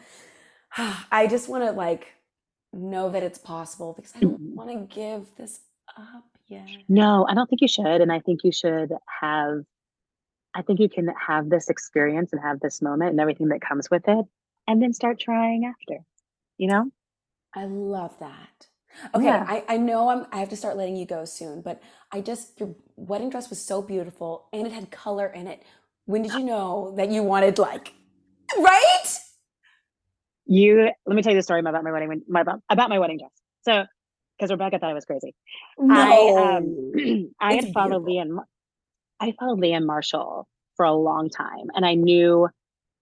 I 1.11 1.27
just 1.27 1.49
want 1.49 1.63
to 1.63 1.71
like 1.71 2.13
know 2.73 3.09
that 3.09 3.23
it's 3.23 3.37
possible 3.39 3.93
because 3.93 4.13
I 4.15 4.19
don't 4.21 4.39
Mhm. 4.41 4.55
want 4.55 4.69
to 4.89 4.95
give 4.95 5.35
this 5.35 5.61
up 5.97 6.25
yet. 6.47 6.67
no, 6.87 7.25
I 7.27 7.33
don't 7.33 7.49
think 7.49 7.61
you 7.61 7.67
should. 7.67 8.01
And 8.01 8.11
I 8.11 8.19
think 8.19 8.43
you 8.43 8.51
should 8.51 8.91
have. 9.21 9.63
I 10.53 10.61
think 10.63 10.79
you 10.79 10.89
can 10.89 11.07
have 11.09 11.49
this 11.49 11.69
experience 11.69 12.33
and 12.33 12.41
have 12.41 12.59
this 12.59 12.81
moment 12.81 13.11
and 13.11 13.19
everything 13.19 13.49
that 13.49 13.61
comes 13.61 13.89
with 13.91 14.07
it, 14.07 14.25
and 14.67 14.81
then 14.81 14.93
start 14.93 15.19
trying 15.19 15.65
after. 15.65 16.03
You 16.57 16.67
know. 16.67 16.91
I 17.53 17.65
love 17.65 18.17
that. 18.19 18.67
Okay, 19.13 19.25
Yeah. 19.25 19.45
I, 19.47 19.63
I 19.67 19.77
know 19.77 20.09
I'm 20.09 20.25
I 20.31 20.37
have 20.39 20.49
to 20.49 20.55
start 20.55 20.77
letting 20.77 20.95
you 20.95 21.05
go 21.05 21.25
soon, 21.25 21.61
but 21.61 21.81
I 22.11 22.21
just 22.21 22.59
your 22.59 22.75
wedding 22.95 23.29
dress 23.29 23.49
was 23.49 23.61
so 23.63 23.81
beautiful 23.81 24.47
and 24.51 24.65
it 24.67 24.73
had 24.73 24.89
color 24.91 25.27
in 25.27 25.47
it. 25.47 25.63
When 26.07 26.21
did 26.21 26.33
you 26.33 26.43
know 26.43 26.93
that 26.95 27.11
you 27.11 27.21
wanted 27.21 27.59
like 27.59 27.93
right? 28.57 29.03
You 30.45 30.89
let 31.05 31.15
me 31.15 31.21
tell 31.21 31.33
you 31.33 31.39
the 31.39 31.43
story 31.43 31.59
about 31.59 31.83
my 31.83 31.91
wedding 31.91 32.23
my 32.27 32.41
about, 32.41 32.89
my 32.89 32.97
wedding 32.97 33.19
dress. 33.19 33.31
So 33.63 33.85
because 34.37 34.51
Rebecca 34.51 34.79
thought 34.79 34.89
I 34.89 34.93
was 34.93 35.05
crazy. 35.05 35.35
I 35.77 36.31
um 36.35 37.33
I 37.41 37.55
had 37.55 37.73
followed 37.73 38.05
beautiful. 38.05 38.39
Leanne 38.39 38.43
I 39.19 39.33
followed 39.37 39.59
Leanne 39.59 39.85
Marshall 39.85 40.47
for 40.77 40.85
a 40.85 40.93
long 40.93 41.29
time 41.29 41.67
and 41.75 41.85
I 41.85 41.95
knew 41.95 42.47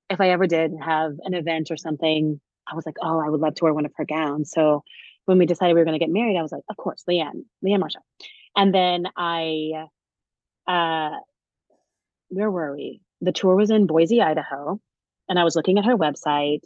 if 0.10 0.20
I 0.20 0.30
ever 0.30 0.48
did 0.48 0.72
have 0.84 1.14
an 1.24 1.34
event 1.36 1.70
or 1.72 1.78
something, 1.78 2.40
I 2.68 2.76
was 2.76 2.86
like, 2.86 2.96
oh, 3.04 3.20
I 3.20 3.30
would 3.30 3.42
love 3.42 3.56
to 3.56 3.64
wear 3.66 3.74
one 3.74 3.86
of 3.86 3.92
her 3.98 4.06
gowns. 4.06 4.52
So 4.52 4.84
when 5.26 5.38
we 5.38 5.46
decided 5.46 5.74
we 5.74 5.82
were 5.82 5.86
going 5.86 6.00
to 6.00 6.04
get 6.04 6.14
married, 6.14 6.38
I 6.38 6.42
was 6.44 6.52
like, 6.52 6.64
of 6.70 6.78
course, 6.78 7.04
Leanne, 7.10 7.44
Leanne 7.64 7.80
Marshall. 7.80 8.04
And 8.56 8.74
then 8.74 9.08
I 9.16 9.88
uh 10.68 11.12
where 12.30 12.52
were 12.52 12.76
we? 12.76 13.02
The 13.22 13.32
tour 13.32 13.56
was 13.56 13.70
in 13.70 13.88
Boise, 13.88 14.22
Idaho, 14.22 14.80
and 15.30 15.40
I 15.40 15.44
was 15.44 15.56
looking 15.56 15.78
at 15.78 15.86
her 15.86 15.98
website 15.98 16.62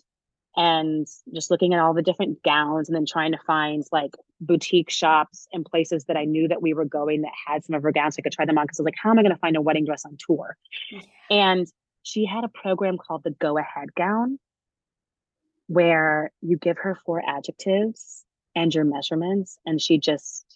and 0.55 1.07
just 1.33 1.51
looking 1.51 1.73
at 1.73 1.79
all 1.79 1.93
the 1.93 2.01
different 2.01 2.41
gowns 2.43 2.89
and 2.89 2.95
then 2.95 3.05
trying 3.05 3.31
to 3.31 3.37
find 3.45 3.83
like 3.91 4.15
boutique 4.41 4.89
shops 4.89 5.47
and 5.53 5.63
places 5.65 6.05
that 6.05 6.17
I 6.17 6.25
knew 6.25 6.47
that 6.47 6.61
we 6.61 6.73
were 6.73 6.85
going 6.85 7.21
that 7.21 7.31
had 7.47 7.63
some 7.63 7.75
of 7.75 7.83
her 7.83 7.91
gowns 7.91 8.15
so 8.15 8.19
I 8.19 8.23
could 8.23 8.33
try 8.33 8.45
them 8.45 8.57
on 8.57 8.65
because 8.65 8.79
I 8.79 8.83
was 8.83 8.85
like, 8.85 8.95
how 9.01 9.11
am 9.11 9.19
I 9.19 9.21
going 9.21 9.33
to 9.33 9.39
find 9.39 9.55
a 9.55 9.61
wedding 9.61 9.85
dress 9.85 10.05
on 10.05 10.17
tour? 10.17 10.57
Yeah. 10.91 11.01
And 11.29 11.67
she 12.03 12.25
had 12.25 12.43
a 12.43 12.49
program 12.49 12.97
called 12.97 13.23
the 13.23 13.31
Go 13.31 13.57
Ahead 13.57 13.93
Gown 13.95 14.39
where 15.67 16.31
you 16.41 16.57
give 16.57 16.79
her 16.79 16.97
four 17.05 17.21
adjectives 17.25 18.25
and 18.55 18.73
your 18.73 18.85
measurements 18.85 19.59
and 19.65 19.79
she 19.79 19.99
just 19.99 20.48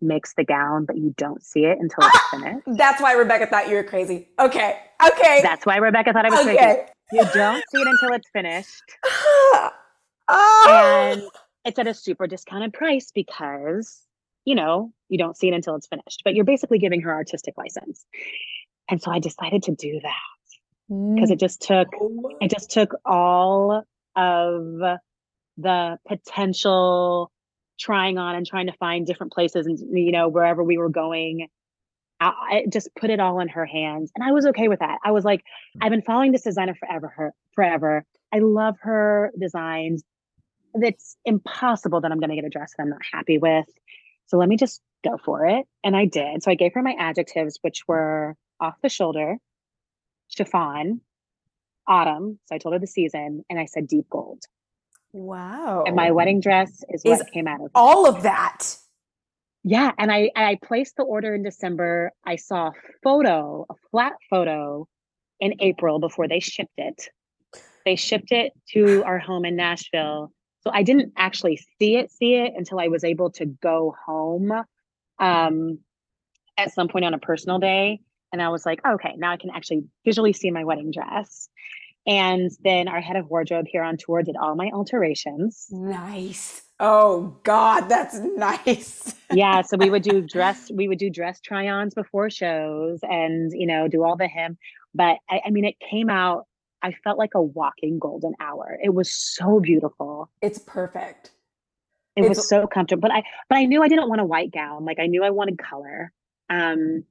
makes 0.00 0.34
the 0.34 0.44
gown, 0.44 0.84
but 0.84 0.96
you 0.96 1.14
don't 1.16 1.42
see 1.42 1.64
it 1.64 1.78
until 1.78 2.08
it's 2.08 2.18
finished. 2.30 2.78
That's 2.78 3.00
why 3.00 3.12
Rebecca 3.12 3.46
thought 3.46 3.68
you 3.68 3.74
were 3.74 3.84
crazy. 3.84 4.28
Okay. 4.38 4.78
Okay. 5.04 5.40
That's 5.42 5.64
why 5.66 5.76
Rebecca 5.76 6.12
thought 6.12 6.26
I 6.26 6.30
was 6.30 6.42
crazy. 6.42 6.82
You 7.12 7.24
don't 7.32 7.64
see 7.70 7.80
it 7.80 7.86
until 7.86 8.14
it's 8.14 8.28
finished. 8.32 8.82
oh. 10.28 11.12
and 11.12 11.22
it's 11.64 11.78
at 11.78 11.86
a 11.86 11.94
super 11.94 12.26
discounted 12.26 12.72
price 12.72 13.10
because 13.14 14.02
you 14.44 14.54
know 14.54 14.92
you 15.08 15.18
don't 15.18 15.36
see 15.36 15.48
it 15.48 15.54
until 15.54 15.74
it's 15.74 15.86
finished 15.86 16.22
but 16.24 16.34
you're 16.34 16.44
basically 16.44 16.78
giving 16.78 17.00
her 17.02 17.12
artistic 17.12 17.54
license 17.56 18.04
and 18.88 19.02
so 19.02 19.10
i 19.10 19.18
decided 19.18 19.62
to 19.62 19.74
do 19.74 20.00
that 20.02 21.14
because 21.14 21.30
it 21.30 21.36
mm. 21.36 21.40
just 21.40 21.60
took 21.60 21.88
it 22.40 22.50
just 22.50 22.70
took 22.70 22.94
all 23.04 23.82
of 24.16 24.62
the 25.58 25.98
potential 26.06 27.30
trying 27.78 28.18
on 28.18 28.34
and 28.34 28.46
trying 28.46 28.66
to 28.66 28.72
find 28.74 29.06
different 29.06 29.32
places 29.32 29.66
and 29.66 29.78
you 29.98 30.12
know 30.12 30.28
wherever 30.28 30.62
we 30.62 30.78
were 30.78 30.88
going 30.88 31.48
I, 32.20 32.26
I 32.26 32.64
just 32.70 32.88
put 32.98 33.10
it 33.10 33.20
all 33.20 33.40
in 33.40 33.48
her 33.48 33.66
hands 33.66 34.10
and 34.14 34.24
i 34.24 34.32
was 34.32 34.46
okay 34.46 34.68
with 34.68 34.80
that. 34.80 34.98
I 35.04 35.12
was 35.12 35.24
like 35.24 35.40
mm. 35.40 35.80
i've 35.82 35.90
been 35.90 36.02
following 36.02 36.32
this 36.32 36.42
designer 36.42 36.74
forever 36.74 37.08
her 37.16 37.34
forever. 37.54 38.04
I 38.32 38.40
love 38.40 38.76
her 38.82 39.32
designs. 39.40 40.02
It's 40.74 41.16
impossible 41.24 42.00
that 42.00 42.12
i'm 42.12 42.20
going 42.20 42.30
to 42.30 42.36
get 42.36 42.44
a 42.44 42.50
dress 42.50 42.72
that 42.76 42.82
i'm 42.82 42.90
not 42.90 43.02
happy 43.12 43.38
with. 43.38 43.66
So 44.26 44.36
let 44.36 44.48
me 44.48 44.56
just 44.56 44.80
go 45.04 45.16
for 45.24 45.46
it. 45.46 45.66
And 45.84 45.96
i 45.96 46.04
did. 46.04 46.42
So 46.42 46.50
i 46.50 46.54
gave 46.54 46.74
her 46.74 46.82
my 46.82 46.96
adjectives 46.98 47.58
which 47.62 47.82
were 47.86 48.36
off 48.60 48.74
the 48.82 48.88
shoulder 48.88 49.36
chiffon 50.28 51.00
autumn 51.86 52.38
so 52.46 52.54
i 52.54 52.58
told 52.58 52.74
her 52.74 52.78
the 52.78 52.86
season 52.86 53.44
and 53.48 53.58
i 53.58 53.64
said 53.64 53.86
deep 53.86 54.08
gold 54.10 54.42
wow. 55.12 55.84
and 55.86 55.96
my 55.96 56.10
wedding 56.10 56.40
dress 56.40 56.84
is 56.90 57.02
what. 57.04 57.30
Came 57.32 57.46
out 57.46 57.60
of 57.60 57.66
it. 57.66 57.72
all 57.74 58.06
of 58.06 58.22
that. 58.22 58.76
yeah 59.64 59.90
and 59.98 60.12
i 60.12 60.30
i 60.36 60.56
placed 60.62 60.96
the 60.96 61.02
order 61.02 61.34
in 61.34 61.42
december 61.42 62.12
i 62.24 62.36
saw 62.36 62.68
a 62.68 62.72
photo 63.02 63.66
a 63.68 63.74
flat 63.90 64.12
photo 64.30 64.86
in 65.40 65.54
april 65.60 65.98
before 65.98 66.28
they 66.28 66.40
shipped 66.40 66.78
it 66.78 67.08
they 67.84 67.96
shipped 67.96 68.32
it 68.32 68.52
to 68.72 69.02
our 69.04 69.18
home 69.18 69.44
in 69.44 69.56
nashville 69.56 70.32
so 70.62 70.70
i 70.72 70.82
didn't 70.82 71.12
actually 71.16 71.56
see 71.78 71.96
it 71.96 72.10
see 72.10 72.34
it 72.34 72.52
until 72.56 72.78
i 72.78 72.88
was 72.88 73.02
able 73.02 73.30
to 73.30 73.46
go 73.46 73.94
home 74.06 74.52
um 75.18 75.78
at 76.56 76.72
some 76.72 76.88
point 76.88 77.04
on 77.04 77.14
a 77.14 77.18
personal 77.18 77.58
day 77.58 78.00
and 78.32 78.40
i 78.40 78.48
was 78.48 78.64
like 78.64 78.80
okay 78.86 79.14
now 79.16 79.32
i 79.32 79.36
can 79.36 79.50
actually 79.50 79.82
visually 80.04 80.32
see 80.32 80.50
my 80.50 80.64
wedding 80.64 80.92
dress 80.92 81.48
and 82.08 82.50
then 82.64 82.88
our 82.88 83.00
head 83.00 83.16
of 83.16 83.28
wardrobe 83.30 83.66
here 83.68 83.82
on 83.84 83.96
tour 83.96 84.22
did 84.22 84.34
all 84.36 84.54
my 84.56 84.70
alterations 84.72 85.68
Nice. 85.70 86.62
Oh 86.80 87.36
God, 87.42 87.88
that's 87.88 88.14
nice. 88.18 89.14
yeah 89.32 89.62
so 89.62 89.76
we 89.76 89.90
would 89.90 90.02
do 90.02 90.20
dress 90.22 90.70
we 90.72 90.88
would 90.88 90.98
do 90.98 91.10
dress 91.10 91.40
try-ons 91.40 91.92
before 91.94 92.30
shows 92.30 92.98
and 93.02 93.52
you 93.52 93.66
know 93.66 93.86
do 93.88 94.02
all 94.04 94.16
the 94.16 94.26
hem 94.26 94.56
but 94.94 95.18
I, 95.28 95.42
I 95.46 95.50
mean 95.50 95.64
it 95.66 95.76
came 95.80 96.08
out 96.08 96.46
i 96.82 96.92
felt 97.04 97.18
like 97.18 97.34
a 97.34 97.42
walking 97.42 97.98
golden 97.98 98.34
hour 98.40 98.78
it 98.82 98.94
was 98.94 99.10
so 99.10 99.60
beautiful 99.60 100.30
It's 100.40 100.58
perfect. 100.60 101.32
it 102.16 102.26
was 102.28 102.48
so 102.48 102.66
comfortable 102.66 103.02
but 103.02 103.10
i 103.12 103.22
but 103.50 103.58
i 103.58 103.64
knew 103.66 103.82
i 103.82 103.88
didn't 103.88 104.08
want 104.08 104.20
a 104.22 104.24
white 104.24 104.50
gown 104.52 104.84
like 104.86 104.98
i 104.98 105.06
knew 105.06 105.22
i 105.24 105.30
wanted 105.30 105.58
color 105.58 106.12
um 106.48 107.04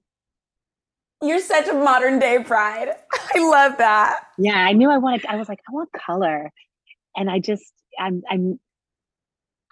You're 1.21 1.39
such 1.39 1.67
a 1.67 1.73
modern 1.73 2.19
day 2.19 2.37
bride. 2.37 2.89
I 3.35 3.39
love 3.39 3.77
that. 3.77 4.27
Yeah, 4.37 4.55
I 4.55 4.73
knew 4.73 4.89
I 4.89 4.97
wanted. 4.97 5.25
I 5.25 5.35
was 5.35 5.49
like, 5.49 5.59
I 5.67 5.71
want 5.73 5.89
color, 5.91 6.51
and 7.15 7.29
I 7.29 7.39
just, 7.39 7.65
I'm, 7.99 8.21
I'm, 8.29 8.59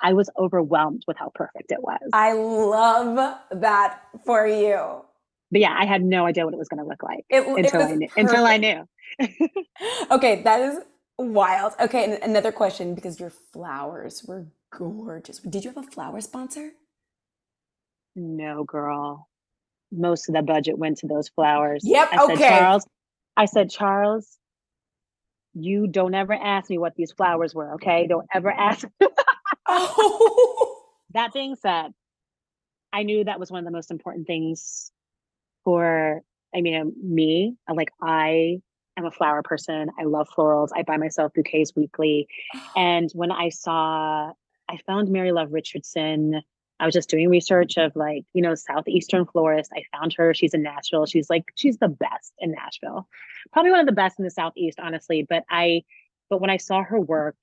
I 0.02 0.14
was 0.14 0.30
overwhelmed 0.38 1.04
with 1.08 1.18
how 1.18 1.32
perfect 1.34 1.72
it 1.72 1.82
was. 1.82 2.02
I 2.14 2.34
love 2.34 3.38
that 3.52 4.02
for 4.26 4.48
you. 4.48 5.02
But 5.52 5.62
yeah, 5.62 5.76
I 5.78 5.86
had 5.86 6.04
no 6.04 6.26
idea 6.26 6.46
what 6.46 6.54
it 6.54 6.58
was 6.58 6.68
going 6.68 6.84
to 6.84 6.90
look 6.90 7.04
like 7.04 7.24
It, 7.30 7.42
it 7.48 7.66
until 7.66 7.82
was 7.82 7.92
I 7.92 7.96
knew. 7.96 8.10
Until 8.18 8.46
I 8.46 8.58
knew. 8.58 8.88
Okay, 10.12 10.42
that 10.44 10.60
is 10.62 10.80
wild. 11.18 11.74
Okay, 11.80 12.04
and 12.04 12.24
another 12.24 12.52
question 12.52 12.96
because 12.96 13.20
your 13.20 13.30
flowers 13.30 14.24
were 14.28 14.48
gorgeous. 14.72 15.40
Did 15.40 15.64
you 15.64 15.72
have 15.72 15.86
a 15.86 15.88
flower 15.88 16.20
sponsor? 16.22 16.72
No, 18.16 18.64
girl. 18.64 19.28
Most 19.92 20.30
of 20.30 20.36
the 20.36 20.42
budget 20.42 20.78
went 20.78 20.98
to 21.00 21.08
those 21.08 21.30
flowers. 21.30 21.82
Yep, 21.86 22.10
I 22.12 22.28
said. 22.28 22.40
Charles, 22.40 22.88
I 23.38 23.46
said, 23.46 23.70
Charles, 23.70 24.38
you 25.54 25.88
don't 25.88 26.14
ever 26.14 26.34
ask 26.34 26.70
me 26.70 26.78
what 26.78 26.96
these 26.96 27.12
flowers 27.12 27.54
were, 27.56 27.76
okay? 27.76 28.08
Don't 28.08 28.28
ever 28.34 28.52
ask. 28.52 28.88
Oh, 29.68 30.84
that 31.14 31.34
being 31.34 31.56
said, 31.56 31.94
I 32.92 33.04
knew 33.04 33.24
that 33.24 33.40
was 33.40 33.52
one 33.52 33.60
of 33.60 33.66
the 33.66 33.72
most 33.72 33.92
important 33.92 34.28
things 34.28 34.92
for, 35.64 36.22
I 36.54 36.62
mean, 36.62 36.80
um, 36.82 36.94
me. 37.02 37.56
uh, 37.70 37.74
Like, 37.74 37.90
I 38.02 38.62
am 38.98 39.06
a 39.06 39.12
flower 39.12 39.42
person. 39.44 39.90
I 40.00 40.04
love 40.04 40.28
florals. 40.36 40.70
I 40.76 40.84
buy 40.84 40.98
myself 40.98 41.34
bouquets 41.34 41.72
weekly. 41.76 42.28
And 42.76 43.10
when 43.14 43.32
I 43.32 43.50
saw, 43.50 44.32
I 44.70 44.78
found 44.86 45.10
Mary 45.10 45.32
Love 45.32 45.52
Richardson. 45.54 46.42
I 46.80 46.86
was 46.86 46.94
just 46.94 47.10
doing 47.10 47.30
research 47.30 47.78
of 47.78 47.96
like, 47.96 48.26
you 48.34 48.42
know, 48.42 48.56
Southeastern 48.56 49.26
florist. 49.26 49.72
I 49.74 49.84
found 49.98 50.14
her. 50.18 50.34
She's 50.34 50.54
in 50.54 50.62
Nashville. 50.62 51.06
She's 51.06 51.30
like, 51.30 51.46
she's 51.56 51.78
the 51.78 51.88
best 51.88 52.34
in 52.40 52.52
Nashville. 52.52 53.08
Probably 53.54 53.72
one 53.72 53.80
of 53.80 53.86
the 53.86 53.94
best 53.94 54.20
in 54.20 54.26
the 54.26 54.32
Southeast, 54.32 54.80
honestly. 54.80 55.26
But 55.28 55.44
I, 55.50 55.84
but 56.30 56.42
when 56.42 56.50
I 56.50 56.58
saw 56.58 56.84
her 56.84 57.00
work, 57.00 57.38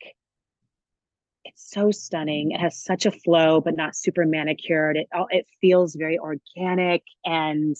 it's 1.45 1.70
so 1.70 1.91
stunning. 1.91 2.53
It 2.53 2.61
has 2.61 2.78
such 2.78 3.07
a 3.07 3.11
flow, 3.11 3.61
but 3.61 3.76
not 3.76 3.97
super 3.97 4.26
manicured. 4.26 4.97
It 4.97 5.09
all 5.12 5.26
it 5.30 5.47
feels 5.61 5.95
very 5.95 6.18
organic 6.18 7.03
and 7.24 7.76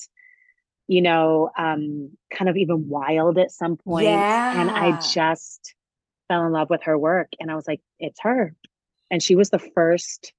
you 0.89 1.01
know, 1.01 1.51
um, 1.57 2.11
kind 2.31 2.49
of 2.49 2.57
even 2.57 2.89
wild 2.89 3.39
at 3.39 3.51
some 3.51 3.77
point. 3.77 4.07
Yeah. 4.07 4.61
And 4.61 4.71
I 4.71 5.01
just 5.01 5.75
fell 6.29 6.45
in 6.45 6.53
love 6.53 6.71
with 6.71 6.83
her 6.83 6.99
work. 6.99 7.29
And 7.41 7.51
I 7.51 7.55
was 7.55 7.67
like, 7.67 7.81
it's 7.99 8.21
her. 8.21 8.55
And 9.11 9.23
she 9.23 9.37
was 9.37 9.51
the 9.51 9.59
first, 9.59 10.33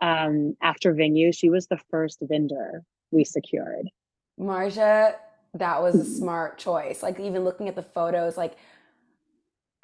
um, 0.00 0.56
after 0.62 0.92
venue, 0.92 1.32
she 1.32 1.50
was 1.50 1.66
the 1.66 1.78
first 1.90 2.18
vendor 2.22 2.82
we 3.10 3.24
secured. 3.24 3.88
Marja, 4.38 5.14
that 5.54 5.80
was 5.82 5.94
a 5.94 6.04
smart 6.04 6.58
choice. 6.58 7.02
Like 7.02 7.20
even 7.20 7.44
looking 7.44 7.68
at 7.68 7.76
the 7.76 7.82
photos, 7.82 8.36
like 8.36 8.56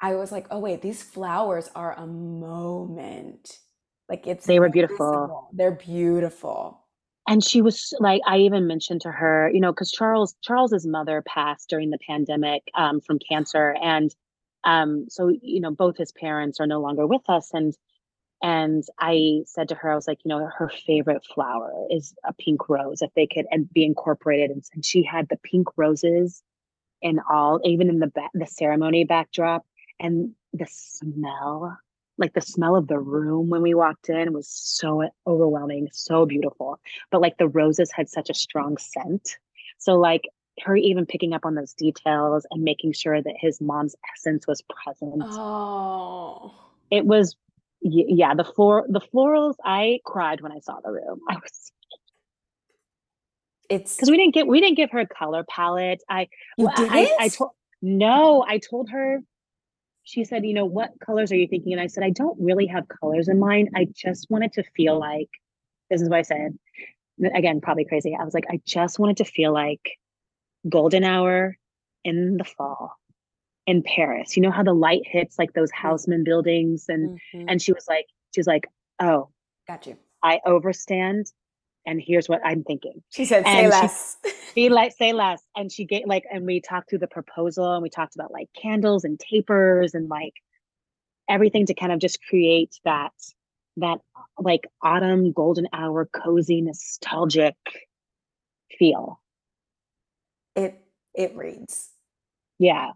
I 0.01 0.15
was 0.15 0.31
like, 0.31 0.47
oh 0.51 0.59
wait, 0.59 0.81
these 0.81 1.01
flowers 1.03 1.69
are 1.75 1.93
a 1.97 2.05
moment. 2.07 3.59
Like 4.09 4.27
it's 4.27 4.45
They 4.45 4.59
were 4.59 4.69
beautiful. 4.69 4.97
noticeable. 5.05 5.49
They're 5.53 5.71
beautiful. 5.71 6.77
and 7.27 7.43
she 7.43 7.61
was 7.61 7.93
like 7.99 8.19
i 8.27 8.37
even 8.39 8.65
mentioned 8.67 8.99
to 9.01 9.11
her 9.11 9.49
you 9.53 9.59
know 9.61 9.71
because 9.71 9.91
charles 9.91 10.35
charles's 10.41 10.87
mother 10.87 11.21
passed 11.27 11.69
during 11.69 11.91
the 11.91 11.99
pandemic 12.05 12.63
um, 12.75 12.99
from 12.99 13.19
cancer 13.19 13.75
and 13.81 14.13
um, 14.63 15.05
so 15.09 15.29
you 15.41 15.61
know 15.61 15.71
both 15.71 15.97
his 15.97 16.11
parents 16.11 16.59
are 16.59 16.67
no 16.67 16.81
longer 16.81 17.05
with 17.07 17.21
us 17.29 17.51
and 17.53 17.73
and 18.41 18.83
i 18.99 19.41
said 19.45 19.69
to 19.69 19.75
her 19.75 19.91
i 19.91 19.95
was 19.95 20.07
like 20.07 20.19
you 20.23 20.29
know 20.29 20.49
her 20.57 20.69
favorite 20.85 21.23
flower 21.25 21.71
is 21.89 22.13
a 22.25 22.33
pink 22.33 22.69
rose 22.69 23.01
if 23.01 23.13
they 23.15 23.27
could 23.27 23.45
and 23.51 23.71
be 23.71 23.85
incorporated 23.85 24.49
and, 24.51 24.63
and 24.73 24.85
she 24.85 25.03
had 25.03 25.27
the 25.29 25.37
pink 25.37 25.67
roses 25.77 26.41
in 27.01 27.19
all 27.29 27.59
even 27.63 27.89
in 27.89 27.99
the 27.99 28.07
ba- 28.07 28.29
the 28.33 28.45
ceremony 28.47 29.03
backdrop 29.03 29.65
and 29.99 30.31
the 30.53 30.67
smell 30.69 31.77
like 32.17 32.33
the 32.33 32.41
smell 32.41 32.75
of 32.75 32.87
the 32.87 32.99
room 32.99 33.49
when 33.49 33.61
we 33.61 33.73
walked 33.73 34.09
in 34.09 34.33
was 34.33 34.47
so 34.47 35.07
overwhelming 35.25 35.87
so 35.91 36.25
beautiful 36.25 36.79
but 37.09 37.21
like 37.21 37.37
the 37.37 37.47
roses 37.47 37.91
had 37.91 38.09
such 38.09 38.29
a 38.29 38.33
strong 38.33 38.77
scent 38.77 39.37
so 39.77 39.95
like 39.95 40.27
her 40.59 40.75
even 40.75 41.05
picking 41.05 41.33
up 41.33 41.45
on 41.45 41.55
those 41.55 41.73
details 41.73 42.45
and 42.51 42.61
making 42.61 42.91
sure 42.91 43.21
that 43.21 43.33
his 43.39 43.61
mom's 43.61 43.95
essence 44.13 44.45
was 44.47 44.61
present 44.63 45.23
Oh. 45.25 46.53
it 46.91 47.05
was 47.05 47.35
yeah 47.81 48.33
the 48.33 48.43
floor 48.43 48.85
the 48.87 49.01
florals 49.01 49.55
i 49.65 49.99
cried 50.05 50.41
when 50.41 50.51
i 50.51 50.59
saw 50.59 50.79
the 50.83 50.91
room. 50.91 51.19
I 51.29 51.35
was 51.35 51.71
It's 53.69 53.95
because 53.95 54.11
we 54.11 54.17
didn't 54.17 54.33
get 54.33 54.47
we 54.47 54.59
didn't 54.59 54.75
give 54.75 54.91
her 54.91 54.99
a 54.99 55.07
color 55.07 55.45
palette. 55.49 56.03
I 56.09 56.27
you 56.57 56.65
well, 56.65 56.75
did 56.75 56.89
I, 56.91 57.15
I 57.19 57.27
told 57.29 57.51
no 57.81 58.45
i 58.47 58.59
told 58.59 58.89
her 58.89 59.21
she 60.03 60.25
said 60.25 60.45
you 60.45 60.53
know 60.53 60.65
what 60.65 60.91
colors 61.03 61.31
are 61.31 61.37
you 61.37 61.47
thinking? 61.47 61.71
And 61.71 61.81
i 61.81 61.87
said 61.87 62.03
i 62.03 62.09
don't 62.09 62.37
really 62.39 62.67
have 62.67 62.85
colors 62.87 63.27
in 63.27 63.39
mind. 63.39 63.69
I 63.75 63.87
just 63.95 64.29
wanted 64.29 64.53
to 64.53 64.63
feel 64.75 64.99
like 64.99 65.29
this 65.89 66.01
is 66.01 66.09
what 66.09 66.19
i 66.19 66.21
said 66.21 66.57
again 67.33 67.61
probably 67.61 67.85
crazy. 67.85 68.15
I 68.19 68.25
was 68.25 68.33
like 68.33 68.45
i 68.49 68.59
just 68.65 68.99
wanted 68.99 69.17
to 69.17 69.25
feel 69.25 69.53
like 69.53 69.97
golden 70.67 71.03
hour 71.03 71.55
in 72.03 72.37
the 72.37 72.43
fall 72.43 72.97
in 73.71 73.81
paris 73.81 74.35
you 74.35 74.43
know 74.43 74.51
how 74.51 74.63
the 74.63 74.73
light 74.73 75.01
hits 75.05 75.39
like 75.39 75.53
those 75.53 75.71
Haussmann 75.71 76.23
buildings 76.25 76.85
and 76.89 77.03
Mhm. 77.33 77.45
and 77.49 77.61
she 77.61 77.71
was 77.71 77.85
like 77.87 78.07
she 78.33 78.39
was 78.41 78.47
like 78.47 78.67
oh 78.99 79.29
Got 79.67 79.87
you. 79.87 79.95
i 80.23 80.41
overstand 80.45 81.31
and 81.85 82.01
here's 82.05 82.27
what 82.27 82.41
i'm 82.43 82.63
thinking 82.63 83.01
She 83.11 83.23
said, 83.25 83.45
say 83.45 83.63
And 83.65 83.73
she- 83.73 83.79
less. 83.81 84.17
be 84.55 84.67
like 84.67 84.91
say 84.97 85.13
less 85.13 85.41
and 85.55 85.71
she 85.71 85.85
gave 85.85 86.03
like 86.05 86.25
and 86.31 86.45
we 86.45 86.59
talked 86.59 86.89
through 86.89 86.99
the 86.99 87.07
proposal 87.07 87.73
and 87.73 87.81
we 87.81 87.89
talked 87.89 88.15
about 88.15 88.31
like 88.31 88.49
candles 88.61 89.05
and 89.05 89.17
tapers 89.17 89.93
and 89.93 90.09
like 90.09 90.33
everything 91.29 91.65
to 91.67 91.73
kind 91.73 91.93
of 91.93 91.99
just 91.99 92.19
create 92.29 92.73
that 92.83 93.13
that 93.77 93.99
like 94.37 94.67
autumn 94.83 95.31
golden 95.31 95.67
hour 95.71 96.05
cozy 96.21 96.59
nostalgic 96.61 97.55
feel 98.77 99.21
It 100.57 100.73
it 101.13 101.31
reads. 101.37 101.89
yeah 102.59 102.89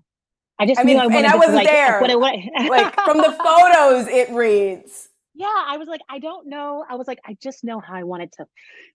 i 0.60 0.66
just 0.66 0.80
I 0.80 0.84
knew 0.84 0.98
mean, 0.98 1.12
i 1.12 1.18
and 1.18 1.28
I 1.28 1.32
to, 1.34 1.38
wasn't 1.38 1.56
like, 1.56 1.68
there. 1.68 2.00
what 2.02 2.10
it 2.10 2.20
was 2.20 2.40
Like 2.70 2.96
from 3.06 3.18
the 3.18 3.32
photos, 3.32 4.08
it 4.08 4.30
reads. 4.32 5.10
yeah 5.34 5.64
i 5.68 5.78
was 5.78 5.88
like 5.88 6.02
i 6.10 6.20
don't 6.20 6.48
know. 6.48 6.84
I 6.90 6.96
was 6.96 7.08
like 7.08 7.20
i 7.26 7.36
just 7.42 7.64
know 7.64 7.80
how 7.80 7.94
i 7.96 8.04
want 8.04 8.24
it 8.24 8.32
to 8.38 8.46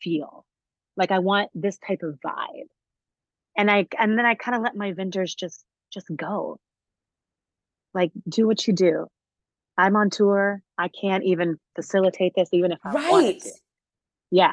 feel. 0.03 0.45
Like 0.97 1.11
i 1.11 1.19
want 1.19 1.51
this 1.55 1.79
type 1.87 2.03
of 2.03 2.19
vibe. 2.25 2.69
And 3.57 3.71
i 3.71 3.87
and 3.99 4.17
then 4.19 4.27
i 4.27 4.35
kind 4.35 4.57
of 4.57 4.63
let 4.63 4.75
my 4.77 4.93
vendors 4.93 5.35
just 5.35 5.65
just 5.93 6.07
go. 6.15 6.59
Like 7.95 8.13
do 8.29 8.47
what 8.47 8.67
you 8.67 8.73
do. 8.75 9.07
I'm 9.77 9.97
on 9.97 10.11
tour. 10.11 10.63
I 10.79 10.89
can't 10.89 11.25
even 11.25 11.59
facilitate 11.75 12.33
this 12.37 12.49
even 12.53 12.71
if 12.73 12.79
i 12.85 12.93
wanted 12.95 13.11
Right. 13.27 13.41
to. 13.43 13.51
Yeah. 14.31 14.53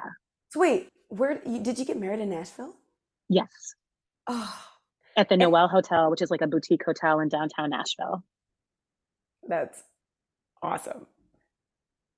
So 0.49 0.59
wait, 0.61 0.89
where 1.09 1.35
did 1.35 1.77
you 1.77 1.85
get 1.85 1.97
married 1.99 2.19
in 2.19 2.29
Nashville? 2.29 2.73
yes. 3.29 3.49
Oh, 4.29 4.57
at 5.17 5.29
the 5.29 5.33
And- 5.33 5.41
Noelle 5.43 5.67
hotel 5.67 6.09
which 6.11 6.21
is 6.21 6.31
like 6.31 6.41
a 6.41 6.47
boutique 6.47 6.83
hotel 6.85 7.19
in 7.19 7.27
downtown 7.29 7.71
nashville 7.71 8.23
that's 9.47 9.81
awesome. 10.61 11.05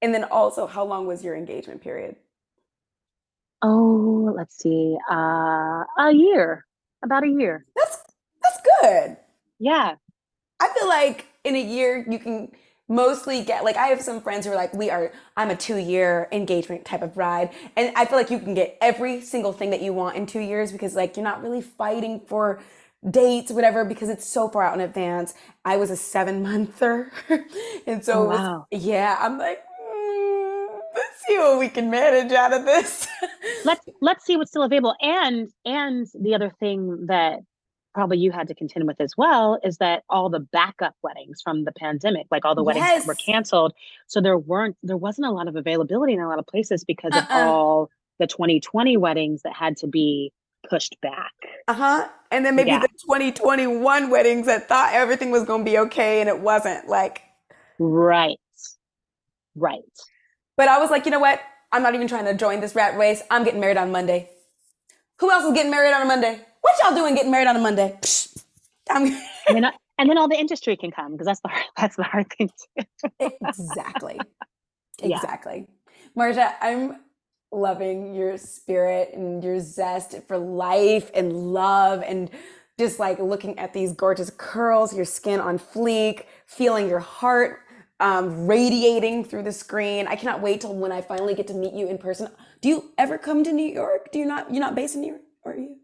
And 0.01 0.13
then 0.15 0.23
also, 0.23 0.65
how 0.65 0.83
long 0.85 1.05
was 1.07 1.23
your 1.23 1.35
engagement 1.35 1.81
period? 1.81 2.15
oh 3.61 4.33
let's 4.35 4.57
see 4.57 4.97
uh 5.11 5.83
a 5.97 6.11
year 6.13 6.65
about 7.03 7.23
a 7.23 7.27
year 7.27 7.65
That's 7.75 7.97
that's 8.41 8.59
good. 8.81 9.17
yeah 9.59 9.95
I 10.61 10.69
feel 10.79 10.87
like 10.87 11.25
in 11.43 11.55
a 11.57 11.61
year 11.61 12.05
you 12.09 12.19
can 12.19 12.51
mostly 12.87 13.43
get 13.43 13.65
like 13.65 13.75
I 13.75 13.87
have 13.87 14.01
some 14.01 14.21
friends 14.21 14.45
who 14.45 14.53
are 14.53 14.55
like 14.55 14.73
we 14.73 14.89
are 14.89 15.11
I'm 15.35 15.49
a 15.49 15.55
2 15.57 15.75
year 15.75 16.29
engagement 16.31 16.85
type 16.85 17.01
of 17.01 17.13
bride 17.13 17.49
and 17.75 17.91
I 17.97 18.05
feel 18.05 18.17
like 18.17 18.31
you 18.31 18.39
can 18.39 18.53
get 18.53 18.77
every 18.81 19.19
single 19.21 19.51
thing 19.51 19.71
that 19.71 19.81
you 19.81 19.91
want 19.93 20.15
in 20.15 20.25
2 20.25 20.39
years 20.39 20.71
because 20.71 20.95
like 20.95 21.17
you're 21.17 21.25
not 21.25 21.43
really 21.43 21.61
fighting 21.61 22.21
for 22.21 22.61
dates 23.09 23.51
whatever 23.51 23.85
because 23.85 24.09
it's 24.09 24.25
so 24.25 24.49
far 24.49 24.63
out 24.63 24.73
in 24.73 24.81
advance. 24.81 25.33
I 25.65 25.77
was 25.77 25.89
a 25.89 25.95
7 25.95 26.41
monther 26.43 27.11
and 27.87 28.03
so 28.03 28.13
Oh, 28.13 28.23
it 28.71 28.75
was- 28.75 28.83
yeah, 28.85 29.17
I'm 29.19 29.37
like 29.37 29.59
mm, 29.59 30.79
let's 30.95 31.25
see 31.25 31.37
what 31.37 31.59
we 31.59 31.69
can 31.69 31.89
manage 31.89 32.31
out 32.31 32.53
of 32.53 32.65
this. 32.65 33.07
let's 33.65 33.85
let's 34.01 34.25
see 34.25 34.35
what's 34.37 34.51
still 34.51 34.63
available 34.63 34.95
and 35.01 35.49
and 35.65 36.07
the 36.19 36.35
other 36.35 36.49
thing 36.59 37.05
that 37.07 37.39
probably 37.93 38.17
you 38.19 38.31
had 38.31 38.47
to 38.47 38.53
contend 38.55 38.85
with 38.85 39.01
as 39.01 39.13
well 39.17 39.59
is 39.63 39.77
that 39.77 40.03
all 40.09 40.29
the 40.29 40.39
backup 40.39 40.93
weddings 41.01 41.41
from 41.41 41.63
the 41.63 41.71
pandemic 41.71 42.27
like 42.31 42.45
all 42.45 42.53
the 42.55 42.63
weddings 42.63 42.85
that 42.85 43.05
were 43.07 43.15
canceled 43.15 43.73
so 44.07 44.21
there 44.21 44.37
weren't 44.37 44.77
there 44.83 44.95
wasn't 44.97 45.25
a 45.25 45.31
lot 45.31 45.47
of 45.47 45.55
availability 45.55 46.13
in 46.13 46.19
a 46.19 46.27
lot 46.27 46.37
of 46.39 46.45
places 46.45 46.83
because 46.83 47.11
of 47.15 47.23
Uh-uh. 47.23 47.45
all 47.49 47.89
the 48.19 48.27
2020 48.27 48.95
weddings 48.97 49.41
that 49.41 49.53
had 49.53 49.75
to 49.77 49.87
be 49.87 50.31
pushed 50.69 50.97
back 51.01 51.33
Uh-huh. 51.67 52.07
And 52.31 52.45
then 52.45 52.55
maybe 52.55 52.71
Yeah. 52.71 52.79
the 52.79 52.89
2021 53.07 54.09
weddings 54.09 54.47
that 54.47 54.67
thought 54.69 54.93
everything 54.93 55.31
was 55.31 55.43
going 55.45 55.65
to 55.65 55.71
be 55.71 55.77
okay 55.79 56.21
and 56.21 56.29
it 56.29 56.39
wasn't. 56.39 56.87
Like, 56.89 57.23
right 57.79 58.37
right 59.55 59.83
but 60.57 60.67
I 60.69 60.79
was 60.79 60.89
like, 60.91 61.05
you 61.05 61.11
know 61.11 61.19
what? 61.19 61.41
I'm 61.71 61.83
not 61.83 61.95
even 61.95 62.07
trying 62.07 62.25
to 62.25 62.33
join 62.35 62.61
this 62.61 62.75
rat 62.75 62.97
race. 62.97 63.23
I'm 63.31 63.43
getting 63.43 63.59
married 63.61 63.77
on 63.77 63.91
Monday. 63.91 64.29
Who 65.19 65.31
else 65.31 65.45
is 65.45 65.53
getting 65.53 65.71
married 65.71 65.93
on 65.93 66.01
a 66.03 66.05
Monday? 66.05 66.41
What 66.61 66.75
y'all 66.83 66.95
doing 66.95 67.15
getting 67.15 67.31
married 67.31 67.47
on 67.47 67.55
a 67.55 67.59
Monday? 67.59 67.97
Psh, 68.01 68.43
I'm 68.89 69.05
and, 69.47 69.63
then, 69.63 69.65
and 69.97 70.09
then 70.09 70.17
all 70.17 70.27
the 70.29 70.37
industry 70.39 70.77
can 70.77 70.91
come 70.91 71.13
because 71.13 71.27
that's 71.27 71.41
the 71.41 71.49
hard, 71.49 71.65
that's 71.77 71.95
the 71.95 72.03
hard 72.03 72.27
thing 72.37 72.49
too. 72.49 72.85
exactly. 73.19 74.27
Yeah. 75.01 75.15
Exactly. 75.15 75.67
Marsha, 76.17 76.53
I'm 76.61 76.97
loving 77.51 78.13
your 78.13 78.37
spirit 78.37 79.11
and 79.13 79.43
your 79.43 79.59
zest 79.59 80.15
for 80.27 80.37
life 80.37 81.11
and 81.13 81.33
love 81.33 82.03
and 82.05 82.29
just 82.77 82.99
like 82.99 83.19
looking 83.19 83.57
at 83.59 83.73
these 83.73 83.91
gorgeous 83.91 84.31
curls, 84.37 84.95
your 84.95 85.05
skin 85.05 85.39
on 85.39 85.59
fleek, 85.59 86.25
feeling 86.45 86.87
your 86.87 86.99
heart 86.99 87.59
um, 87.99 88.47
radiating 88.47 89.25
through 89.25 89.43
the 89.43 89.51
screen. 89.51 90.07
I 90.07 90.15
cannot 90.15 90.41
wait 90.41 90.61
till 90.61 90.73
when 90.73 90.91
I 90.91 91.01
finally 91.01 91.35
get 91.35 91.47
to 91.47 91.53
meet 91.53 91.73
you 91.73 91.87
in 91.87 91.97
person. 91.97 92.29
Do 92.61 92.69
you 92.69 92.91
ever 92.97 93.17
come 93.17 93.43
to 93.43 93.51
New 93.51 93.67
York? 93.67 94.11
Do 94.11 94.19
you 94.19 94.25
not? 94.25 94.51
You're 94.53 94.61
not 94.61 94.75
based 94.75 94.95
in 94.95 95.01
New 95.01 95.09
York, 95.09 95.21
are 95.45 95.55
you? 95.55 95.75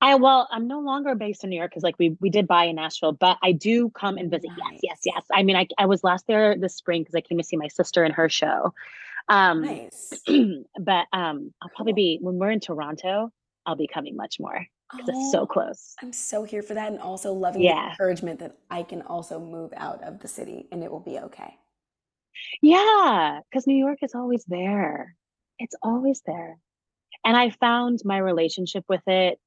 I 0.00 0.16
well, 0.16 0.48
I'm 0.50 0.66
no 0.66 0.80
longer 0.80 1.14
based 1.14 1.44
in 1.44 1.50
New 1.50 1.56
York 1.56 1.70
because 1.70 1.82
like 1.82 1.98
we 1.98 2.16
we 2.20 2.30
did 2.30 2.46
buy 2.46 2.64
in 2.64 2.76
Nashville, 2.76 3.12
but 3.12 3.38
I 3.42 3.52
do 3.52 3.90
come 3.90 4.16
and 4.16 4.30
visit. 4.30 4.48
Nice. 4.48 4.80
Yes, 4.82 5.00
yes, 5.04 5.14
yes. 5.14 5.24
I 5.32 5.42
mean, 5.42 5.56
I 5.56 5.66
I 5.78 5.86
was 5.86 6.04
last 6.04 6.26
there 6.26 6.56
this 6.56 6.74
spring 6.74 7.02
because 7.02 7.14
I 7.14 7.20
came 7.20 7.38
to 7.38 7.44
see 7.44 7.56
my 7.56 7.68
sister 7.68 8.02
and 8.04 8.14
her 8.14 8.28
show. 8.28 8.74
Um, 9.28 9.62
Nice. 9.62 10.12
but 10.80 11.06
um, 11.12 11.52
I'll 11.62 11.70
probably 11.74 11.92
Cool. 11.92 11.94
be 11.94 12.18
when 12.20 12.38
we're 12.38 12.50
in 12.50 12.60
Toronto. 12.60 13.30
I'll 13.66 13.76
be 13.76 13.88
coming 13.88 14.14
much 14.16 14.36
more 14.38 14.66
because 14.92 15.08
it's 15.08 15.32
so 15.32 15.40
Oh, 15.40 15.46
close. 15.46 15.94
I'm 16.02 16.12
so 16.12 16.44
here 16.44 16.60
for 16.62 16.74
that 16.74 16.92
and 16.92 17.00
also 17.00 17.32
loving 17.32 17.62
Yeah. 17.62 17.86
the 17.86 17.90
encouragement 17.92 18.40
that 18.40 18.58
I 18.70 18.82
can 18.82 19.00
also 19.02 19.40
move 19.40 19.72
out 19.76 20.02
of 20.02 20.20
the 20.20 20.28
city 20.28 20.66
and 20.70 20.84
it 20.84 20.90
will 20.90 21.00
be 21.00 21.18
okay. 21.18 21.56
Yeah, 22.60 23.40
because 23.50 23.66
New 23.66 23.76
York 23.76 23.98
is 24.02 24.14
always 24.14 24.44
there. 24.46 25.16
It's 25.58 25.74
always 25.82 26.20
there. 26.26 26.58
And 27.24 27.36
I 27.36 27.50
found 27.50 28.00
my 28.04 28.18
relationship 28.18 28.84
with 28.88 29.02
it 29.06 29.38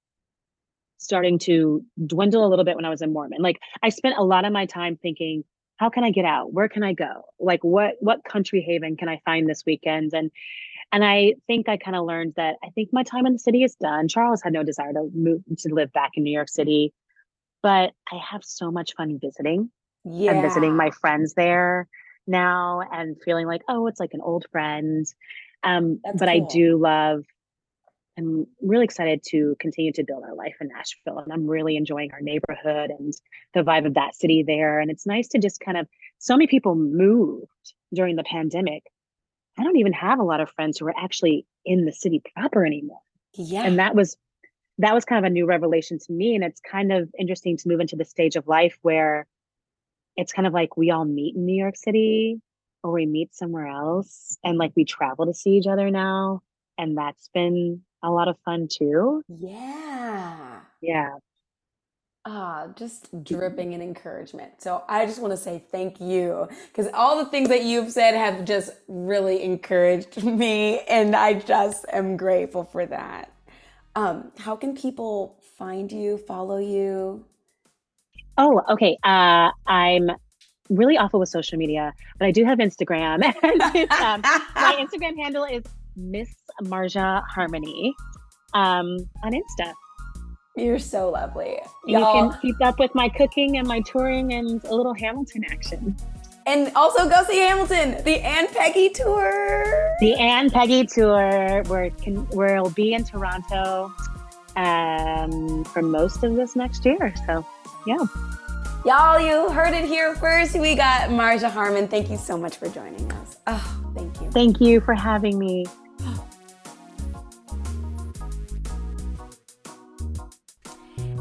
starting 0.98 1.38
to 1.38 1.86
dwindle 2.08 2.44
a 2.46 2.50
little 2.50 2.66
bit 2.66 2.76
when 2.76 2.86
I 2.86 2.90
was 2.90 3.04
in 3.04 3.14
Mormon. 3.14 3.40
Like 3.42 3.60
I 3.84 3.90
spent 3.90 4.16
a 4.18 4.24
lot 4.24 4.46
of 4.46 4.52
my 4.52 4.66
time 4.66 4.98
thinking, 4.98 5.44
how 5.78 5.90
can 5.90 6.04
I 6.04 6.12
get 6.12 6.26
out? 6.26 6.52
Where 6.54 6.68
can 6.70 6.84
I 6.84 6.94
go? 6.94 7.24
Like 7.40 7.64
what 7.64 7.96
what 8.00 8.24
country 8.24 8.62
haven 8.62 8.98
can 8.98 9.10
I 9.10 9.22
find 9.26 9.48
this 9.48 9.64
weekend? 9.66 10.14
And 10.14 10.32
and 10.92 11.04
I 11.04 11.36
think 11.48 11.70
I 11.70 11.78
kind 11.78 11.96
of 11.96 12.06
learned 12.06 12.34
that 12.36 12.56
I 12.64 12.70
think 12.70 12.90
my 12.92 13.04
time 13.04 13.26
in 13.26 13.34
the 13.34 13.40
city 13.40 13.64
is 13.64 13.76
done. 13.76 14.08
Charles 14.08 14.42
had 14.42 14.54
no 14.54 14.64
desire 14.64 14.94
to 14.94 15.10
move 15.14 15.42
to 15.60 15.74
live 15.74 15.92
back 15.94 16.12
in 16.16 16.24
New 16.24 16.34
York 16.34 16.50
City, 16.50 16.94
but 17.62 17.94
I 18.12 18.20
have 18.32 18.44
so 18.44 18.72
much 18.72 18.94
fun 18.96 19.20
visiting 19.20 19.70
Yeah. 20.04 20.32
and 20.32 20.42
visiting 20.42 20.76
my 20.76 20.92
friends 20.92 21.34
there 21.34 21.88
now 22.28 22.82
and 22.92 23.16
feeling 23.24 23.48
like 23.48 23.62
oh 23.70 23.88
it's 23.88 24.00
like 24.00 24.14
an 24.14 24.22
old 24.22 24.46
friend 24.52 25.06
um 25.64 26.00
That's 26.04 26.20
but 26.20 26.28
i 26.28 26.40
do 26.40 26.78
love 26.78 27.24
i'm 28.18 28.46
really 28.62 28.84
excited 28.84 29.22
to 29.24 29.56
continue 29.60 29.92
to 29.94 30.04
build 30.04 30.24
our 30.24 30.36
life 30.36 30.56
in 30.62 30.68
nashville 30.70 31.20
and 31.20 31.32
i'm 31.32 31.48
really 31.48 31.76
enjoying 31.76 32.12
our 32.12 32.22
neighborhood 32.22 32.92
and 32.98 33.14
the 33.54 33.62
vibe 33.64 33.86
of 33.86 33.94
that 33.94 34.16
city 34.16 34.44
there 34.46 34.80
and 34.80 34.90
it's 34.92 35.06
nice 35.06 35.28
to 35.28 35.40
just 35.40 35.60
kind 35.60 35.78
of 35.78 35.88
so 36.20 36.36
many 36.36 36.48
people 36.48 36.76
moved 36.76 37.74
during 37.94 38.16
the 38.16 38.24
pandemic 38.24 38.84
i 39.58 39.64
don't 39.64 39.78
even 39.78 39.94
have 39.94 40.20
a 40.20 40.24
lot 40.24 40.40
of 40.40 40.50
friends 40.52 40.78
who 40.78 40.88
are 40.88 40.96
actually 40.98 41.46
in 41.66 41.86
the 41.86 41.94
city 41.94 42.22
proper 42.36 42.66
anymore 42.66 43.02
Yeah. 43.34 43.64
and 43.66 43.80
that 43.80 43.96
was 43.96 44.18
that 44.80 44.94
was 44.94 45.06
kind 45.06 45.26
of 45.26 45.30
a 45.30 45.34
new 45.34 45.46
revelation 45.46 45.98
to 46.00 46.12
me 46.12 46.36
and 46.36 46.44
it's 46.44 46.62
kind 46.62 46.92
of 46.92 47.10
interesting 47.18 47.58
to 47.58 47.68
move 47.68 47.80
into 47.80 47.96
the 47.96 48.06
stage 48.06 48.36
of 48.36 48.48
life 48.48 48.78
where 48.84 49.26
it's 50.16 50.32
kind 50.32 50.48
of 50.48 50.54
like 50.54 50.78
we 50.78 50.92
all 50.92 51.06
meet 51.06 51.36
in 51.36 51.46
new 51.46 51.60
york 51.60 51.76
city 51.76 52.40
or 52.84 52.92
we 52.92 53.06
meet 53.06 53.34
somewhere 53.36 53.68
else 53.68 54.38
and 54.44 54.58
like 54.58 54.72
we 54.76 54.86
travel 54.86 55.26
to 55.26 55.34
see 55.34 55.52
each 55.52 55.68
other 55.68 55.90
now 55.90 56.42
and 56.78 56.96
that's 56.98 57.30
been 57.34 57.82
a 58.04 58.10
lot 58.10 58.28
of 58.28 58.38
fun 58.46 58.68
too 58.70 59.22
yeah. 59.28 60.60
yeah 60.82 61.12
Ah, 62.30 62.68
just 62.76 63.24
dripping 63.24 63.72
in 63.72 63.82
encouragement. 63.82 64.62
So 64.62 64.84
I 64.90 65.06
just 65.06 65.22
want 65.22 65.32
to 65.32 65.38
say 65.38 65.64
thank 65.72 66.02
you 66.02 66.50
because 66.68 66.92
all 66.94 67.24
the 67.24 67.32
things 67.32 67.48
that 67.48 67.64
you've 67.64 67.90
said 67.90 68.16
have 68.16 68.44
just 68.44 68.72
really 68.90 69.42
encouraged 69.44 70.22
me, 70.26 70.82
and 70.90 71.16
I 71.16 71.36
just 71.36 71.86
am 71.90 72.18
grateful 72.18 72.66
for 72.66 72.86
that. 72.86 73.32
Um, 73.96 74.34
how 74.38 74.58
can 74.58 74.76
people 74.76 75.42
find 75.58 75.90
you, 75.90 76.18
follow 76.18 76.58
you? 76.58 77.24
oh 78.38 78.62
okay 78.70 78.98
uh 79.04 79.50
i'm 79.66 80.10
really 80.70 80.98
awful 80.98 81.20
with 81.20 81.30
social 81.30 81.58
media 81.58 81.94
but 82.20 82.26
i 82.26 82.32
do 82.32 82.44
have 82.46 82.60
instagram 82.60 83.24
and 83.44 83.92
um, 83.92 84.22
my 84.56 84.76
instagram 84.88 85.18
handle 85.18 85.44
is 85.46 85.64
miss 85.98 86.30
marja 86.64 87.22
harmony 87.28 87.94
um 88.54 88.98
on 89.24 89.34
insta 89.34 89.74
You're 90.56 90.80
so 90.80 91.10
lovely. 91.12 91.60
You 91.86 92.00
Y'all- 92.00 92.30
can 92.32 92.42
keep 92.42 92.56
up 92.64 92.80
with 92.80 92.94
my 92.96 93.10
cooking 93.10 93.58
and 93.58 93.68
my 93.68 93.82
touring 93.82 94.34
and 94.34 94.64
a 94.66 94.74
little 94.74 94.94
Hamilton 94.96 95.44
action. 95.52 95.96
And 96.48 96.72
also 96.76 97.08
go 97.08 97.24
see 97.30 97.38
Hamilton, 97.38 98.04
the 98.04 98.18
And 98.26 98.48
Peggy 98.50 98.90
tour. 98.90 99.96
The 100.00 100.16
And 100.16 100.52
Peggy 100.52 100.86
tour, 100.88 101.62
where 101.68 101.92
can 101.92 102.16
where 102.38 102.60
we'll 102.62 102.72
be 102.72 102.94
in 102.94 103.04
Toronto 103.04 103.94
um, 104.56 105.64
for 105.66 105.82
most 105.82 106.24
of 106.24 106.36
this 106.36 106.56
next 106.56 106.86
year. 106.86 107.14
So, 107.28 107.46
yeah. 107.86 108.04
Y'all, 108.86 109.20
you 109.20 109.52
heard 109.52 109.74
it 109.74 109.86
here 109.86 110.16
first. 110.16 110.58
We 110.58 110.74
got 110.76 111.10
Marja 111.10 111.50
Harmon. 111.52 111.88
Thank 111.88 112.10
you 112.10 112.18
so 112.18 112.38
much 112.38 112.56
for 112.58 112.68
joining 112.70 113.12
us. 113.12 113.38
Oh, 113.46 113.92
thank 113.94 114.22
you. 114.22 114.32
Thank 114.32 114.62
you 114.62 114.80
for 114.82 114.94
having 114.96 115.38
me. 115.38 115.66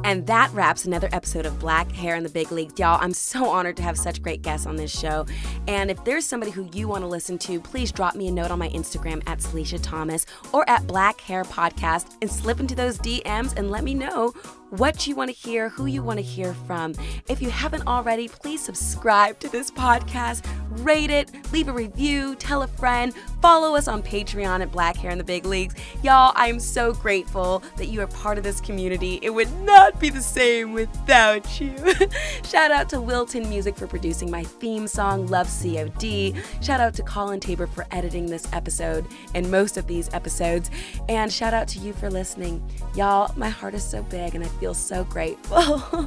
And 0.06 0.24
that 0.28 0.52
wraps 0.52 0.84
another 0.84 1.08
episode 1.10 1.46
of 1.46 1.58
Black 1.58 1.90
Hair 1.90 2.14
in 2.14 2.22
the 2.22 2.28
Big 2.28 2.52
Leagues. 2.52 2.78
Y'all, 2.78 2.96
I'm 3.02 3.12
so 3.12 3.48
honored 3.48 3.76
to 3.78 3.82
have 3.82 3.98
such 3.98 4.22
great 4.22 4.40
guests 4.40 4.64
on 4.64 4.76
this 4.76 4.96
show. 4.96 5.26
And 5.66 5.90
if 5.90 6.04
there's 6.04 6.24
somebody 6.24 6.52
who 6.52 6.68
you 6.72 6.86
want 6.86 7.02
to 7.02 7.08
listen 7.08 7.38
to, 7.38 7.58
please 7.58 7.90
drop 7.90 8.14
me 8.14 8.28
a 8.28 8.30
note 8.30 8.52
on 8.52 8.58
my 8.60 8.68
Instagram 8.68 9.20
at 9.26 9.40
Salisha 9.40 9.80
Thomas 9.82 10.24
or 10.52 10.64
at 10.70 10.86
Black 10.86 11.20
Hair 11.20 11.42
Podcast 11.42 12.18
and 12.22 12.30
slip 12.30 12.60
into 12.60 12.76
those 12.76 12.98
DMs 12.98 13.58
and 13.58 13.68
let 13.68 13.82
me 13.82 13.94
know 13.94 14.32
what 14.70 15.06
you 15.06 15.14
want 15.14 15.30
to 15.30 15.36
hear, 15.36 15.68
who 15.68 15.86
you 15.86 16.02
want 16.02 16.18
to 16.18 16.24
hear 16.24 16.54
from. 16.54 16.94
If 17.28 17.40
you 17.40 17.50
haven't 17.50 17.86
already, 17.86 18.28
please 18.28 18.60
subscribe 18.60 19.38
to 19.40 19.48
this 19.48 19.70
podcast, 19.70 20.46
rate 20.84 21.10
it, 21.10 21.30
leave 21.52 21.68
a 21.68 21.72
review, 21.72 22.34
tell 22.36 22.62
a 22.62 22.66
friend, 22.66 23.14
follow 23.40 23.76
us 23.76 23.88
on 23.88 24.02
Patreon 24.02 24.60
at 24.60 24.72
Black 24.72 24.96
Hair 24.96 25.10
in 25.12 25.18
the 25.18 25.24
Big 25.24 25.44
Leagues. 25.44 25.74
Y'all, 26.02 26.32
I 26.34 26.48
am 26.48 26.58
so 26.58 26.92
grateful 26.92 27.62
that 27.76 27.86
you 27.86 28.00
are 28.00 28.06
part 28.08 28.38
of 28.38 28.44
this 28.44 28.60
community. 28.60 29.18
It 29.22 29.30
would 29.30 29.52
not 29.60 30.00
be 30.00 30.10
the 30.10 30.22
same 30.22 30.72
without 30.72 31.60
you. 31.60 31.74
Shout 32.44 32.70
out 32.70 32.88
to 32.90 33.00
Wilton 33.00 33.48
Music 33.48 33.76
for 33.76 33.86
producing 33.86 34.30
my 34.30 34.42
theme 34.42 34.86
song, 34.86 35.26
Love 35.26 35.48
COD. 35.48 36.34
Shout 36.60 36.80
out 36.80 36.94
to 36.94 37.02
Colin 37.02 37.40
Tabor 37.40 37.66
for 37.66 37.86
editing 37.90 38.26
this 38.26 38.52
episode 38.52 39.06
and 39.34 39.50
most 39.50 39.76
of 39.76 39.86
these 39.86 40.12
episodes. 40.12 40.70
And 41.08 41.32
shout 41.32 41.54
out 41.54 41.68
to 41.68 41.78
you 41.78 41.92
for 41.92 42.10
listening. 42.10 42.62
Y'all, 42.94 43.32
my 43.36 43.48
heart 43.48 43.74
is 43.74 43.84
so 43.84 44.02
big 44.02 44.34
and 44.34 44.44
I 44.44 44.48
feel 44.58 44.74
so 44.74 45.04
grateful. 45.04 45.78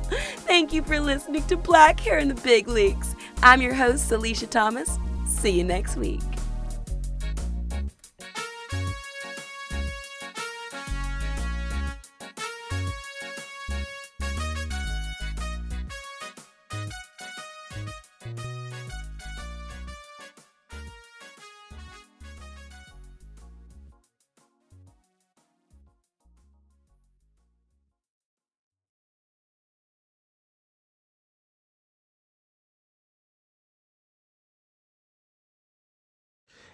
Thank 0.45 0.74
you 0.74 0.82
for 0.82 1.00
listening 1.00 1.43
to 1.43 1.58
Black 1.58 2.00
Hair 2.00 2.20
in 2.20 2.28
the 2.28 2.36
Big 2.36 2.68
Leagues. 2.68 3.16
I'm 3.43 3.62
your 3.62 3.74
host, 3.74 4.10
Salisha 4.10 4.50
Thomas. 4.50 4.97
See 5.26 5.52
you 5.52 5.64
next 5.64 5.95
week. 5.95 6.22